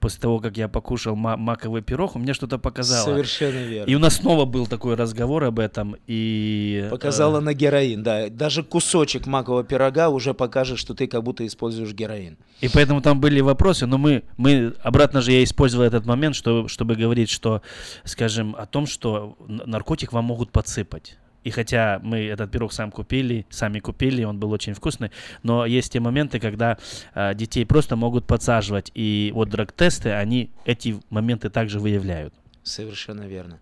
после 0.00 0.20
того, 0.20 0.40
как 0.40 0.56
я 0.56 0.68
покушал 0.68 1.14
маковый 1.14 1.82
пирог, 1.82 2.16
у 2.16 2.18
меня 2.18 2.34
что-то 2.34 2.58
показало. 2.58 3.04
Совершенно 3.04 3.58
верно. 3.58 3.90
И 3.90 3.94
у 3.94 3.98
нас 3.98 4.16
снова 4.16 4.46
был 4.46 4.66
такой 4.66 4.94
разговор 4.94 5.44
об 5.44 5.58
этом. 5.58 5.96
И, 6.06 6.88
Показала 6.90 7.38
э... 7.38 7.40
на 7.40 7.54
героин, 7.54 8.02
да. 8.02 8.28
Даже 8.28 8.62
кусочек 8.64 9.26
макового 9.26 9.62
пирога 9.62 10.08
уже 10.08 10.34
покажет, 10.34 10.78
что 10.78 10.94
ты 10.94 11.06
как 11.06 11.22
будто 11.22 11.46
используешь 11.46 11.92
героин. 11.92 12.38
И 12.60 12.68
поэтому 12.68 13.02
там 13.02 13.20
были 13.20 13.40
вопросы, 13.40 13.86
но 13.86 13.98
мы, 13.98 14.24
мы 14.36 14.74
обратно 14.82 15.20
же 15.20 15.32
я 15.32 15.44
использовал 15.44 15.84
этот 15.84 16.06
момент, 16.06 16.34
что, 16.34 16.66
чтобы 16.66 16.96
говорить, 16.96 17.30
что, 17.30 17.62
скажем, 18.04 18.56
о 18.58 18.66
том, 18.66 18.86
что 18.86 19.36
наркотик 19.46 20.12
вам 20.12 20.24
могут 20.24 20.50
подсыпать. 20.50 21.18
И 21.44 21.50
хотя 21.50 22.00
мы 22.02 22.18
этот 22.26 22.50
пирог 22.50 22.72
сам 22.72 22.90
купили, 22.90 23.46
сами 23.50 23.78
купили, 23.78 24.24
он 24.24 24.38
был 24.38 24.50
очень 24.52 24.74
вкусный, 24.74 25.10
но 25.42 25.64
есть 25.66 25.92
те 25.92 26.00
моменты, 26.00 26.38
когда 26.38 26.78
э, 27.14 27.34
детей 27.34 27.64
просто 27.64 27.96
могут 27.96 28.26
подсаживать, 28.26 28.90
и 28.94 29.30
вот 29.34 29.48
драг-тесты, 29.48 30.10
они 30.10 30.50
эти 30.64 31.00
моменты 31.10 31.50
также 31.50 31.78
выявляют. 31.80 32.34
Совершенно 32.62 33.22
верно. 33.22 33.60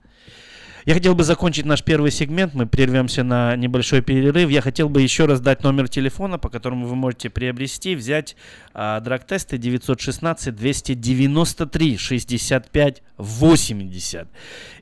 Я 0.89 0.95
хотел 0.95 1.15
бы 1.15 1.23
закончить 1.23 1.67
наш 1.67 1.83
первый 1.85 2.11
сегмент. 2.11 2.55
Мы 2.55 2.67
прервемся 2.67 3.23
на 3.23 3.55
небольшой 3.57 4.01
перерыв. 4.01 4.49
Я 4.49 4.63
хотел 4.63 4.89
бы 4.89 5.03
еще 5.03 5.27
раз 5.27 5.39
дать 5.39 5.63
номер 5.63 5.87
телефона, 5.87 6.39
по 6.39 6.49
которому 6.49 6.87
вы 6.87 6.97
можете 6.97 7.29
приобрести, 7.29 7.95
взять 7.95 8.37
а, 8.73 8.99
драг-тесты 9.01 9.59
916 9.59 10.55
293 10.55 11.97
65 11.99 13.03
80. 13.19 14.29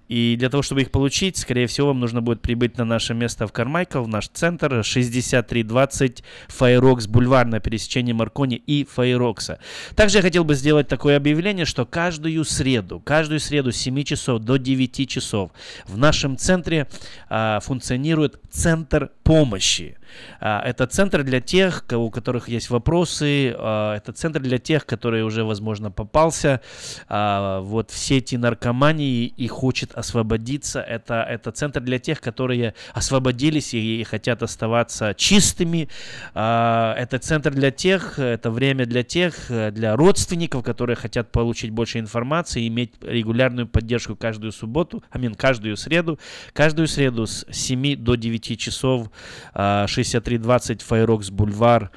И 0.08 0.36
для 0.38 0.48
того, 0.48 0.62
чтобы 0.62 0.82
их 0.82 0.90
получить, 0.90 1.36
скорее 1.36 1.66
всего, 1.66 1.88
вам 1.88 2.00
нужно 2.00 2.22
будет 2.22 2.40
прибыть 2.40 2.78
на 2.78 2.84
наше 2.84 3.14
место 3.14 3.46
в 3.46 3.52
Кармайкл, 3.52 4.02
в 4.02 4.08
наш 4.08 4.28
центр 4.28 4.84
6320 4.84 6.22
Файрокс 6.48 7.06
Бульвар 7.06 7.46
на 7.46 7.60
пересечении 7.60 8.12
Маркони 8.12 8.56
и 8.56 8.84
Файрокса. 8.84 9.58
Также 9.94 10.18
я 10.18 10.22
хотел 10.22 10.44
бы 10.44 10.54
сделать 10.54 10.88
такое 10.88 11.16
объявление, 11.16 11.64
что 11.64 11.86
каждую 11.86 12.44
среду, 12.44 13.00
каждую 13.00 13.40
среду 13.40 13.72
с 13.72 13.76
7 13.76 14.02
часов 14.04 14.42
до 14.42 14.56
9 14.56 15.08
часов 15.08 15.50
в 15.86 15.98
нашем 15.98 16.36
центре 16.36 16.86
а, 17.28 17.60
функционирует 17.60 18.40
центр 18.50 19.10
помощи. 19.22 19.96
А, 20.40 20.62
это 20.62 20.86
центр 20.86 21.22
для 21.22 21.40
тех, 21.40 21.84
у 21.92 22.10
которых 22.10 22.48
есть 22.48 22.70
вопросы, 22.70 23.54
а, 23.56 23.96
это 23.96 24.12
центр 24.12 24.40
для 24.40 24.58
тех, 24.58 24.86
которые 24.86 25.24
уже, 25.24 25.44
возможно, 25.44 25.90
попался 25.90 26.60
а, 27.08 27.60
вот 27.60 27.90
в 27.90 27.98
сети 27.98 28.36
наркомании 28.36 29.26
и 29.26 29.48
хочет 29.48 29.95
освободиться. 29.96 30.80
Это, 30.80 31.22
это 31.22 31.50
центр 31.50 31.80
для 31.80 31.98
тех, 31.98 32.20
которые 32.20 32.74
освободились 32.92 33.74
и, 33.74 34.00
и 34.00 34.04
хотят 34.04 34.42
оставаться 34.42 35.14
чистыми. 35.14 35.88
Это 36.34 37.18
центр 37.20 37.52
для 37.52 37.70
тех, 37.70 38.18
это 38.18 38.50
время 38.50 38.86
для 38.86 39.02
тех, 39.02 39.34
для 39.48 39.96
родственников, 39.96 40.62
которые 40.62 40.96
хотят 40.96 41.32
получить 41.32 41.70
больше 41.70 41.98
информации, 41.98 42.68
иметь 42.68 42.92
регулярную 43.00 43.66
поддержку 43.66 44.16
каждую 44.16 44.52
субботу, 44.52 45.02
амин, 45.10 45.34
каждую 45.34 45.76
среду, 45.76 46.18
каждую 46.52 46.88
среду 46.88 47.26
с 47.26 47.46
7 47.50 47.96
до 47.96 48.14
9 48.14 48.58
часов 48.58 49.10
6320 49.54 50.82
Файрокс 50.82 51.30
Бульвар. 51.30 51.90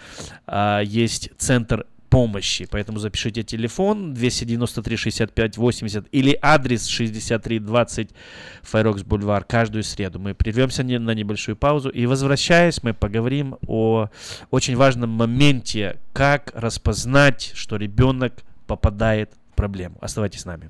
Есть 0.83 1.31
центр 1.38 1.85
помощи. 2.09 2.67
Поэтому 2.69 2.99
запишите 2.99 3.43
телефон 3.43 4.13
293 4.13 4.95
65 4.97 5.57
80 5.57 6.07
или 6.11 6.37
адрес 6.41 6.87
6320 6.87 8.09
Файрокс 8.63 9.03
Бульвар 9.03 9.43
каждую 9.43 9.83
среду. 9.83 10.19
Мы 10.19 10.33
прервемся 10.33 10.83
на 10.83 11.13
небольшую 11.13 11.55
паузу 11.55 11.89
и 11.89 12.05
возвращаясь, 12.05 12.83
мы 12.83 12.93
поговорим 12.93 13.57
о 13.67 14.09
очень 14.51 14.75
важном 14.75 15.09
моменте, 15.09 15.99
как 16.13 16.51
распознать, 16.55 17.51
что 17.55 17.77
ребенок 17.77 18.43
попадает 18.67 19.33
в 19.51 19.55
проблему. 19.55 19.97
Оставайтесь 20.01 20.41
с 20.41 20.45
нами. 20.45 20.69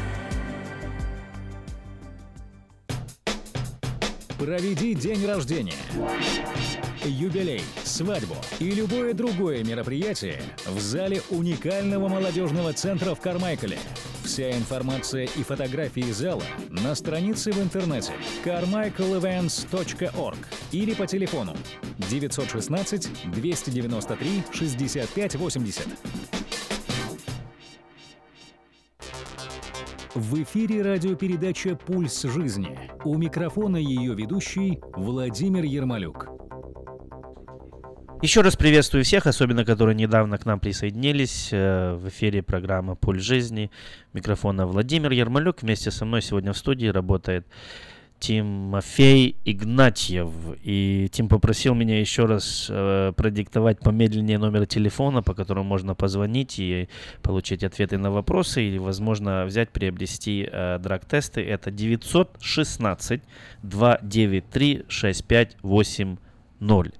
Проведи 4.41 4.95
день 4.95 5.23
рождения 5.27 5.75
юбилей, 7.05 7.61
свадьбу 7.83 8.35
и 8.57 8.71
любое 8.71 9.13
другое 9.13 9.63
мероприятие 9.63 10.41
в 10.65 10.79
зале 10.79 11.21
уникального 11.29 12.07
молодежного 12.07 12.73
центра 12.73 13.13
в 13.13 13.21
Кармайкале. 13.21 13.77
Вся 14.23 14.49
информация 14.49 15.25
и 15.25 15.43
фотографии 15.43 16.11
зала 16.11 16.41
на 16.71 16.95
странице 16.95 17.51
в 17.51 17.61
интернете 17.61 18.13
carmichaelevents.org 18.43 20.39
или 20.71 20.95
по 20.95 21.05
телефону 21.05 21.55
916 22.09 23.09
293 23.31 24.43
6580. 24.51 25.87
В 30.13 30.43
эфире 30.43 30.81
радиопередача 30.81 31.77
«Пульс 31.77 32.23
жизни». 32.23 32.77
У 33.05 33.15
микрофона 33.15 33.77
ее 33.77 34.13
ведущий 34.13 34.81
Владимир 34.93 35.63
Ермолюк. 35.63 36.27
Еще 38.21 38.41
раз 38.41 38.57
приветствую 38.57 39.05
всех, 39.05 39.25
особенно 39.25 39.63
которые 39.63 39.95
недавно 39.95 40.37
к 40.37 40.45
нам 40.45 40.59
присоединились 40.59 41.49
э, 41.53 41.93
в 41.93 42.09
эфире 42.09 42.43
программы 42.43 42.97
«Пульс 42.97 43.23
жизни». 43.23 43.71
Микрофона 44.11 44.65
Владимир 44.67 45.11
Ермолюк. 45.11 45.61
Вместе 45.61 45.91
со 45.91 46.03
мной 46.03 46.21
сегодня 46.21 46.51
в 46.51 46.57
студии 46.57 46.87
работает 46.87 47.47
Тимофей 48.21 49.35
Игнатьев. 49.45 50.29
И 50.63 51.09
Тим 51.11 51.27
попросил 51.27 51.73
меня 51.73 51.99
еще 51.99 52.25
раз 52.25 52.67
э, 52.69 53.13
продиктовать 53.17 53.79
помедленнее 53.79 54.37
номер 54.37 54.67
телефона, 54.67 55.23
по 55.23 55.33
которому 55.33 55.67
можно 55.67 55.95
позвонить 55.95 56.59
и 56.59 56.87
получить 57.23 57.63
ответы 57.63 57.97
на 57.97 58.11
вопросы, 58.11 58.63
или, 58.63 58.77
возможно, 58.77 59.45
взять, 59.45 59.71
приобрести 59.71 60.47
э, 60.49 60.77
драг-тесты. 60.77 61.41
Это 61.41 61.71
916 61.71 63.23
293 63.63 64.83
6580. 64.87 66.93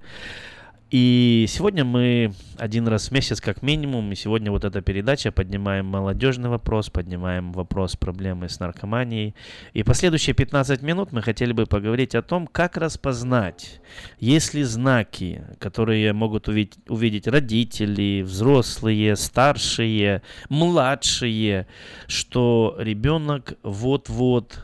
И 0.92 1.46
сегодня 1.48 1.86
мы 1.86 2.34
один 2.58 2.86
раз 2.86 3.08
в 3.08 3.12
месяц, 3.12 3.40
как 3.40 3.62
минимум, 3.62 4.12
и 4.12 4.14
сегодня 4.14 4.50
вот 4.50 4.62
эта 4.62 4.82
передача 4.82 5.32
поднимаем 5.32 5.86
молодежный 5.86 6.50
вопрос, 6.50 6.90
поднимаем 6.90 7.50
вопрос 7.54 7.96
проблемы 7.96 8.50
с 8.50 8.60
наркоманией. 8.60 9.34
И 9.72 9.84
последующие 9.84 10.34
15 10.34 10.82
минут 10.82 11.10
мы 11.10 11.22
хотели 11.22 11.52
бы 11.52 11.64
поговорить 11.64 12.14
о 12.14 12.20
том, 12.20 12.46
как 12.46 12.76
распознать, 12.76 13.80
есть 14.20 14.52
ли 14.52 14.64
знаки, 14.64 15.42
которые 15.58 16.12
могут 16.12 16.48
увидеть, 16.48 16.78
увидеть 16.86 17.26
родители, 17.26 18.20
взрослые, 18.20 19.16
старшие, 19.16 20.20
младшие, 20.50 21.68
что 22.06 22.76
ребенок 22.78 23.54
вот-вот 23.62 24.62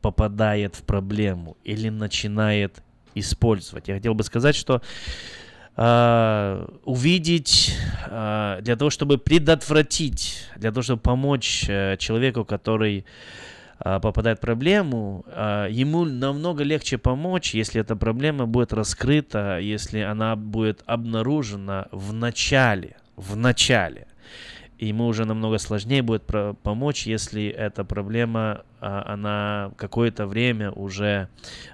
попадает 0.00 0.76
в 0.76 0.82
проблему 0.84 1.58
или 1.62 1.90
начинает 1.90 2.82
использовать. 3.14 3.88
Я 3.88 3.96
хотел 3.96 4.14
бы 4.14 4.24
сказать, 4.24 4.56
что 4.56 4.80
Uh, 5.78 6.68
увидеть, 6.86 7.72
uh, 8.10 8.60
для 8.62 8.74
того, 8.74 8.90
чтобы 8.90 9.16
предотвратить, 9.16 10.48
для 10.56 10.72
того, 10.72 10.82
чтобы 10.82 11.00
помочь 11.00 11.68
uh, 11.68 11.96
человеку, 11.98 12.44
который 12.44 13.04
попадает 13.78 14.38
в 14.38 14.40
проблему, 14.40 15.24
ему 15.70 16.04
намного 16.04 16.64
легче 16.64 16.98
помочь, 16.98 17.54
если 17.54 17.80
эта 17.80 17.94
проблема 17.94 18.44
будет 18.46 18.72
раскрыта, 18.72 19.60
если 19.60 20.00
она 20.00 20.34
будет 20.34 20.82
обнаружена 20.84 21.86
в 21.92 22.12
начале, 22.12 22.96
в 23.14 23.36
начале 23.36 24.08
и 24.78 24.86
ему 24.86 25.06
уже 25.06 25.24
намного 25.24 25.58
сложнее 25.58 26.02
будет 26.02 26.24
помочь, 26.62 27.06
если 27.06 27.48
эта 27.48 27.84
проблема, 27.84 28.62
а, 28.80 29.12
она 29.12 29.72
какое-то 29.76 30.26
время 30.26 30.70
уже 30.70 31.28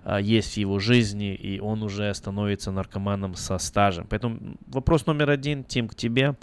а, 0.04 0.18
есть 0.20 0.54
в 0.54 0.56
его 0.56 0.78
жизни, 0.78 1.34
и 1.34 1.60
он 1.60 1.82
уже 1.82 2.12
становится 2.14 2.70
наркоманом 2.70 3.34
со 3.34 3.58
стажем. 3.58 4.06
Поэтому 4.08 4.56
вопрос 4.66 5.04
номер 5.04 5.30
один, 5.30 5.64
Тим, 5.64 5.88
к 5.88 5.94
тебе, 5.94 6.34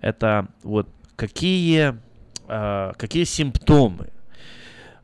это 0.00 0.46
вот 0.62 0.88
какие, 1.16 1.96
а, 2.46 2.92
какие 2.92 3.24
симптомы 3.24 4.10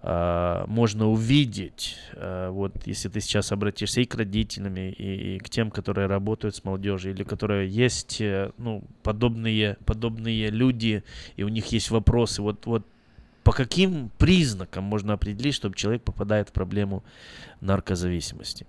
Uh, 0.03 0.67
можно 0.67 1.11
увидеть, 1.11 1.99
uh, 2.15 2.51
вот 2.51 2.73
если 2.87 3.11
ты 3.11 3.21
сейчас 3.21 3.53
обратишься 3.53 4.01
и 4.01 4.07
к 4.07 4.15
родителям, 4.15 4.75
и, 4.75 4.89
и 4.93 5.39
к 5.39 5.51
тем, 5.51 5.71
которые 5.71 6.07
работают 6.07 6.57
с 6.57 6.65
молодежью, 6.65 7.13
или 7.13 7.23
которые 7.23 7.69
есть, 7.69 8.19
э, 8.19 8.51
ну, 8.57 8.83
подобные, 9.03 9.77
подобные 9.85 10.49
люди, 10.49 11.05
и 11.37 11.43
у 11.43 11.49
них 11.49 11.67
есть 11.67 11.91
вопросы, 11.91 12.41
вот, 12.41 12.65
вот 12.65 12.87
по 13.45 13.53
каким 13.53 14.11
признакам 14.17 14.85
можно 14.85 15.13
определить, 15.13 15.55
чтобы 15.55 15.75
человек 15.75 16.03
попадает 16.03 16.49
в 16.49 16.53
проблему 16.53 17.05
наркозависимости? 17.61 18.67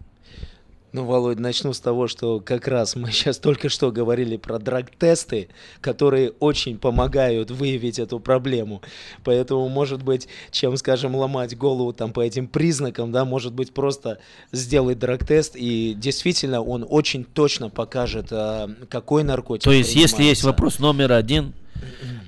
Ну, 0.93 1.05
Володь, 1.05 1.39
начну 1.39 1.71
с 1.71 1.79
того, 1.79 2.07
что 2.07 2.41
как 2.41 2.67
раз 2.67 2.95
мы 2.95 3.11
сейчас 3.11 3.37
только 3.37 3.69
что 3.69 3.91
говорили 3.91 4.37
про 4.37 4.59
драг-тесты, 4.59 5.47
которые 5.79 6.31
очень 6.39 6.77
помогают 6.77 7.49
выявить 7.49 7.99
эту 7.99 8.19
проблему. 8.19 8.81
Поэтому, 9.23 9.69
может 9.69 10.03
быть, 10.03 10.27
чем, 10.51 10.75
скажем, 10.77 11.15
ломать 11.15 11.57
голову 11.57 11.93
там 11.93 12.11
по 12.11 12.21
этим 12.21 12.47
признакам, 12.47 13.11
да, 13.11 13.23
может 13.23 13.53
быть, 13.53 13.73
просто 13.73 14.19
сделать 14.51 14.99
драг-тест, 14.99 15.55
и 15.55 15.93
действительно 15.97 16.61
он 16.61 16.85
очень 16.87 17.23
точно 17.23 17.69
покажет, 17.69 18.27
а, 18.31 18.69
какой 18.89 19.23
наркотик 19.23 19.63
То 19.63 19.71
есть, 19.71 19.95
если 19.95 20.23
есть 20.23 20.43
вопрос 20.43 20.79
номер 20.79 21.13
один, 21.13 21.53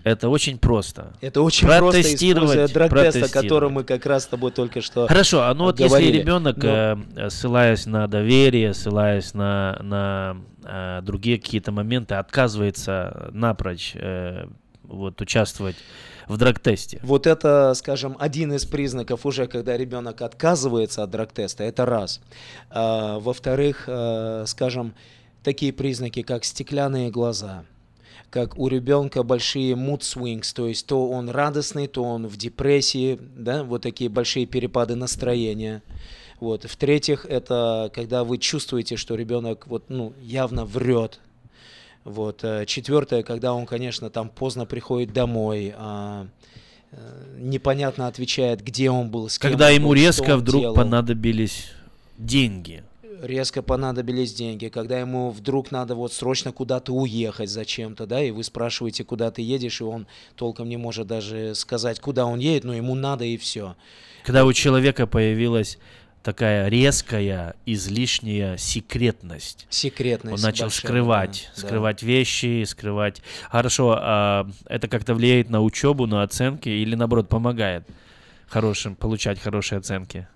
это 0.04 0.30
очень 0.30 0.58
просто. 0.58 1.14
Это 1.22 1.42
очень 1.42 1.68
просто, 1.68 2.02
используя 2.02 2.68
драг-тест, 2.68 3.24
о 3.24 3.30
котором 3.30 3.74
мы 3.74 3.84
как 3.84 4.06
раз 4.06 4.24
с 4.24 4.28
тобой 4.28 4.52
только 4.52 4.82
что 4.82 5.08
Хорошо, 5.08 5.44
а 5.44 5.54
ну 5.54 5.66
вот 5.66 5.80
если 5.80 6.06
ребенок, 6.06 6.58
Но... 6.58 7.00
э, 7.16 7.30
ссылаясь 7.30 7.86
на 7.86 8.08
доверие, 8.08 8.74
ссылаясь 8.74 9.34
на, 9.34 9.80
на 9.82 10.38
э, 10.64 11.02
другие 11.04 11.40
какие-то 11.40 11.72
моменты, 11.72 12.16
отказывается 12.16 13.30
напрочь 13.32 13.94
э, 13.96 14.48
вот, 14.84 15.22
участвовать 15.22 15.76
в 16.28 16.38
драг-тесте. 16.38 17.00
Вот 17.04 17.28
это, 17.28 17.74
скажем, 17.76 18.16
один 18.20 18.54
из 18.54 18.66
признаков 18.66 19.26
уже, 19.26 19.48
когда 19.48 19.78
ребенок 19.78 20.22
отказывается 20.22 21.04
от 21.04 21.10
драг-теста, 21.10 21.64
это 21.64 21.86
раз. 21.86 22.22
А, 22.70 23.20
во-вторых, 23.20 23.86
а, 23.88 24.46
скажем, 24.48 24.94
такие 25.44 25.74
признаки, 25.74 26.22
как 26.22 26.46
стеклянные 26.46 27.12
глаза– 27.12 27.66
как 28.34 28.58
у 28.58 28.68
ребенка 28.68 29.22
большие 29.22 29.76
mood 29.76 30.00
swings, 30.00 30.56
то 30.56 30.68
есть 30.68 30.88
то 30.88 31.08
он 31.08 31.30
радостный, 31.30 31.86
то 31.86 32.04
он 32.04 32.26
в 32.26 32.36
депрессии, 32.36 33.20
да, 33.36 33.64
вот 33.64 33.84
такие 33.84 34.10
большие 34.10 34.48
перепады 34.48 34.96
настроения. 34.96 35.84
Вот. 36.40 36.64
В-третьих, 36.64 37.28
это 37.28 37.92
когда 37.94 38.24
вы 38.24 38.40
чувствуете, 38.40 38.98
что 38.98 39.14
ребенок 39.14 39.68
вот, 39.68 39.84
ну, 39.90 40.14
явно 40.20 40.66
врет. 40.66 41.20
Вот. 42.06 42.44
Э, 42.44 42.66
Четвертое, 42.66 43.22
когда 43.22 43.54
он, 43.54 43.68
конечно, 43.68 44.10
там 44.10 44.30
поздно 44.30 44.66
приходит 44.66 45.14
домой, 45.14 45.72
а, 45.78 46.26
э, 46.92 46.98
непонятно 47.38 48.08
отвечает, 48.08 48.64
где 48.64 48.90
он 48.90 49.12
был, 49.12 49.30
с 49.30 49.38
кем 49.38 49.52
Когда 49.52 49.68
он 49.68 49.74
ему 49.74 49.90
был, 49.90 49.94
резко 49.94 50.38
вдруг 50.38 50.60
делал. 50.60 50.76
понадобились 50.76 51.68
деньги. 52.18 52.84
Резко 53.24 53.62
понадобились 53.62 54.34
деньги, 54.34 54.68
когда 54.68 55.00
ему 55.00 55.32
вдруг 55.32 55.72
надо 55.72 55.96
вот 55.96 56.14
срочно 56.14 56.52
куда-то 56.52 56.94
уехать 56.94 57.50
зачем-то, 57.50 58.06
да, 58.06 58.22
и 58.22 58.32
вы 58.32 58.44
спрашиваете, 58.44 59.04
куда 59.04 59.32
ты 59.32 59.42
едешь, 59.42 59.82
и 59.82 59.84
он 59.84 60.08
толком 60.36 60.70
не 60.70 60.78
может 60.78 61.08
даже 61.08 61.56
сказать, 61.56 62.00
куда 62.00 62.26
он 62.26 62.40
едет, 62.40 62.66
но 62.66 62.74
ему 62.74 62.96
надо 62.96 63.26
и 63.26 63.38
все. 63.38 63.76
Когда 64.24 64.46
у 64.46 64.54
человека 64.54 65.08
появилась 65.08 65.78
такая 66.22 66.70
резкая, 66.70 67.56
излишняя 67.66 68.58
секретность. 68.58 69.68
Секретность. 69.70 70.36
Он 70.36 70.42
начал 70.42 70.66
большая, 70.66 70.80
скрывать, 70.80 71.52
да, 71.56 71.62
скрывать 71.62 72.04
вещи, 72.04 72.64
скрывать. 72.66 73.22
Хорошо, 73.50 73.98
а 74.00 74.50
это 74.68 74.88
как-то 74.88 75.16
влияет 75.16 75.50
на 75.50 75.62
учебу, 75.62 76.08
на 76.08 76.24
оценки 76.24 76.70
или 76.70 76.96
наоборот 76.96 77.30
помогает 77.30 77.86
хорошим 78.48 78.96
получать 78.96 79.40
хорошие 79.40 79.80
оценки? 79.80 80.28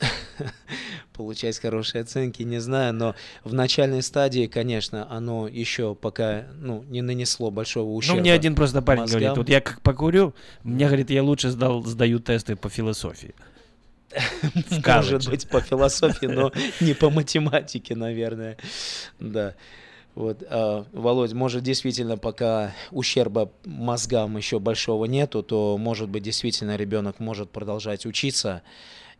получать 1.18 1.58
хорошие 1.58 2.02
оценки, 2.02 2.44
не 2.44 2.60
знаю, 2.60 2.94
но 2.94 3.16
в 3.42 3.52
начальной 3.52 4.02
стадии, 4.02 4.46
конечно, 4.46 5.10
оно 5.10 5.48
еще 5.48 5.96
пока 5.96 6.44
ну, 6.60 6.84
не 6.84 7.02
нанесло 7.02 7.50
большого 7.50 7.90
ущерба. 7.90 8.18
Ну, 8.18 8.20
мне 8.20 8.32
один 8.32 8.54
просто 8.54 8.82
парень 8.82 9.02
мозгам. 9.02 9.20
говорит, 9.20 9.38
вот 9.38 9.48
я 9.48 9.60
как 9.60 9.82
покурю, 9.82 10.32
мне, 10.62 10.86
говорит, 10.86 11.10
я 11.10 11.24
лучше 11.24 11.50
сдал, 11.50 11.82
сдаю 11.82 12.20
тесты 12.20 12.54
по 12.54 12.68
философии. 12.68 13.34
Может 14.86 15.28
быть, 15.28 15.48
по 15.48 15.60
философии, 15.60 16.26
но 16.26 16.52
не 16.80 16.94
по 16.94 17.10
математике, 17.10 17.96
наверное. 17.96 18.56
Да. 19.18 19.54
Вот, 20.14 20.42
а, 20.48 20.84
Володь, 20.92 21.32
может, 21.32 21.62
действительно, 21.62 22.16
пока 22.16 22.72
ущерба 22.90 23.52
мозгам 23.64 24.36
еще 24.36 24.58
большого 24.58 25.04
нету, 25.04 25.42
то, 25.42 25.76
может 25.78 26.08
быть, 26.08 26.22
действительно 26.22 26.76
ребенок 26.76 27.20
может 27.20 27.50
продолжать 27.50 28.06
учиться, 28.06 28.62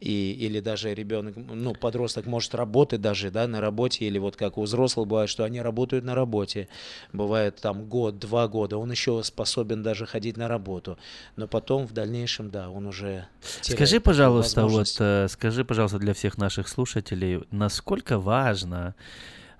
и, 0.00 0.32
или 0.32 0.60
даже 0.60 0.94
ребенок, 0.94 1.34
ну, 1.36 1.74
подросток 1.74 2.26
может 2.26 2.54
работать 2.54 3.00
даже, 3.00 3.30
да, 3.30 3.46
на 3.48 3.60
работе, 3.60 4.04
или 4.04 4.18
вот 4.18 4.36
как 4.36 4.58
у 4.58 4.62
взрослых 4.62 5.08
бывает, 5.08 5.28
что 5.28 5.44
они 5.44 5.60
работают 5.60 6.04
на 6.04 6.14
работе, 6.14 6.68
бывает 7.12 7.56
там 7.56 7.84
год, 7.86 8.18
два 8.18 8.48
года, 8.48 8.78
он 8.78 8.90
еще 8.90 9.22
способен 9.22 9.82
даже 9.82 10.06
ходить 10.06 10.36
на 10.36 10.48
работу, 10.48 10.98
но 11.36 11.48
потом 11.48 11.86
в 11.86 11.92
дальнейшем, 11.92 12.50
да, 12.50 12.70
он 12.70 12.86
уже 12.86 13.26
Скажи, 13.60 14.00
пожалуйста, 14.00 14.66
вот, 14.66 14.94
э, 14.98 15.26
скажи, 15.28 15.64
пожалуйста, 15.64 15.98
для 15.98 16.14
всех 16.14 16.38
наших 16.38 16.68
слушателей, 16.68 17.42
насколько 17.50 18.18
важно 18.18 18.94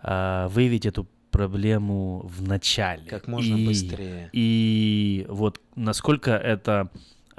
э, 0.03 0.47
выявить 0.51 0.87
эту 0.87 1.07
проблему 1.31 2.23
в 2.25 2.43
начале. 2.43 3.05
Как 3.05 3.27
можно 3.27 3.55
и, 3.55 3.67
быстрее. 3.67 4.31
И 4.33 5.27
вот 5.29 5.61
насколько 5.75 6.31
это 6.31 6.91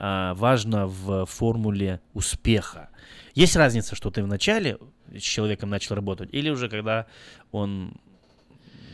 а, 0.01 0.33
важно 0.35 0.87
в 0.87 1.25
формуле 1.25 1.99
успеха. 2.13 2.88
Есть 3.39 3.55
разница, 3.55 3.95
что 3.95 4.11
ты 4.11 4.21
в 4.21 4.27
начале 4.27 4.77
с 5.17 5.21
человеком 5.21 5.69
начал 5.69 5.95
работать, 5.95 6.27
или 6.33 6.49
уже 6.49 6.67
когда 6.67 7.05
он 7.53 7.93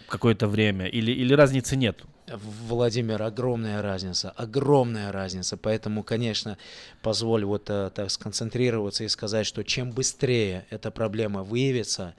какое-то 0.07 0.47
время, 0.47 0.85
или, 0.85 1.11
или 1.11 1.33
разницы 1.33 1.75
нет? 1.75 2.03
Владимир, 2.27 3.23
огромная 3.23 3.81
разница, 3.81 4.29
огромная 4.29 5.11
разница. 5.11 5.57
Поэтому, 5.57 6.03
конечно, 6.03 6.59
позволь 7.01 7.43
вот 7.43 7.71
э, 7.71 7.89
так 7.95 8.11
сконцентрироваться 8.11 9.03
и 9.03 9.07
сказать, 9.07 9.47
что 9.47 9.63
чем 9.63 9.91
быстрее 9.91 10.67
эта 10.69 10.91
проблема 10.91 11.41
выявится, 11.41 12.13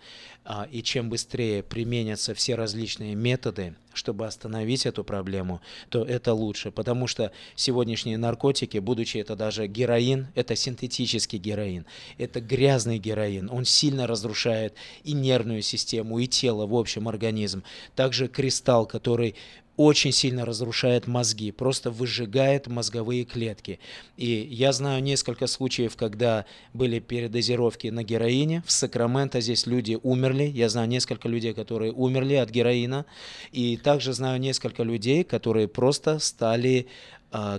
и 0.71 0.83
чем 0.83 1.11
быстрее 1.11 1.63
применятся 1.63 2.35
все 2.35 2.55
различные 2.55 3.15
методы, 3.15 3.75
чтобы 3.95 4.27
остановить 4.27 4.87
эту 4.87 5.03
проблему, 5.05 5.61
то 5.89 6.05
это 6.05 6.35
лучше. 6.35 6.71
Потому 6.71 7.07
что 7.07 7.33
сегодняшние 7.55 8.19
наркотики, 8.19 8.79
будучи 8.79 9.19
это 9.19 9.35
даже 9.35 9.67
героин, 9.67 10.29
это 10.35 10.55
синтетический 10.55 11.39
героин, 11.39 11.87
это 12.19 12.41
грязный 12.41 12.99
героин, 12.99 13.51
он 13.51 13.65
сильно 13.65 14.07
разрушает 14.07 14.75
и 15.05 15.13
нервную 15.13 15.63
систему, 15.63 16.19
и 16.19 16.27
тело, 16.27 16.67
в 16.67 16.75
общем, 16.75 17.09
организм. 17.09 17.63
Также 17.95 18.29
кристалл, 18.29 18.87
который 18.87 19.35
очень 19.77 20.13
сильно 20.13 20.45
разрушает 20.45 21.07
мозги, 21.07 21.53
просто 21.53 21.91
выжигает 21.91 22.67
мозговые 22.67 23.25
клетки. 23.25 23.79
И 24.17 24.49
я 24.51 24.73
знаю 24.73 25.03
несколько 25.03 25.47
случаев, 25.47 25.97
когда 25.97 26.47
были 26.73 26.99
передозировки 26.99 27.89
на 27.89 28.03
героине. 28.03 28.63
В 28.67 28.73
Сакраменто 28.73 29.41
здесь 29.41 29.67
люди 29.67 29.99
умерли. 30.03 30.36
Я 30.45 30.69
знаю 30.69 30.89
несколько 30.89 31.29
людей, 31.29 31.55
которые 31.55 31.93
умерли 31.93 32.35
от 32.35 32.51
героина. 32.51 33.07
И 33.53 33.77
также 33.77 34.13
знаю 34.13 34.41
несколько 34.41 34.83
людей, 34.83 35.25
которые 35.25 35.69
просто 35.69 36.19
стали 36.19 36.89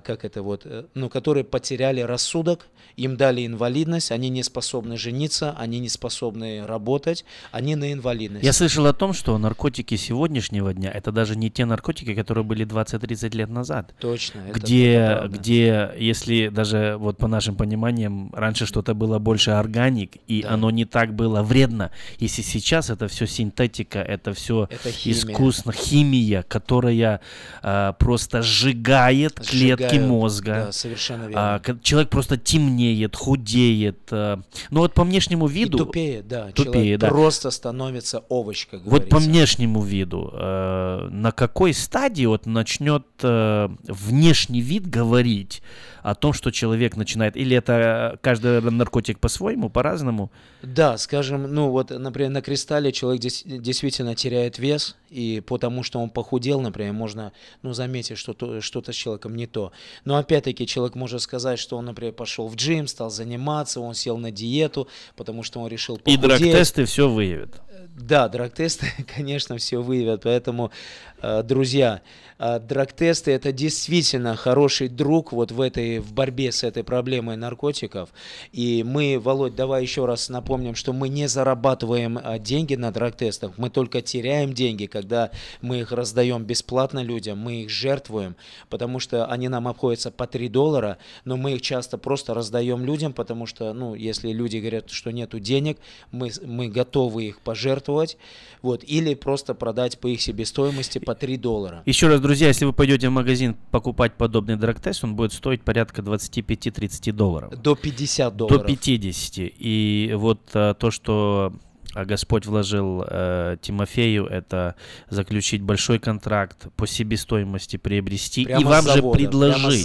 как 0.04 0.26
это 0.26 0.42
вот, 0.42 0.62
э, 0.66 0.86
ну, 0.96 1.10
которые 1.10 1.44
потеряли 1.44 2.02
рассудок, 2.02 2.68
им 2.96 3.16
дали 3.16 3.46
инвалидность, 3.46 4.12
они 4.12 4.30
не 4.30 4.44
способны 4.44 4.98
жениться, 4.98 5.54
они 5.58 5.80
не 5.80 5.90
способны 5.90 6.66
работать, 6.66 7.26
они 7.52 7.76
на 7.76 7.94
инвалидность. 7.94 8.44
Я 8.46 8.54
слышал 8.54 8.86
о 8.88 8.94
том, 8.94 9.14
что 9.14 9.38
наркотики 9.38 9.96
сегодняшнего 9.98 10.74
дня 10.74 10.90
это 10.92 11.12
даже 11.12 11.36
не 11.36 11.50
те 11.52 11.66
наркотики, 11.66 12.16
которые 12.16 12.44
были 12.44 12.66
20-30 12.66 13.36
лет 13.38 13.50
назад. 13.50 13.94
Точно. 14.00 14.40
Где, 14.54 15.22
где, 15.28 15.92
если 16.00 16.48
даже 16.48 16.96
вот 16.98 17.18
по 17.18 17.28
нашим 17.28 17.56
пониманиям, 17.56 18.32
раньше 18.34 18.66
что-то 18.66 18.96
было 18.96 19.20
больше 19.20 19.52
органик, 19.52 20.14
и 20.28 20.42
Да. 20.42 20.54
оно 20.54 20.72
не 20.72 20.86
так 20.86 21.14
было 21.14 21.44
вредно. 21.44 21.92
Если 22.18 22.42
сейчас 22.42 22.90
это 22.90 23.08
все 23.08 23.28
синтетика, 23.28 24.00
это 24.00 24.34
все 24.34 24.68
Это 24.72 24.92
химия. 24.92 25.18
искусно, 25.20 25.72
химия, 25.72 26.42
которая 26.42 27.20
а, 27.62 27.94
просто 27.94 28.42
сжигает 28.42 29.36
клетки 29.40 29.67
Сжигают, 29.76 30.08
мозга. 30.08 30.54
да, 30.68 30.72
совершенно 30.72 31.24
верно. 31.24 31.56
А, 31.56 31.62
человек 31.82 32.10
просто 32.10 32.38
темнеет, 32.38 33.16
худеет. 33.16 34.00
а. 34.12 34.42
Ну 34.70 34.80
вот 34.82 34.94
по 34.94 35.04
внешнему 35.04 35.48
виду... 35.48 35.78
И 35.78 35.80
тупеет, 35.80 36.28
да. 36.28 36.52
Тупеет, 36.52 36.74
Человек 36.74 37.00
да. 37.00 37.08
просто 37.10 37.52
становится 37.52 38.20
овощ, 38.30 38.68
как 38.68 38.82
Вот 38.82 38.90
говорится. 38.90 39.10
по 39.10 39.18
внешнему 39.20 39.82
виду, 39.82 40.30
э, 40.34 41.08
на 41.12 41.32
какой 41.32 41.74
стадии 41.74 42.26
вот 42.26 42.46
начнет 42.46 43.06
э, 43.22 43.70
внешний 43.88 44.62
вид 44.62 44.88
говорить 44.90 45.62
о 46.10 46.16
том, 46.16 46.32
что 46.32 46.52
человек 46.52 46.96
начинает, 46.96 47.36
или 47.36 47.58
это 47.58 48.18
каждый 48.22 48.62
наркотик 48.62 49.20
по-своему, 49.20 49.70
по-разному? 49.70 50.32
Да, 50.62 50.98
скажем, 50.98 51.54
ну 51.54 51.70
вот, 51.70 51.90
например, 51.90 52.32
на 52.32 52.42
кристалле 52.42 52.92
человек 52.94 53.22
действительно 53.22 54.16
теряет 54.16 54.58
вес, 54.58 54.96
и 55.10 55.42
потому 55.46 55.84
что 55.84 56.00
он 56.00 56.10
похудел, 56.10 56.62
например, 56.62 56.94
можно, 56.94 57.32
ну, 57.62 57.74
заметить, 57.74 58.18
что 58.18 58.34
то- 58.34 58.62
что-то 58.62 58.92
с 58.94 58.96
человеком 58.96 59.36
не 59.36 59.48
то. 59.48 59.72
Но 60.06 60.16
опять-таки 60.18 60.66
человек 60.66 60.96
может 60.96 61.22
сказать, 61.22 61.60
что 61.60 61.78
он, 61.78 61.86
например, 61.86 62.14
пошел 62.14 62.48
в 62.48 62.56
джим, 62.56 62.88
стал 62.88 63.10
заниматься, 63.10 63.82
он 63.82 63.94
сел 63.94 64.18
на 64.18 64.32
диету, 64.32 64.88
потому 65.18 65.44
что 65.44 65.60
он 65.60 65.68
решил 65.70 65.96
И 65.98 66.00
похудеть. 66.00 66.22
драг-тесты 66.22 66.86
все 66.86 67.10
выявят. 67.10 67.62
Да, 68.00 68.30
драг-тесты, 68.30 68.86
конечно, 69.16 69.58
все 69.58 69.82
выявят. 69.82 70.22
Поэтому, 70.24 70.72
э, 71.17 71.17
друзья, 71.22 72.02
э, 72.38 72.60
драг-тесты 72.60 73.32
это 73.32 73.52
действительно 73.52 74.36
хороший 74.36 74.88
друг 74.88 75.32
вот 75.32 75.52
в 75.52 75.62
этой 75.62 76.00
в 76.00 76.14
борьбе 76.14 76.52
с 76.52 76.64
этой 76.64 76.84
проблемой 76.84 77.38
наркотиков. 77.38 78.10
И 78.52 78.84
мы, 78.84 79.20
Володь, 79.20 79.56
давай 79.56 79.82
еще 79.82 80.06
раз 80.06 80.30
напомним, 80.30 80.76
что 80.76 80.94
мы 80.94 81.10
не 81.10 81.28
зарабатываем 81.28 82.18
э, 82.18 82.38
деньги 82.40 82.76
на 82.76 82.92
драг-тестах, 82.92 83.54
мы 83.58 83.70
только 83.72 84.02
теряем 84.02 84.54
деньги, 84.54 84.86
когда 84.86 85.32
мы 85.62 85.80
их 85.80 85.92
раздаем 85.92 86.44
бесплатно 86.44 87.02
людям, 87.04 87.40
мы 87.40 87.64
их 87.64 87.70
жертвуем, 87.70 88.36
потому 88.70 89.00
что 89.00 89.26
они 89.26 89.50
нам 89.50 89.68
обходятся 89.68 90.12
по 90.12 90.28
3 90.28 90.50
доллара, 90.50 91.00
но 91.26 91.36
мы 91.36 91.54
их 91.54 91.62
часто 91.62 91.98
просто 91.98 92.34
раздаем 92.34 92.86
людям, 92.86 93.14
потому 93.14 93.48
что, 93.48 93.74
ну, 93.74 93.96
если 93.96 94.32
люди 94.32 94.58
говорят, 94.58 94.92
что 94.92 95.12
нету 95.12 95.40
денег, 95.40 95.80
мы, 96.12 96.32
мы 96.46 96.68
готовы 96.68 97.26
их 97.26 97.42
пожертвовать, 97.42 98.18
вот, 98.62 98.84
или 98.84 99.14
просто 99.16 99.56
продать 99.56 100.00
по 100.00 100.08
их 100.08 100.22
себестоимости 100.22 101.00
по 101.08 101.16
3 101.16 101.38
доллара. 101.38 101.84
Еще 101.86 102.08
раз, 102.08 102.20
друзья, 102.20 102.50
если 102.50 102.66
вы 102.66 102.74
пойдете 102.74 103.08
в 103.08 103.12
магазин 103.14 103.56
покупать 103.72 104.14
подобный 104.16 104.58
драг-тест, 104.58 105.06
он 105.06 105.16
будет 105.16 105.32
стоить 105.32 105.64
порядка 105.64 106.02
25-30 106.02 107.14
долларов. 107.14 107.62
До 107.62 107.76
50 107.76 108.36
долларов. 108.36 108.62
До 108.62 108.68
50. 108.68 109.34
И 109.38 110.12
вот 110.16 110.42
а, 110.54 110.74
то, 110.74 110.92
что 110.92 111.54
а, 111.94 112.06
Господь 112.06 112.46
вложил 112.46 113.04
э, 113.08 113.58
Тимофею, 113.62 114.26
это 114.26 114.76
заключить 115.10 115.62
большой 115.62 116.00
контракт 116.00 116.68
по 116.76 116.86
себестоимости, 116.86 117.78
приобрести 117.78 118.46
Прямо 118.46 118.62
и 118.62 118.64
вам 118.66 118.84
завода, 118.84 119.20
же 119.20 119.26
предложить. 119.28 119.84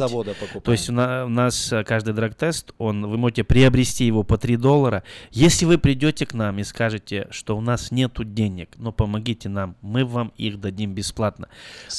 То 0.65 0.73
есть 0.73 0.91
у, 0.91 0.93
на- 0.93 1.25
у 1.25 1.29
нас 1.29 1.73
э, 1.73 1.85
каждый 1.85 2.13
драг-тест, 2.15 2.73
он, 2.79 3.07
вы 3.07 3.17
можете 3.19 3.45
приобрести 3.45 4.05
его 4.05 4.25
по 4.25 4.37
3 4.37 4.57
доллара. 4.57 5.03
Если 5.31 5.65
вы 5.65 5.79
придете 5.79 6.27
к 6.27 6.35
нам 6.35 6.59
и 6.59 6.65
скажете, 6.65 7.29
что 7.31 7.57
у 7.57 7.61
нас 7.61 7.91
нету 7.91 8.25
денег, 8.25 8.71
но 8.77 8.93
помогите 8.93 9.49
нам, 9.49 9.77
мы 9.81 10.05
вам 10.05 10.33
их 10.37 10.61
дадим 10.61 10.95
бесплатно. 10.95 11.49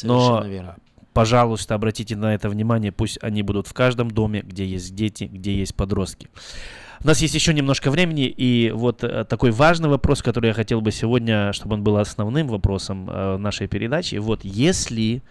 Но 0.03 0.19
Совершенно 0.19 0.51
верно. 0.51 0.75
пожалуйста, 1.13 1.75
обратите 1.75 2.15
на 2.15 2.35
это 2.35 2.49
внимание, 2.49 2.91
пусть 2.91 3.17
они 3.21 3.41
будут 3.41 3.67
в 3.67 3.73
каждом 3.73 4.11
доме, 4.11 4.41
где 4.41 4.65
есть 4.65 4.93
дети, 4.95 5.23
где 5.25 5.55
есть 5.55 5.75
подростки. 5.75 6.27
У 7.03 7.07
нас 7.07 7.21
есть 7.21 7.35
еще 7.35 7.53
немножко 7.53 7.91
времени, 7.91 8.27
и 8.27 8.71
вот 8.71 9.03
э, 9.03 9.25
такой 9.25 9.51
важный 9.51 9.89
вопрос, 9.89 10.21
который 10.21 10.47
я 10.47 10.53
хотел 10.53 10.79
бы 10.79 10.91
сегодня, 10.91 11.51
чтобы 11.51 11.75
он 11.75 11.83
был 11.83 11.97
основным 11.97 12.47
вопросом 12.47 13.09
э, 13.09 13.37
нашей 13.37 13.67
передачи. 13.67 14.15
Вот 14.15 14.45
если 14.45 15.21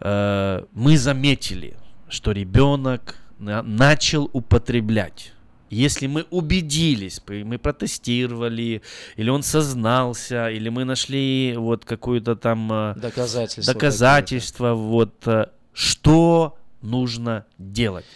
э, 0.00 0.62
мы 0.72 0.96
заметили, 0.96 1.76
что 2.08 2.30
ребенок 2.30 3.16
на- 3.38 3.62
начал 3.62 4.30
употреблять 4.32 5.32
если 5.70 6.06
мы 6.06 6.24
убедились, 6.30 7.20
мы 7.28 7.58
протестировали, 7.58 8.80
или 9.16 9.28
он 9.28 9.42
сознался, 9.42 10.48
или 10.48 10.70
мы 10.70 10.84
нашли 10.84 11.54
вот 11.58 11.84
какое-то 11.84 12.36
там 12.36 12.72
э, 12.72 12.94
доказательство, 12.96 13.74
доказательство 13.74 14.72
вот 14.72 15.28
что 15.74 16.56
нужно 16.80 17.44
делать. 17.58 18.06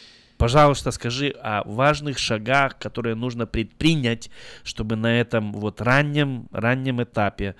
Пожалуйста, 0.42 0.90
скажи 0.90 1.28
о 1.40 1.62
важных 1.62 2.18
шагах, 2.18 2.76
которые 2.76 3.14
нужно 3.14 3.46
предпринять, 3.46 4.28
чтобы 4.64 4.96
на 4.96 5.20
этом 5.20 5.52
вот 5.52 5.80
раннем, 5.80 6.48
раннем 6.50 7.00
этапе 7.00 7.54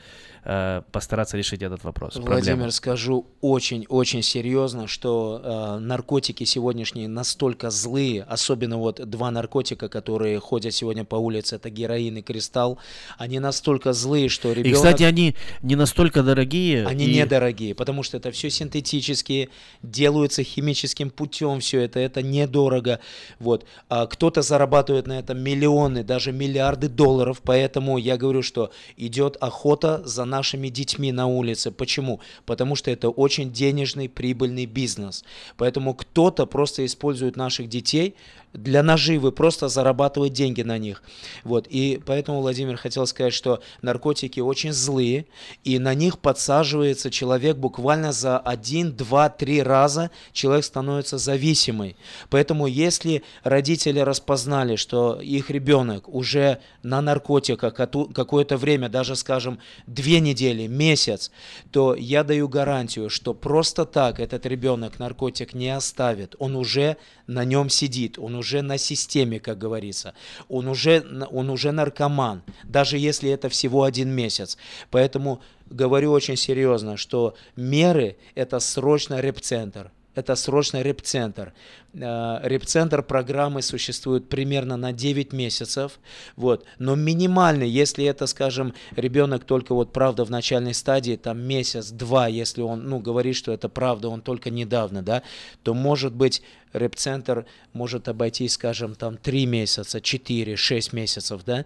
э, 0.44 0.82
постараться 0.90 1.36
решить 1.36 1.62
этот 1.62 1.84
вопрос. 1.84 2.16
Владимир, 2.16 2.44
проблему. 2.44 2.70
скажу 2.70 3.26
очень-очень 3.40 4.22
серьезно, 4.22 4.86
что 4.86 5.40
э, 5.42 5.78
наркотики 5.78 6.44
сегодняшние 6.44 7.08
настолько 7.08 7.70
злые, 7.70 8.22
особенно 8.22 8.78
вот 8.78 9.08
два 9.08 9.30
наркотика, 9.30 9.88
которые 9.88 10.38
ходят 10.40 10.74
сегодня 10.74 11.04
по 11.04 11.16
улице, 11.16 11.56
это 11.56 11.70
героин 11.70 12.18
и 12.18 12.22
кристалл, 12.22 12.78
они 13.18 13.38
настолько 13.38 13.92
злые, 13.92 14.28
что 14.28 14.52
ребенок... 14.52 14.66
И, 14.66 14.72
кстати, 14.72 15.02
они 15.02 15.36
не 15.62 15.76
настолько 15.76 16.22
дорогие. 16.22 16.86
Они 16.86 17.06
и... 17.06 17.14
недорогие, 17.14 17.74
потому 17.74 18.02
что 18.02 18.16
это 18.16 18.30
все 18.30 18.50
синтетические, 18.50 19.48
делаются 19.82 20.42
химическим 20.42 21.10
путем, 21.10 21.60
все 21.60 21.80
это, 21.80 22.00
это 22.00 22.22
недорого. 22.22 23.00
Вот. 23.38 23.64
А 23.88 24.06
кто-то 24.06 24.42
зарабатывает 24.42 25.06
на 25.06 25.18
этом 25.18 25.40
миллионы, 25.40 26.02
даже 26.02 26.32
миллиарды 26.32 26.88
долларов, 26.88 27.40
поэтому 27.44 27.98
я 27.98 28.16
говорю, 28.16 28.42
что 28.42 28.70
идет 28.96 29.36
охота 29.40 30.02
за 30.04 30.24
нашими 30.32 30.68
детьми 30.70 31.12
на 31.12 31.26
улице. 31.26 31.70
Почему? 31.70 32.20
Потому 32.46 32.74
что 32.74 32.90
это 32.90 33.10
очень 33.10 33.52
денежный, 33.52 34.08
прибыльный 34.08 34.66
бизнес. 34.66 35.24
Поэтому 35.56 35.94
кто-то 35.94 36.46
просто 36.46 36.84
использует 36.84 37.36
наших 37.36 37.68
детей 37.68 38.14
для 38.52 38.82
наживы, 38.82 39.32
просто 39.32 39.68
зарабатывать 39.68 40.32
деньги 40.32 40.62
на 40.62 40.78
них. 40.78 41.02
Вот. 41.44 41.66
И 41.68 42.00
поэтому, 42.04 42.40
Владимир, 42.40 42.76
хотел 42.76 43.06
сказать, 43.06 43.32
что 43.32 43.62
наркотики 43.80 44.40
очень 44.40 44.72
злые, 44.72 45.26
и 45.64 45.78
на 45.78 45.94
них 45.94 46.18
подсаживается 46.18 47.10
человек 47.10 47.56
буквально 47.56 48.12
за 48.12 48.38
один, 48.38 48.92
два, 48.92 49.28
три 49.28 49.62
раза 49.62 50.10
человек 50.32 50.64
становится 50.64 51.18
зависимый. 51.18 51.96
Поэтому, 52.28 52.66
если 52.66 53.22
родители 53.42 54.00
распознали, 54.00 54.76
что 54.76 55.20
их 55.20 55.50
ребенок 55.50 56.08
уже 56.08 56.60
на 56.82 57.00
наркотиках 57.00 57.74
какое-то 57.74 58.56
время, 58.56 58.88
даже, 58.88 59.16
скажем, 59.16 59.58
две 59.86 60.20
недели, 60.20 60.66
месяц, 60.66 61.30
то 61.70 61.94
я 61.94 62.22
даю 62.22 62.48
гарантию, 62.48 63.08
что 63.08 63.32
просто 63.32 63.86
так 63.86 64.20
этот 64.20 64.44
ребенок 64.46 64.98
наркотик 64.98 65.54
не 65.54 65.70
оставит. 65.70 66.34
Он 66.38 66.56
уже 66.56 66.96
на 67.26 67.44
нем 67.44 67.70
сидит, 67.70 68.18
он 68.18 68.34
уже 68.34 68.41
на 68.62 68.78
системе, 68.78 69.40
как 69.40 69.58
говорится, 69.58 70.14
он 70.48 70.68
уже, 70.68 71.04
он 71.30 71.50
уже 71.50 71.72
наркоман, 71.72 72.42
даже 72.64 72.98
если 72.98 73.30
это 73.30 73.48
всего 73.48 73.84
один 73.84 74.10
месяц. 74.10 74.58
Поэтому 74.90 75.40
говорю 75.66 76.12
очень 76.12 76.36
серьезно, 76.36 76.96
что 76.96 77.34
меры– 77.56 78.16
это 78.34 78.60
срочно 78.60 79.20
репцентр– 79.20 79.90
это 80.14 80.34
срочно 80.34 80.82
репцентр. 80.82 81.52
Э, 81.94 82.40
репцентр 82.42 83.02
программы 83.02 83.62
существует 83.62 84.28
примерно 84.28 84.76
на 84.76 84.92
9 84.92 85.32
месяцев, 85.32 85.98
вот. 86.36 86.64
но 86.78 86.94
минимальный, 86.94 87.68
если 87.68 88.04
это, 88.04 88.26
скажем, 88.26 88.74
ребенок 88.96 89.44
только 89.44 89.74
вот 89.74 89.92
правда 89.92 90.24
в 90.24 90.30
начальной 90.30 90.74
стадии, 90.74 91.16
там 91.16 91.40
месяц-два, 91.40 92.28
если 92.28 92.62
он, 92.62 92.88
ну, 92.88 92.98
говорит, 92.98 93.36
что 93.36 93.52
это 93.52 93.68
правда, 93.68 94.08
он 94.08 94.20
только 94.22 94.50
недавно, 94.50 95.02
да, 95.02 95.22
то 95.62 95.74
может 95.74 96.14
быть 96.14 96.42
репцентр 96.72 97.46
может 97.72 98.08
обойтись, 98.08 98.54
скажем, 98.54 98.94
там 98.94 99.16
3 99.16 99.46
месяца, 99.46 100.00
4, 100.00 100.56
6 100.56 100.92
месяцев, 100.92 101.42
да, 101.44 101.64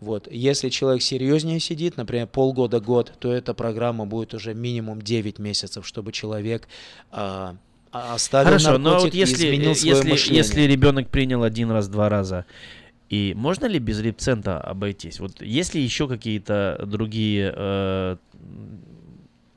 вот. 0.00 0.28
Если 0.30 0.68
человек 0.68 1.02
серьезнее 1.02 1.58
сидит, 1.58 1.96
например, 1.96 2.28
полгода-год, 2.28 3.14
то 3.18 3.32
эта 3.32 3.52
программа 3.52 4.06
будет 4.06 4.32
уже 4.32 4.54
минимум 4.54 5.02
9 5.02 5.38
месяцев, 5.38 5.86
чтобы 5.86 6.12
человек 6.12 6.68
а, 7.10 7.56
оставил 7.90 8.46
Хорошо, 8.46 8.78
но 8.78 8.98
вот 8.98 9.14
если, 9.14 9.46
если, 9.46 10.34
если 10.34 10.62
ребенок 10.62 11.08
принял 11.08 11.42
один 11.42 11.70
раз, 11.70 11.88
два 11.88 12.08
раза, 12.08 12.44
и 13.08 13.32
можно 13.34 13.66
ли 13.66 13.78
без 13.78 14.00
репцента 14.00 14.60
обойтись? 14.60 15.20
Вот 15.20 15.40
есть 15.40 15.74
ли 15.74 15.82
еще 15.82 16.08
какие-то 16.08 16.84
другие 16.86 17.52
э, 17.56 18.16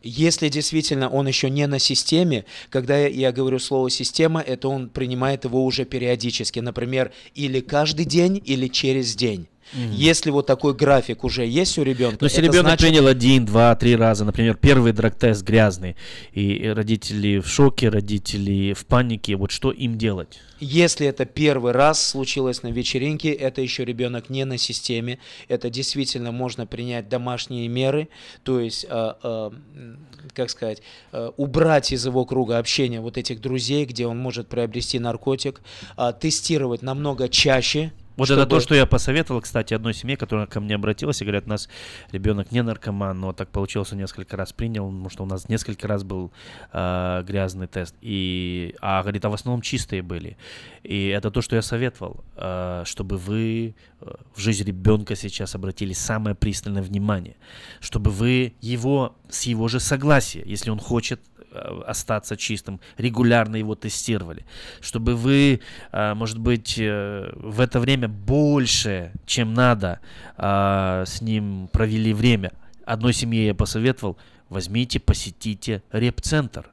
если 0.04 0.50
действительно 0.50 1.10
он 1.10 1.28
еще 1.28 1.50
не 1.50 1.68
на 1.68 1.80
системе, 1.80 2.46
когда 2.70 2.98
я, 2.98 3.08
я 3.08 3.32
говорю 3.32 3.60
слово 3.60 3.90
система, 3.90 4.42
это 4.42 4.68
он 4.68 4.90
принимает 4.90 5.46
его 5.46 5.64
уже 5.64 5.86
периодически, 5.86 6.60
например, 6.60 7.12
или 7.36 7.60
каждый 7.60 8.06
день, 8.06 8.42
или 8.44 8.68
через 8.68 9.16
день. 9.16 9.48
Mm-hmm. 9.74 9.94
Если 9.94 10.32
вот 10.32 10.46
такой 10.46 10.74
график 10.74 11.24
уже 11.24 11.46
есть 11.46 11.78
у 11.78 11.84
ребенка. 11.84 12.18
Но 12.22 12.28
если 12.28 12.42
ребенок 12.42 12.62
значит... 12.62 12.88
принял 12.88 13.08
один, 13.08 13.46
два, 13.46 13.76
три 13.76 13.96
раза, 13.96 14.26
например, 14.26 14.56
первый 14.56 14.92
драг-тест 14.92 15.44
грязный, 15.44 15.96
и 16.34 16.68
родители 16.68 17.40
в 17.40 17.48
шоке, 17.48 17.90
родители 17.90 18.74
в 18.74 18.86
панике, 18.86 19.36
вот 19.36 19.52
что 19.52 19.72
им 19.72 19.98
делать? 19.98 20.40
Если 20.60 21.08
это 21.08 21.26
первый 21.26 21.72
раз 21.72 22.04
случилось 22.06 22.62
на 22.62 22.68
вечеринке, 22.68 23.32
это 23.32 23.62
еще 23.62 23.84
ребенок 23.84 24.30
не 24.30 24.46
на 24.46 24.58
системе, 24.58 25.18
это 25.48 25.72
действительно 25.72 26.32
можно 26.32 26.68
принять 26.68 27.10
домашние 27.10 27.68
меры, 27.68 28.10
то 28.44 28.60
есть, 28.60 28.86
э, 28.88 29.14
э, 29.24 29.52
как 30.36 30.50
сказать, 30.52 30.84
э, 31.14 31.32
убрать 31.38 31.92
из 31.92 32.06
его 32.06 32.26
круга 32.26 32.60
общения 32.60 33.02
вот 33.02 33.18
этих 33.18 33.42
друзей, 33.42 33.86
где 33.86 34.06
он 34.06 34.20
может 34.20 34.50
приобрести 34.50 35.00
наркотик, 35.00 35.62
э, 35.98 36.14
тестировать 36.20 36.84
намного 36.84 37.28
чаще, 37.28 37.92
вот 38.18 38.26
чтобы... 38.26 38.42
это 38.42 38.50
то, 38.50 38.60
что 38.60 38.76
я 38.76 38.86
посоветовал, 38.86 39.42
кстати, 39.42 39.74
одной 39.74 39.94
семье, 39.94 40.18
которая 40.18 40.48
ко 40.48 40.60
мне 40.60 40.76
обратилась 40.76 41.22
и 41.22 41.26
говорят, 41.26 41.46
у 41.46 41.50
нас 41.50 41.70
ребенок 42.12 42.52
не 42.52 42.62
наркоман, 42.62 43.20
но 43.20 43.34
так 43.34 43.50
получилось, 43.50 43.92
несколько 43.92 44.38
раз 44.38 44.54
принял, 44.54 44.86
потому 44.88 45.10
что 45.10 45.24
у 45.24 45.26
нас 45.26 45.50
несколько 45.50 45.88
раз 45.88 46.04
был 46.04 46.32
э, 46.74 47.24
грязный 47.26 47.68
тест, 47.68 47.96
и, 48.02 48.76
а 48.82 49.02
говорит, 49.02 49.26
а 49.26 49.30
в 49.30 49.34
основном 49.34 49.62
чистые 49.62 50.02
были. 50.02 50.38
И 50.84 51.08
это 51.08 51.32
то, 51.32 51.42
что 51.42 51.56
я 51.56 51.62
советовал, 51.62 52.24
э, 52.36 52.84
чтобы 52.86 53.18
вы 53.18 53.76
э, 54.02 54.14
в 54.36 54.40
жизнь 54.40 54.64
ребенка 54.64 55.16
сейчас 55.16 55.56
обратили 55.56 55.94
самое 55.94 56.36
пристальное 56.36 56.84
внимание, 56.84 57.36
чтобы 57.80 58.12
вы 58.12 58.54
его 58.62 59.16
с 59.30 59.44
его 59.44 59.68
же 59.68 59.80
согласия, 59.80 60.44
если 60.46 60.70
он 60.70 60.80
хочет 60.80 61.22
остаться 61.86 62.38
чистым, 62.38 62.80
регулярно 62.98 63.56
его 63.56 63.76
тестировали, 63.76 64.46
чтобы 64.80 65.16
вы, 65.16 65.62
э, 65.92 66.14
может 66.14 66.40
быть, 66.40 66.76
э, 66.78 67.32
в 67.36 67.60
это 67.60 67.80
время 67.80 68.08
больше, 68.08 69.12
чем 69.26 69.54
надо, 69.54 70.00
с 70.38 71.22
ним 71.22 71.70
провели 71.72 72.14
время. 72.14 72.52
Одной 72.86 73.14
семье 73.14 73.48
я 73.48 73.54
посоветовал, 73.54 74.18
возьмите, 74.50 75.00
посетите 75.00 75.84
реп-центр. 75.92 76.72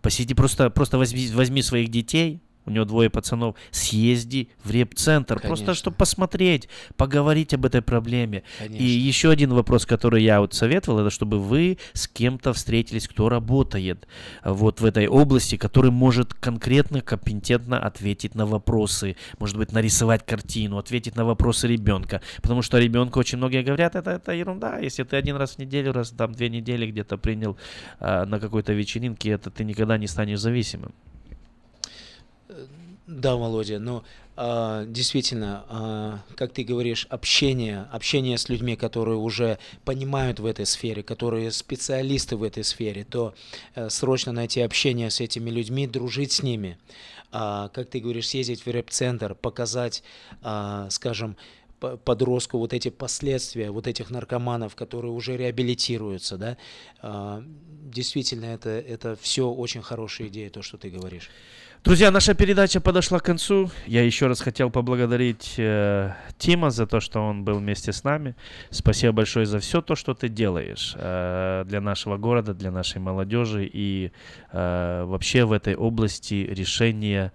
Посети, 0.00 0.34
просто, 0.34 0.70
просто 0.70 0.96
возьми, 0.96 1.28
возьми 1.34 1.62
своих 1.62 1.90
детей, 1.90 2.40
у 2.66 2.70
него 2.70 2.84
двое 2.84 3.10
пацанов, 3.10 3.56
съезди 3.70 4.48
в 4.62 4.70
реп-центр, 4.70 5.40
просто 5.40 5.74
чтобы 5.74 5.96
посмотреть, 5.96 6.68
поговорить 6.96 7.54
об 7.54 7.64
этой 7.64 7.82
проблеме. 7.82 8.42
Конечно. 8.58 8.82
И 8.82 8.84
еще 8.84 9.30
один 9.30 9.52
вопрос, 9.52 9.86
который 9.86 10.22
я 10.22 10.40
вот 10.40 10.54
советовал, 10.54 11.00
это 11.00 11.10
чтобы 11.10 11.38
вы 11.38 11.78
с 11.92 12.06
кем-то 12.06 12.52
встретились, 12.52 13.08
кто 13.08 13.28
работает 13.28 14.06
вот 14.44 14.80
в 14.80 14.84
этой 14.84 15.08
области, 15.08 15.56
который 15.56 15.90
может 15.90 16.34
конкретно, 16.34 17.00
компетентно 17.00 17.78
ответить 17.78 18.34
на 18.34 18.46
вопросы, 18.46 19.16
может 19.38 19.56
быть, 19.56 19.72
нарисовать 19.72 20.24
картину, 20.24 20.78
ответить 20.78 21.16
на 21.16 21.24
вопросы 21.24 21.66
ребенка. 21.66 22.20
Потому 22.42 22.62
что 22.62 22.78
ребенку 22.78 23.18
очень 23.20 23.38
многие 23.38 23.62
говорят, 23.62 23.96
это, 23.96 24.10
это 24.10 24.32
ерунда, 24.32 24.78
если 24.78 25.02
ты 25.04 25.16
один 25.16 25.36
раз 25.36 25.56
в 25.56 25.58
неделю, 25.58 25.92
раз 25.92 26.10
там 26.10 26.32
две 26.32 26.48
недели 26.48 26.86
где-то 26.86 27.16
принял 27.18 27.56
э, 28.00 28.24
на 28.24 28.38
какой-то 28.38 28.72
вечеринке, 28.72 29.30
это 29.30 29.50
ты 29.50 29.64
никогда 29.64 29.98
не 29.98 30.06
станешь 30.06 30.40
зависимым. 30.40 30.92
Да, 33.10 33.34
Володя, 33.34 33.80
но 33.80 34.04
э, 34.36 34.84
действительно, 34.86 35.64
э, 35.68 36.34
как 36.36 36.52
ты 36.52 36.62
говоришь, 36.62 37.08
общение, 37.10 37.88
общение 37.90 38.38
с 38.38 38.48
людьми, 38.48 38.76
которые 38.76 39.16
уже 39.16 39.58
понимают 39.84 40.38
в 40.38 40.46
этой 40.46 40.64
сфере, 40.64 41.02
которые 41.02 41.50
специалисты 41.50 42.36
в 42.36 42.44
этой 42.44 42.62
сфере, 42.62 43.02
то 43.02 43.34
э, 43.74 43.90
срочно 43.90 44.30
найти 44.30 44.60
общение 44.60 45.10
с 45.10 45.20
этими 45.20 45.50
людьми, 45.50 45.88
дружить 45.88 46.30
с 46.30 46.42
ними. 46.44 46.78
А, 47.32 47.68
как 47.68 47.88
ты 47.90 48.00
говоришь, 48.00 48.28
съездить 48.28 48.64
в 48.64 48.70
рэп-центр, 48.70 49.34
показать, 49.34 50.02
а, 50.42 50.88
скажем, 50.90 51.36
подростку 51.80 52.58
вот 52.58 52.72
эти 52.72 52.90
последствия 52.90 53.70
вот 53.70 53.86
этих 53.86 54.10
наркоманов, 54.10 54.74
которые 54.74 55.12
уже 55.12 55.36
реабилитируются, 55.36 56.36
да, 56.36 56.56
а, 57.00 57.42
действительно 57.82 58.46
это, 58.46 58.70
это 58.70 59.16
все 59.20 59.48
очень 59.48 59.82
хорошая 59.82 60.28
идея, 60.28 60.50
то, 60.50 60.62
что 60.62 60.76
ты 60.78 60.90
говоришь. 60.90 61.30
Друзья, 61.82 62.10
наша 62.10 62.34
передача 62.34 62.78
подошла 62.78 63.20
к 63.20 63.24
концу. 63.24 63.70
Я 63.86 64.04
еще 64.04 64.26
раз 64.26 64.42
хотел 64.42 64.68
поблагодарить 64.68 65.54
э, 65.56 66.12
Тима 66.36 66.68
за 66.68 66.86
то, 66.86 67.00
что 67.00 67.20
он 67.20 67.42
был 67.42 67.58
вместе 67.58 67.94
с 67.94 68.04
нами. 68.04 68.36
Спасибо 68.68 69.14
большое 69.14 69.46
за 69.46 69.60
все 69.60 69.80
то, 69.80 69.94
что 69.94 70.12
ты 70.12 70.28
делаешь 70.28 70.94
э, 70.94 71.64
для 71.66 71.80
нашего 71.80 72.18
города, 72.18 72.52
для 72.52 72.70
нашей 72.70 73.00
молодежи 73.00 73.64
и 73.64 74.12
э, 74.52 75.04
вообще 75.06 75.46
в 75.46 75.52
этой 75.52 75.74
области 75.74 76.34
решения 76.34 77.32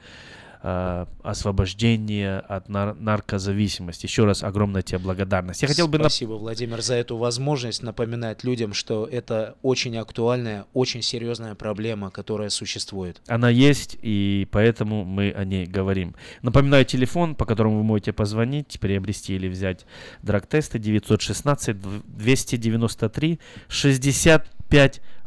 освобождения 1.23 2.39
от 2.39 2.69
нар- 2.69 2.95
наркозависимости. 2.95 4.05
Еще 4.05 4.25
раз 4.25 4.43
огромная 4.43 4.81
тебе 4.81 4.97
благодарность. 4.97 5.61
Я 5.61 5.67
хотел 5.67 5.87
бы... 5.87 5.99
Спасибо, 5.99 6.33
Владимир, 6.33 6.81
за 6.81 6.95
эту 6.95 7.17
возможность 7.17 7.83
напоминать 7.83 8.43
людям, 8.43 8.73
что 8.73 9.05
это 9.05 9.55
очень 9.61 9.97
актуальная, 9.97 10.65
очень 10.73 11.01
серьезная 11.01 11.55
проблема, 11.55 12.09
которая 12.09 12.49
существует. 12.49 13.21
Она 13.27 13.49
есть, 13.49 13.97
и 14.01 14.47
поэтому 14.51 15.05
мы 15.05 15.31
о 15.31 15.45
ней 15.45 15.65
говорим. 15.65 16.15
Напоминаю, 16.41 16.85
телефон, 16.85 17.35
по 17.35 17.45
которому 17.45 17.77
вы 17.77 17.83
можете 17.83 18.11
позвонить, 18.13 18.79
приобрести 18.79 19.35
или 19.35 19.47
взять 19.47 19.85
драг-тесты 20.23 20.79
916 20.79 21.77
293 22.05 23.39
65 23.67 24.47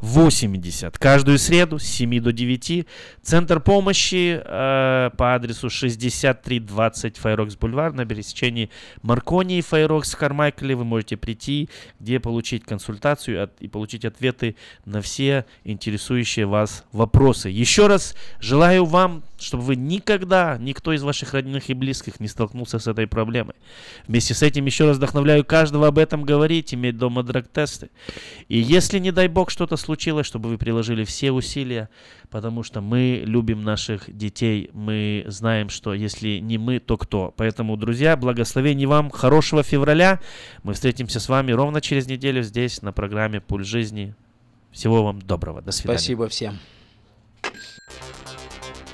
80. 0.01 0.97
Каждую 0.99 1.39
среду 1.39 1.79
с 1.79 1.85
7 1.85 2.21
до 2.21 2.33
9. 2.33 2.87
Центр 3.23 3.61
помощи 3.61 4.41
э, 4.45 5.11
по 5.17 5.35
адресу 5.35 5.71
6320 5.71 7.17
Файрокс 7.17 7.57
Бульвар 7.57 7.93
на 7.93 8.07
пересечении 8.07 8.71
Маркони 9.03 9.59
и 9.59 9.63
Файрокс 9.63 10.15
Кармайкле. 10.15 10.77
Вы 10.77 10.85
можете 10.85 11.17
прийти, 11.17 11.69
где 11.99 12.21
получить 12.21 12.65
консультацию 12.65 13.43
от, 13.43 13.61
и 13.61 13.69
получить 13.69 14.05
ответы 14.05 14.57
на 14.85 15.03
все 15.03 15.45
интересующие 15.65 16.47
вас 16.47 16.85
вопросы. 16.93 17.49
Еще 17.49 17.89
раз 17.89 18.15
желаю 18.41 18.85
вам, 18.85 19.25
чтобы 19.39 19.63
вы 19.65 19.77
никогда, 19.77 20.57
никто 20.59 20.93
из 20.93 21.03
ваших 21.03 21.35
родных 21.35 21.71
и 21.71 21.75
близких 21.75 22.21
не 22.21 22.29
столкнулся 22.29 22.79
с 22.79 22.87
этой 22.87 23.07
проблемой. 23.07 23.55
Вместе 24.07 24.35
с 24.35 24.43
этим 24.43 24.67
еще 24.67 24.87
раз 24.87 24.97
вдохновляю 24.97 25.45
каждого 25.45 25.87
об 25.87 25.99
этом 25.99 26.25
говорить, 26.25 26.75
иметь 26.75 26.99
дома 26.99 27.23
драг-тесты. 27.23 27.91
И 28.49 28.59
если, 28.59 28.99
не 28.99 29.13
дай 29.13 29.29
бог, 29.29 29.51
что-то 29.51 29.77
случилось, 29.77 30.27
чтобы 30.27 30.49
вы 30.49 30.59
приложили 30.59 31.05
все 31.05 31.31
усилия, 31.31 31.89
потому 32.31 32.63
что 32.63 32.81
мы 32.81 33.23
любим 33.25 33.63
наших 33.63 34.15
детей, 34.15 34.71
мы 34.73 35.25
знаем, 35.29 35.69
что 35.69 35.95
если 35.95 36.39
не 36.39 36.59
мы, 36.59 36.79
то 36.81 36.97
кто. 36.97 37.33
Поэтому, 37.37 37.77
друзья, 37.77 38.17
благословений 38.17 38.87
вам, 38.87 39.11
хорошего 39.11 39.63
февраля. 39.63 40.21
Мы 40.63 40.75
встретимся 40.75 41.21
с 41.21 41.29
вами 41.29 41.53
ровно 41.53 41.81
через 41.81 42.07
неделю 42.07 42.43
здесь, 42.43 42.83
на 42.83 42.93
программе 42.93 43.41
«Пульс 43.41 43.67
жизни». 43.67 44.15
Всего 44.73 45.03
вам 45.03 45.21
доброго. 45.21 45.63
До 45.63 45.73
свидания. 45.73 45.99
Спасибо 45.99 46.29
всем. 46.29 46.59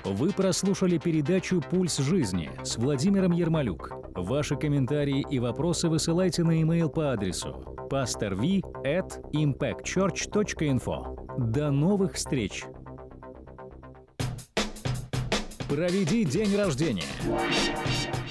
Вы 0.04 0.32
прослушали 0.32 0.98
передачу 0.98 1.62
«Пульс 1.70 1.96
жизни» 1.96 2.50
с 2.62 2.76
Владимиром 2.76 3.32
Ермолюк. 3.32 3.90
Ваши 4.14 4.54
комментарии 4.54 5.24
и 5.30 5.38
вопросы 5.38 5.88
высылайте 5.88 6.44
на 6.44 6.60
e-mail 6.60 6.90
по 6.90 7.12
адресу 7.12 7.64
pastorv 7.88 8.62
at 8.84 9.18
impactchurch.info. 9.32 11.38
До 11.38 11.70
новых 11.70 12.14
встреч! 12.14 12.64
Проведи 15.68 16.24
день 16.24 16.54
рождения, 16.54 17.04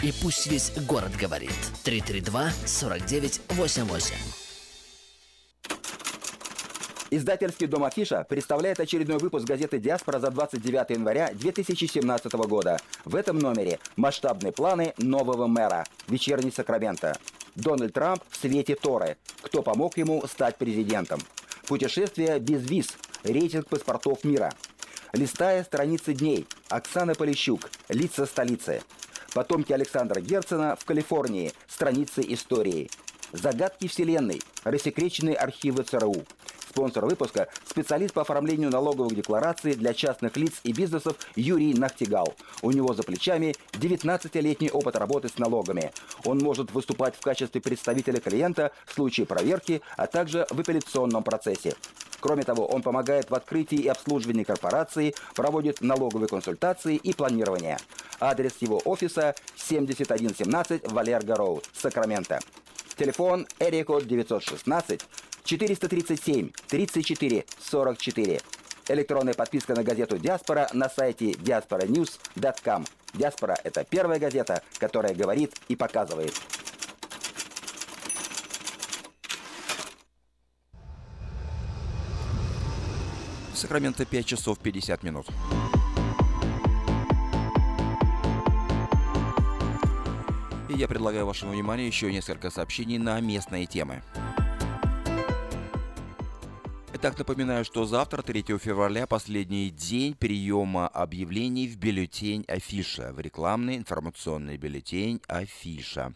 И 0.00 0.12
пусть 0.22 0.46
весь 0.46 0.70
город 0.86 1.10
говорит. 1.20 1.50
332 1.82 2.50
49 2.66 3.40
88. 3.48 4.14
Издательский 7.10 7.66
дом 7.66 7.82
«Афиша» 7.82 8.24
представляет 8.28 8.78
очередной 8.78 9.18
выпуск 9.18 9.44
газеты 9.44 9.80
«Диаспора» 9.80 10.20
за 10.20 10.30
29 10.30 10.90
января 10.90 11.30
2017 11.32 12.32
года. 12.34 12.78
В 13.04 13.16
этом 13.16 13.40
номере 13.40 13.80
масштабные 13.96 14.52
планы 14.52 14.94
нового 14.98 15.48
мэра. 15.48 15.84
Вечерний 16.06 16.52
Сакраменто. 16.52 17.18
Дональд 17.56 17.92
Трамп 17.92 18.22
в 18.28 18.36
свете 18.36 18.76
Торы. 18.76 19.16
Кто 19.40 19.62
помог 19.62 19.98
ему 19.98 20.24
стать 20.28 20.58
президентом? 20.58 21.18
Путешествие 21.66 22.38
без 22.38 22.62
виз. 22.70 22.96
Рейтинг 23.24 23.66
паспортов 23.66 24.22
мира. 24.22 24.52
Листая 25.12 25.64
страницы 25.64 26.12
дней. 26.12 26.46
Оксана 26.68 27.16
Полищук. 27.16 27.68
Лица 27.88 28.26
столицы. 28.26 28.82
Потомки 29.34 29.72
Александра 29.72 30.20
Герцена 30.20 30.76
в 30.76 30.84
Калифорнии. 30.84 31.52
Страницы 31.66 32.22
истории. 32.26 32.90
Загадки 33.32 33.88
Вселенной. 33.88 34.42
Рассекреченные 34.64 35.36
архивы 35.36 35.82
ЦРУ. 35.82 36.24
Спонсор 36.78 37.06
выпуска– 37.06 37.48
специалист 37.68 38.14
по 38.14 38.22
оформлению 38.22 38.70
налоговых 38.70 39.12
деклараций 39.12 39.74
для 39.74 39.92
частных 39.92 40.36
лиц 40.36 40.60
и 40.62 40.72
бизнесов 40.72 41.16
Юрий 41.34 41.74
Нахтигал. 41.74 42.36
У 42.62 42.70
него 42.70 42.94
за 42.94 43.02
плечами 43.02 43.56
19-летний 43.72 44.70
опыт 44.70 44.94
работы 44.94 45.28
с 45.28 45.38
налогами. 45.38 45.90
Он 46.24 46.38
может 46.38 46.70
выступать 46.70 47.16
в 47.16 47.20
качестве 47.20 47.60
представителя 47.60 48.20
клиента 48.20 48.70
в 48.86 48.94
случае 48.94 49.26
проверки, 49.26 49.82
а 49.96 50.06
также 50.06 50.46
в 50.50 50.60
апелляционном 50.60 51.24
процессе. 51.24 51.74
Кроме 52.20 52.44
того, 52.44 52.64
он 52.64 52.82
помогает 52.82 53.28
в 53.28 53.34
открытии 53.34 53.78
и 53.78 53.88
обслуживании 53.88 54.44
корпорации, 54.44 55.16
проводит 55.34 55.80
налоговые 55.80 56.28
консультации 56.28 56.94
и 56.94 57.12
планирование. 57.12 57.78
Адрес 58.20 58.52
его 58.60 58.80
офиса 58.84 59.34
7117 59.56 60.92
Валерго 60.92 61.34
Роуд, 61.34 61.68
Сакраменто. 61.72 62.38
Телефон 62.96 63.48
Эрикод 63.58 64.06
916 64.06 65.00
437 65.48 66.52
34 66.68 67.44
44. 67.58 68.40
Электронная 68.88 69.32
подписка 69.32 69.74
на 69.74 69.82
газету 69.82 70.18
«Диаспора» 70.18 70.68
на 70.74 70.90
сайте 70.90 71.32
diasporanews.com. 71.32 72.84
«Диаспора»— 73.14 73.56
это 73.64 73.82
первая 73.84 74.18
газета, 74.18 74.62
которая 74.78 75.14
говорит 75.14 75.54
и 75.68 75.76
показывает. 75.76 76.34
Сакраменто 83.54 84.04
5 84.04 84.26
часов 84.26 84.58
50 84.58 85.02
минут. 85.02 85.26
И 90.68 90.74
я 90.74 90.86
предлагаю 90.86 91.24
вашему 91.24 91.52
вниманию 91.52 91.86
еще 91.86 92.12
несколько 92.12 92.50
сообщений 92.50 92.98
на 92.98 93.18
местные 93.20 93.64
темы. 93.64 94.02
Итак, 97.00 97.16
напоминаю, 97.16 97.64
что 97.64 97.84
завтра, 97.86 98.22
3 98.22 98.58
февраля, 98.58 99.06
последний 99.06 99.70
день 99.70 100.16
приема 100.16 100.88
объявлений 100.88 101.68
в 101.68 101.76
бюллетень 101.76 102.44
Афиша, 102.48 103.12
в 103.12 103.20
рекламный 103.20 103.76
информационный 103.76 104.56
бюллетень 104.56 105.22
Афиша. 105.28 106.12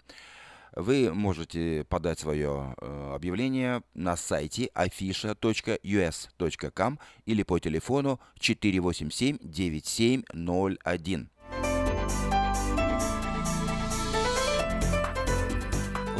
Вы 0.74 1.14
можете 1.14 1.84
подать 1.88 2.18
свое 2.18 2.74
э, 2.80 3.12
объявление 3.14 3.84
на 3.94 4.16
сайте 4.16 4.72
afisha.us.com 4.74 5.38
или 7.26 7.44
по 7.44 7.60
телефону 7.60 8.18
487 8.40 9.38
9701. 9.40 11.30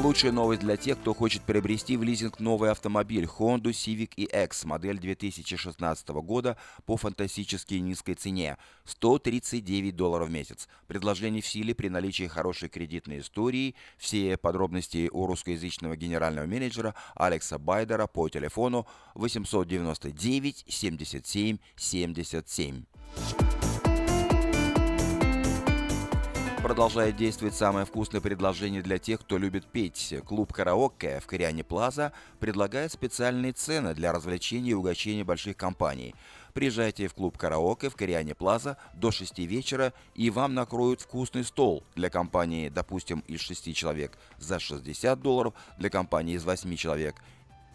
Лучшая 0.03 0.33
новость 0.33 0.63
для 0.63 0.77
тех, 0.77 0.99
кто 0.99 1.15
хочет 1.15 1.43
приобрести 1.43 1.97
в 1.97 2.03
лизинг 2.03 2.41
новый 2.41 2.73
автомобиль 2.73 3.25
Honda 3.25 3.71
Civic 3.71 4.17
EX 4.17 4.67
модель 4.67 4.99
2016 4.99 6.09
года 6.09 6.57
по 6.87 6.97
фантастически 6.97 7.75
низкой 7.75 8.15
цене– 8.15 8.59
139 8.85 9.95
долларов 9.95 10.27
в 10.27 10.33
месяц. 10.33 10.69
Предложение 10.89 11.41
в 11.41 11.47
силе 11.47 11.73
при 11.73 11.87
наличии 11.87 12.27
хорошей 12.27 12.69
кредитной 12.69 13.21
истории. 13.21 13.77
Все 13.97 14.37
подробности 14.37 15.09
у 15.13 15.25
русскоязычного 15.25 15.97
генерального 15.97 16.47
менеджера 16.47 16.97
Алекса 17.15 17.61
Байдера 17.61 18.09
по 18.09 18.29
телефону 18.29 18.89
899 19.15 20.65
77 20.67 21.59
77. 21.77 22.83
Продолжает 26.63 27.17
действовать 27.17 27.57
самое 27.57 27.85
вкусное 27.85 28.21
предложение 28.21 28.83
для 28.83 28.99
тех, 28.99 29.21
кто 29.21 29.37
любит 29.37 29.67
петь. 29.67 30.15
Клуб 30.25 30.53
«Караоке» 30.53 31.19
в 31.19 31.27
Кориане 31.27 31.65
Плаза 31.65 32.13
предлагает 32.39 32.93
специальные 32.93 33.53
цены 33.53 33.95
для 33.95 34.13
развлечений 34.13 34.71
и 34.71 34.75
угощения 34.75 35.25
больших 35.25 35.57
компаний. 35.57 36.15
Приезжайте 36.55 37.09
в 37.09 37.15
клуб 37.15 37.37
«Караоке» 37.37 37.89
в 37.89 37.97
Кориане 37.97 38.37
Плаза 38.37 38.77
до 38.95 39.11
6 39.11 39.41
вечера, 39.41 39.93
и 40.15 40.31
вам 40.31 40.55
накроют 40.55 41.01
вкусный 41.01 41.43
стол 41.43 41.83
для 41.97 42.11
компании, 42.11 42.69
допустим, 42.69 43.25
из 43.27 43.41
6 43.41 43.75
человек 43.75 44.17
за 44.39 44.61
60 44.61 45.21
долларов, 45.21 45.55
для 45.79 45.91
компании 45.91 46.37
из 46.37 46.45
8 46.45 46.77
человек– 46.77 47.17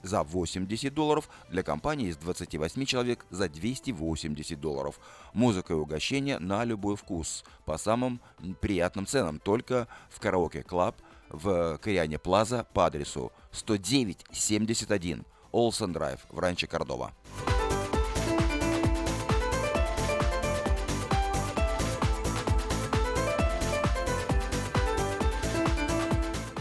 за 0.04 0.24
80 0.24 0.94
долларов, 0.94 1.30
для 1.50 1.64
компании 1.64 2.10
из 2.10 2.18
28 2.18 2.86
человек 2.86 3.26
за 3.30 3.50
280 3.50 4.60
долларов. 4.60 5.00
Музыка 5.34 5.74
и 5.74 5.78
угощение 5.78 6.40
на 6.40 6.64
любой 6.64 6.96
вкус, 6.96 7.44
по 7.66 7.78
самым 7.78 8.22
приятным 8.62 9.06
ценам, 9.06 9.40
только 9.40 9.88
в 10.10 10.20
Karaoke 10.20 10.64
Club 10.64 10.96
в 11.30 11.78
Koreana 11.80 12.20
Plaza 12.20 12.66
по 12.74 12.86
адресу 12.86 13.32
10971 13.52 15.26
Olson 15.52 15.94
Drive 15.94 16.20
в 16.30 16.40
Rancho 16.40 16.68
Cordova. 16.68 17.14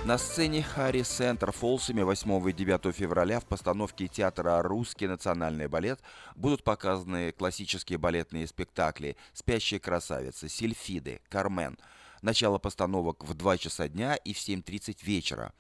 На 0.07 0.19
сцене 0.19 0.63
Harris 0.63 1.03
Center 1.03 1.51
Фолсома 1.51 2.03
8 2.03 2.49
и 2.49 2.53
9 2.53 2.95
февраля 2.95 3.41
в 3.41 3.45
постановке 3.45 4.07
театра 4.07 4.63
«Русский 4.63 5.09
национальный 5.09 5.67
балет» 5.67 5.99
будут 6.37 6.63
показаны 6.63 7.33
классические 7.33 7.99
балетные 7.99 8.47
спектакли 8.47 9.17
«Спящая 9.33 9.81
красавица», 9.81 10.49
«Сильфиды», 10.49 11.21
«Кармен». 11.29 11.77
Начало 12.23 12.59
постановок 12.59 13.25
в 13.25 13.35
2 13.35 13.59
часа 13.59 13.89
дня 13.89 14.15
и 14.15 14.33
в 14.33 14.37
7.30 14.37 14.99
вечера. 15.03 15.53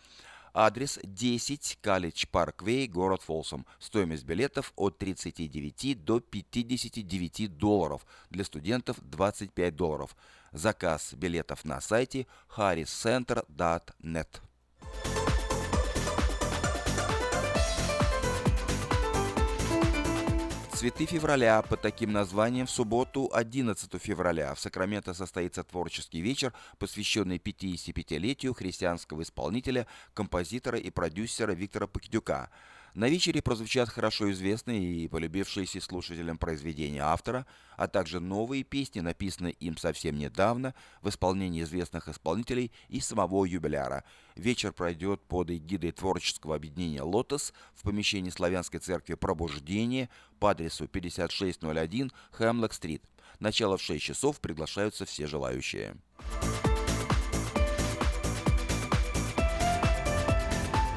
Адрес 0.54 1.00
10 1.02 1.78
Калич 1.82 2.28
Парквей, 2.28 2.86
город 2.86 3.22
Фолсом. 3.22 3.66
Стоимость 3.80 4.24
билетов 4.24 4.72
от 4.76 4.96
39 4.96 6.04
до 6.04 6.20
59 6.20 7.58
долларов. 7.58 8.06
Для 8.30 8.44
студентов 8.44 8.96
25 9.02 9.74
долларов. 9.74 10.16
Заказ 10.52 11.14
билетов 11.14 11.64
на 11.64 11.80
сайте 11.80 12.26
harriscenter.net. 12.56 14.40
Цветы 20.72 21.06
февраля 21.06 21.62
под 21.62 21.80
таким 21.80 22.12
названием 22.12 22.66
в 22.66 22.70
субботу 22.70 23.30
11 23.32 24.00
февраля 24.02 24.54
в 24.54 24.60
Сакраменто 24.60 25.14
состоится 25.14 25.64
творческий 25.64 26.20
вечер, 26.20 26.52
посвященный 26.78 27.38
55-летию 27.38 28.52
христианского 28.52 29.22
исполнителя, 29.22 29.86
композитора 30.12 30.78
и 30.78 30.90
продюсера 30.90 31.52
Виктора 31.52 31.86
Покидюка– 31.86 32.50
на 32.96 33.10
вечере 33.10 33.42
прозвучат 33.42 33.90
хорошо 33.90 34.30
известные 34.32 34.80
и 34.80 35.06
полюбившиеся 35.06 35.82
слушателям 35.82 36.38
произведения 36.38 37.02
автора, 37.02 37.44
а 37.76 37.88
также 37.88 38.20
новые 38.20 38.64
песни, 38.64 39.00
написанные 39.00 39.52
им 39.52 39.76
совсем 39.76 40.16
недавно 40.16 40.74
в 41.02 41.10
исполнении 41.10 41.62
известных 41.62 42.08
исполнителей 42.08 42.72
и 42.88 43.00
самого 43.00 43.44
юбиляра. 43.44 44.02
Вечер 44.34 44.72
пройдет 44.72 45.20
под 45.20 45.50
эгидой 45.50 45.92
творческого 45.92 46.56
объединения 46.56 47.02
«Лотос» 47.02 47.52
в 47.74 47.82
помещении 47.82 48.30
Славянской 48.30 48.80
церкви 48.80 49.12
«Пробуждение» 49.12 50.08
по 50.40 50.52
адресу 50.52 50.88
5601 50.88 52.12
Хэмлок-стрит. 52.30 53.02
Начало 53.40 53.76
в 53.76 53.82
6 53.82 54.02
часов 54.02 54.40
приглашаются 54.40 55.04
все 55.04 55.26
желающие. 55.26 55.96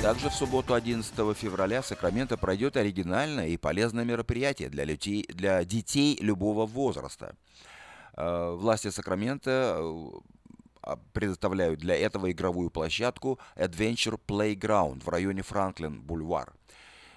Также 0.01 0.29
в 0.29 0.33
субботу 0.33 0.73
11 0.73 1.13
февраля 1.37 1.81
в 1.81 1.85
Сакраменто 1.85 2.37
пройдет 2.37 2.77
оригинальное 2.77 3.47
и 3.49 3.57
полезное 3.57 4.05
мероприятие 4.05 4.69
для, 4.69 4.85
людей, 4.85 5.25
для 5.27 5.65
детей 5.65 6.17
любого 6.21 6.65
возраста. 6.65 7.35
Э, 8.15 8.55
власти 8.55 8.89
Сакрамента 8.91 9.77
э, 9.77 10.95
предоставляют 11.11 11.81
для 11.81 11.97
этого 11.97 12.31
игровую 12.31 12.69
площадку 12.69 13.39
Adventure 13.57 14.17
Playground 14.25 15.03
в 15.03 15.09
районе 15.09 15.41
Франклин-Бульвар. 15.41 16.53
Э, 16.53 16.58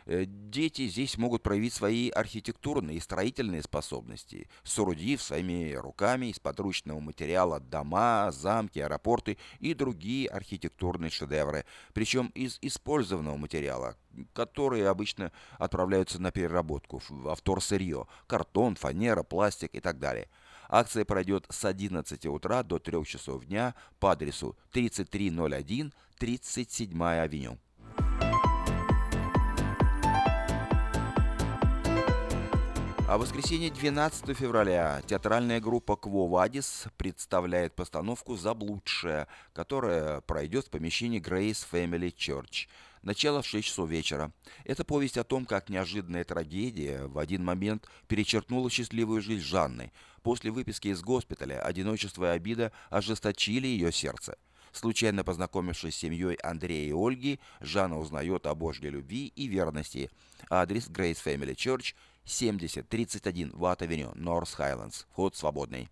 дети 0.07 0.87
здесь 0.87 1.17
могут 1.19 1.43
проявить 1.43 1.73
свои 1.73 2.11
архитектурные 2.11 2.97
и 2.97 3.01
строительные 3.01 3.63
способности, 3.63 4.49
соорудив 4.65 5.23
своими 5.23 5.75
руками 5.75 6.27
из 6.27 6.39
подручного 6.39 7.01
материала 7.01 7.61
дома, 7.61 8.31
замки, 8.33 8.79
аэропорты 8.81 9.39
и 9.61 9.75
другие 9.75 10.29
архитектурные 10.29 11.11
шедевры, 11.11 11.65
причем 11.93 12.29
из 12.35 12.59
использованного 12.63 13.37
материала, 13.37 13.97
которые 14.33 14.89
обычно 14.89 15.33
отправляются 15.59 16.21
на 16.21 16.31
переработку 16.31 17.03
в 17.09 17.35
вторсырье, 17.35 18.07
картон, 18.27 18.77
фанера, 18.77 19.23
пластик 19.23 19.75
и 19.75 19.81
так 19.81 19.99
далее. 19.99 20.29
Акция 20.69 21.05
пройдет 21.05 21.47
с 21.51 21.67
11 21.67 22.27
утра 22.27 22.63
до 22.63 22.79
3 22.79 23.05
часов 23.05 23.45
дня 23.45 23.75
по 24.01 24.13
адресу 24.13 24.57
3301 24.71 25.93
37 26.19 27.03
авеню. 27.03 27.59
А 33.13 33.19
в 33.19 33.21
воскресенье 33.21 33.71
12 33.71 34.35
февраля 34.35 35.03
театральная 35.07 35.61
группа 35.61 35.97
Кво 35.97 36.29
Вадис 36.29 36.87
представляет 36.97 37.75
постановку 37.75 38.39
«Заблудшая», 38.39 39.29
которая 39.53 40.23
пройдет 40.23 40.65
в 40.65 40.71
помещении 40.71 41.21
Grace 41.21 41.63
Family 41.71 42.11
Church. 42.11 42.69
Начало 43.03 43.43
в 43.43 43.47
6 43.47 43.69
часов 43.69 43.91
вечера. 43.91 44.33
Это 44.65 44.83
повесть 44.83 45.19
о 45.19 45.25
том, 45.25 45.45
как 45.45 45.69
неожиданная 45.69 46.25
трагедия 46.25 47.05
в 47.05 47.19
один 47.19 47.45
момент 47.45 47.87
перечеркнула 48.09 48.71
счастливую 48.71 49.21
жизнь 49.21 49.45
Жанны. 49.45 49.93
После 50.23 50.51
выписки 50.51 50.89
из 50.89 51.03
госпиталя 51.03 51.61
одиночество 51.61 52.33
и 52.33 52.37
обида 52.37 52.73
ожесточили 52.89 53.67
ее 53.67 53.93
сердце. 53.93 54.39
Случайно 54.73 55.23
познакомившись 55.23 55.97
с 55.97 55.99
семьей 55.99 56.37
Андрея 56.37 56.89
и 56.89 56.95
Ольги, 56.95 57.41
Жанна 57.61 57.99
узнает 57.99 58.47
о 58.47 58.55
Божьей 58.55 58.89
любви 58.89 59.27
и 59.37 59.49
верности. 59.49 60.11
Адрес 60.49 60.89
Grace 60.89 61.23
Family 61.23 61.55
Church– 61.55 61.95
7031 62.25 63.53
Ватт-авеню, 63.55 64.13
Норс 64.15 64.55
Хайлендс. 64.55 65.05
Вход 65.11 65.37
свободный. 65.37 65.89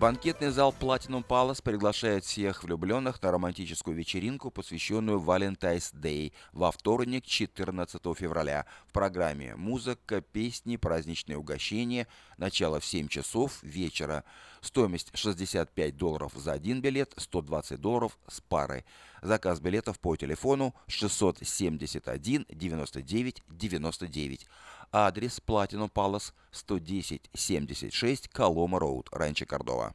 Банкетный 0.00 0.48
зал 0.48 0.74
Platinum 0.80 1.22
Palace 1.22 1.62
приглашает 1.62 2.24
всех 2.24 2.64
влюбленных 2.64 3.20
на 3.20 3.32
романтическую 3.32 3.94
вечеринку, 3.94 4.50
посвященную 4.50 5.20
Valentine's 5.20 5.94
Day 5.94 6.32
во 6.52 6.72
вторник, 6.72 7.26
14 7.26 8.00
февраля. 8.16 8.64
В 8.86 8.92
программе 8.94 9.56
музыка, 9.56 10.22
песни, 10.22 10.76
праздничные 10.76 11.36
угощения. 11.36 12.06
Начало 12.38 12.80
в 12.80 12.84
7 12.86 13.08
часов 13.08 13.62
вечера. 13.62 14.24
Стоимость 14.60 15.10
65 15.14 15.96
долларов 15.96 16.32
за 16.34 16.52
один 16.52 16.80
билет, 16.80 17.14
120 17.16 17.80
долларов 17.80 18.18
с 18.28 18.40
пары. 18.40 18.84
Заказ 19.22 19.60
билетов 19.60 19.98
по 19.98 20.16
телефону 20.16 20.74
671 20.86 22.46
99 22.48 23.42
99. 23.48 24.46
Адрес 24.92 25.40
Platinum 25.46 25.90
Palace 25.90 26.32
11076 26.52 28.28
Колома 28.28 28.78
Роуд, 28.78 29.08
Ранчо 29.12 29.46
Кордова. 29.46 29.94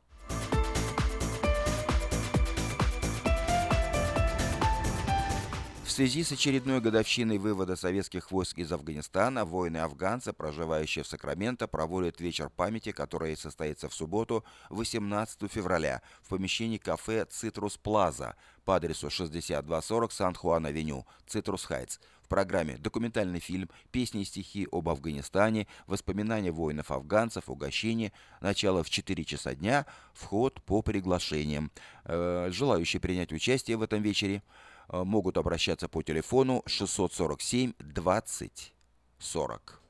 Связи 5.95 6.23
с 6.23 6.33
очередной 6.33 6.81
годовщиной 6.81 7.37
вывода 7.37 7.77
советских 7.77 8.29
войск 8.29 8.57
из 8.57 8.69
Афганистана, 8.69 9.45
воины-афганцы, 9.45 10.33
проживающие 10.33 11.05
в 11.05 11.07
Сакраменто, 11.07 11.69
проводят 11.69 12.19
вечер 12.19 12.49
памяти, 12.49 12.91
который 12.91 13.37
состоится 13.37 13.87
в 13.87 13.93
субботу, 13.93 14.43
18 14.71 15.49
февраля, 15.49 16.01
в 16.21 16.27
помещении 16.27 16.79
кафе 16.79 17.25
«Citrus 17.29 17.77
Plaza» 17.77 18.35
по 18.65 18.75
адресу 18.75 19.09
6240 19.09 20.11
San 20.11 20.31
Juan 20.31 20.58
Avenue, 20.58 21.05
Citrus 21.27 21.63
Heights. 21.63 21.99
В 22.23 22.27
программе 22.27 22.75
документальный 22.77 23.39
фильм, 23.39 23.69
песни 23.91 24.23
и 24.23 24.25
стихи 24.25 24.67
об 24.73 24.89
Афганистане, 24.89 25.65
воспоминания 25.87 26.51
воинов-афганцев, 26.51 27.49
угощение, 27.49 28.11
начало 28.41 28.83
в 28.83 28.89
4 28.89 29.23
часа 29.23 29.55
дня, 29.55 29.85
вход 30.13 30.61
по 30.63 30.81
приглашениям. 30.81 31.71
Э, 32.03 32.49
желающие 32.51 32.99
принять 32.99 33.31
участие 33.31 33.77
в 33.77 33.81
этом 33.81 34.01
вечере 34.01 34.43
могут 34.89 35.37
обращаться 35.37 35.87
по 35.87 36.01
телефону 36.01 36.63
647 36.65 37.73
20 37.79 38.73
40. 39.19 39.84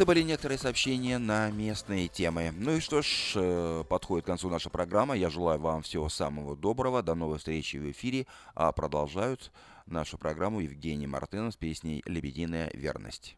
Это 0.00 0.06
были 0.06 0.22
некоторые 0.22 0.56
сообщения 0.56 1.18
на 1.18 1.50
местные 1.50 2.08
темы. 2.08 2.54
Ну 2.56 2.76
и 2.76 2.80
что 2.80 3.02
ж, 3.02 3.34
э, 3.34 3.84
подходит 3.86 4.24
к 4.24 4.28
концу 4.28 4.48
наша 4.48 4.70
программа. 4.70 5.14
Я 5.14 5.28
желаю 5.28 5.60
вам 5.60 5.82
всего 5.82 6.08
самого 6.08 6.56
доброго. 6.56 7.02
До 7.02 7.14
новой 7.14 7.36
встречи 7.36 7.76
в 7.76 7.90
эфире. 7.90 8.26
А 8.54 8.72
продолжают 8.72 9.52
нашу 9.84 10.16
программу 10.16 10.60
Евгений 10.60 11.06
Мартынов 11.06 11.52
с 11.52 11.58
песней 11.58 12.02
«Лебединая 12.06 12.70
верность». 12.72 13.36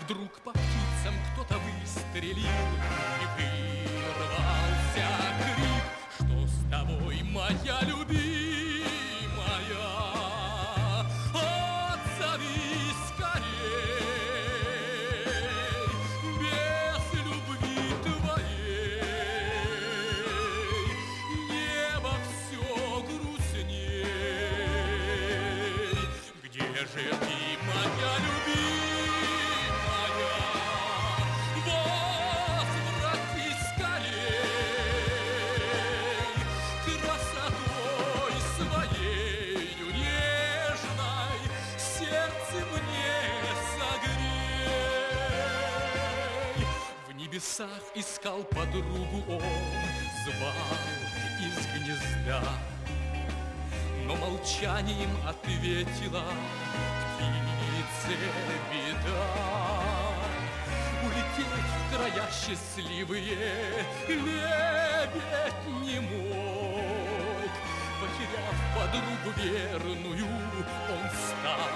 Вдруг 0.00 0.32
по 0.40 0.50
птицам 0.52 1.14
кто-то 1.32 1.58
выстрелил 1.58 2.36
И 2.36 3.26
вырвался 3.36 5.06
крик 5.40 5.84
Что 6.16 6.46
с 6.46 6.70
тобой, 6.70 7.22
моя 7.22 7.80
любимая? 7.82 8.03
Искал 47.94 48.42
подругу 48.44 49.22
он, 49.28 49.40
звал 50.24 50.78
из 51.40 51.66
гнезда, 51.66 52.42
но 54.04 54.16
молчанием 54.16 55.10
ответила 55.26 56.24
птице 57.16 58.16
беда. 58.70 59.26
Улететь 61.04 61.46
в 61.46 61.94
края 61.94 62.28
счастливые 62.32 63.86
лебедь 64.08 65.66
не 65.82 66.00
мог. 66.00 67.50
Потеряв 68.00 68.56
подругу 68.74 69.30
верную, 69.40 70.26
он 70.26 71.10
стал 71.10 71.70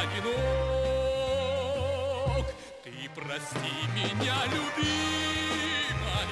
одинок. 0.00 1.13
Прости 3.14 3.70
меня, 3.94 4.34
любимая, 4.46 6.24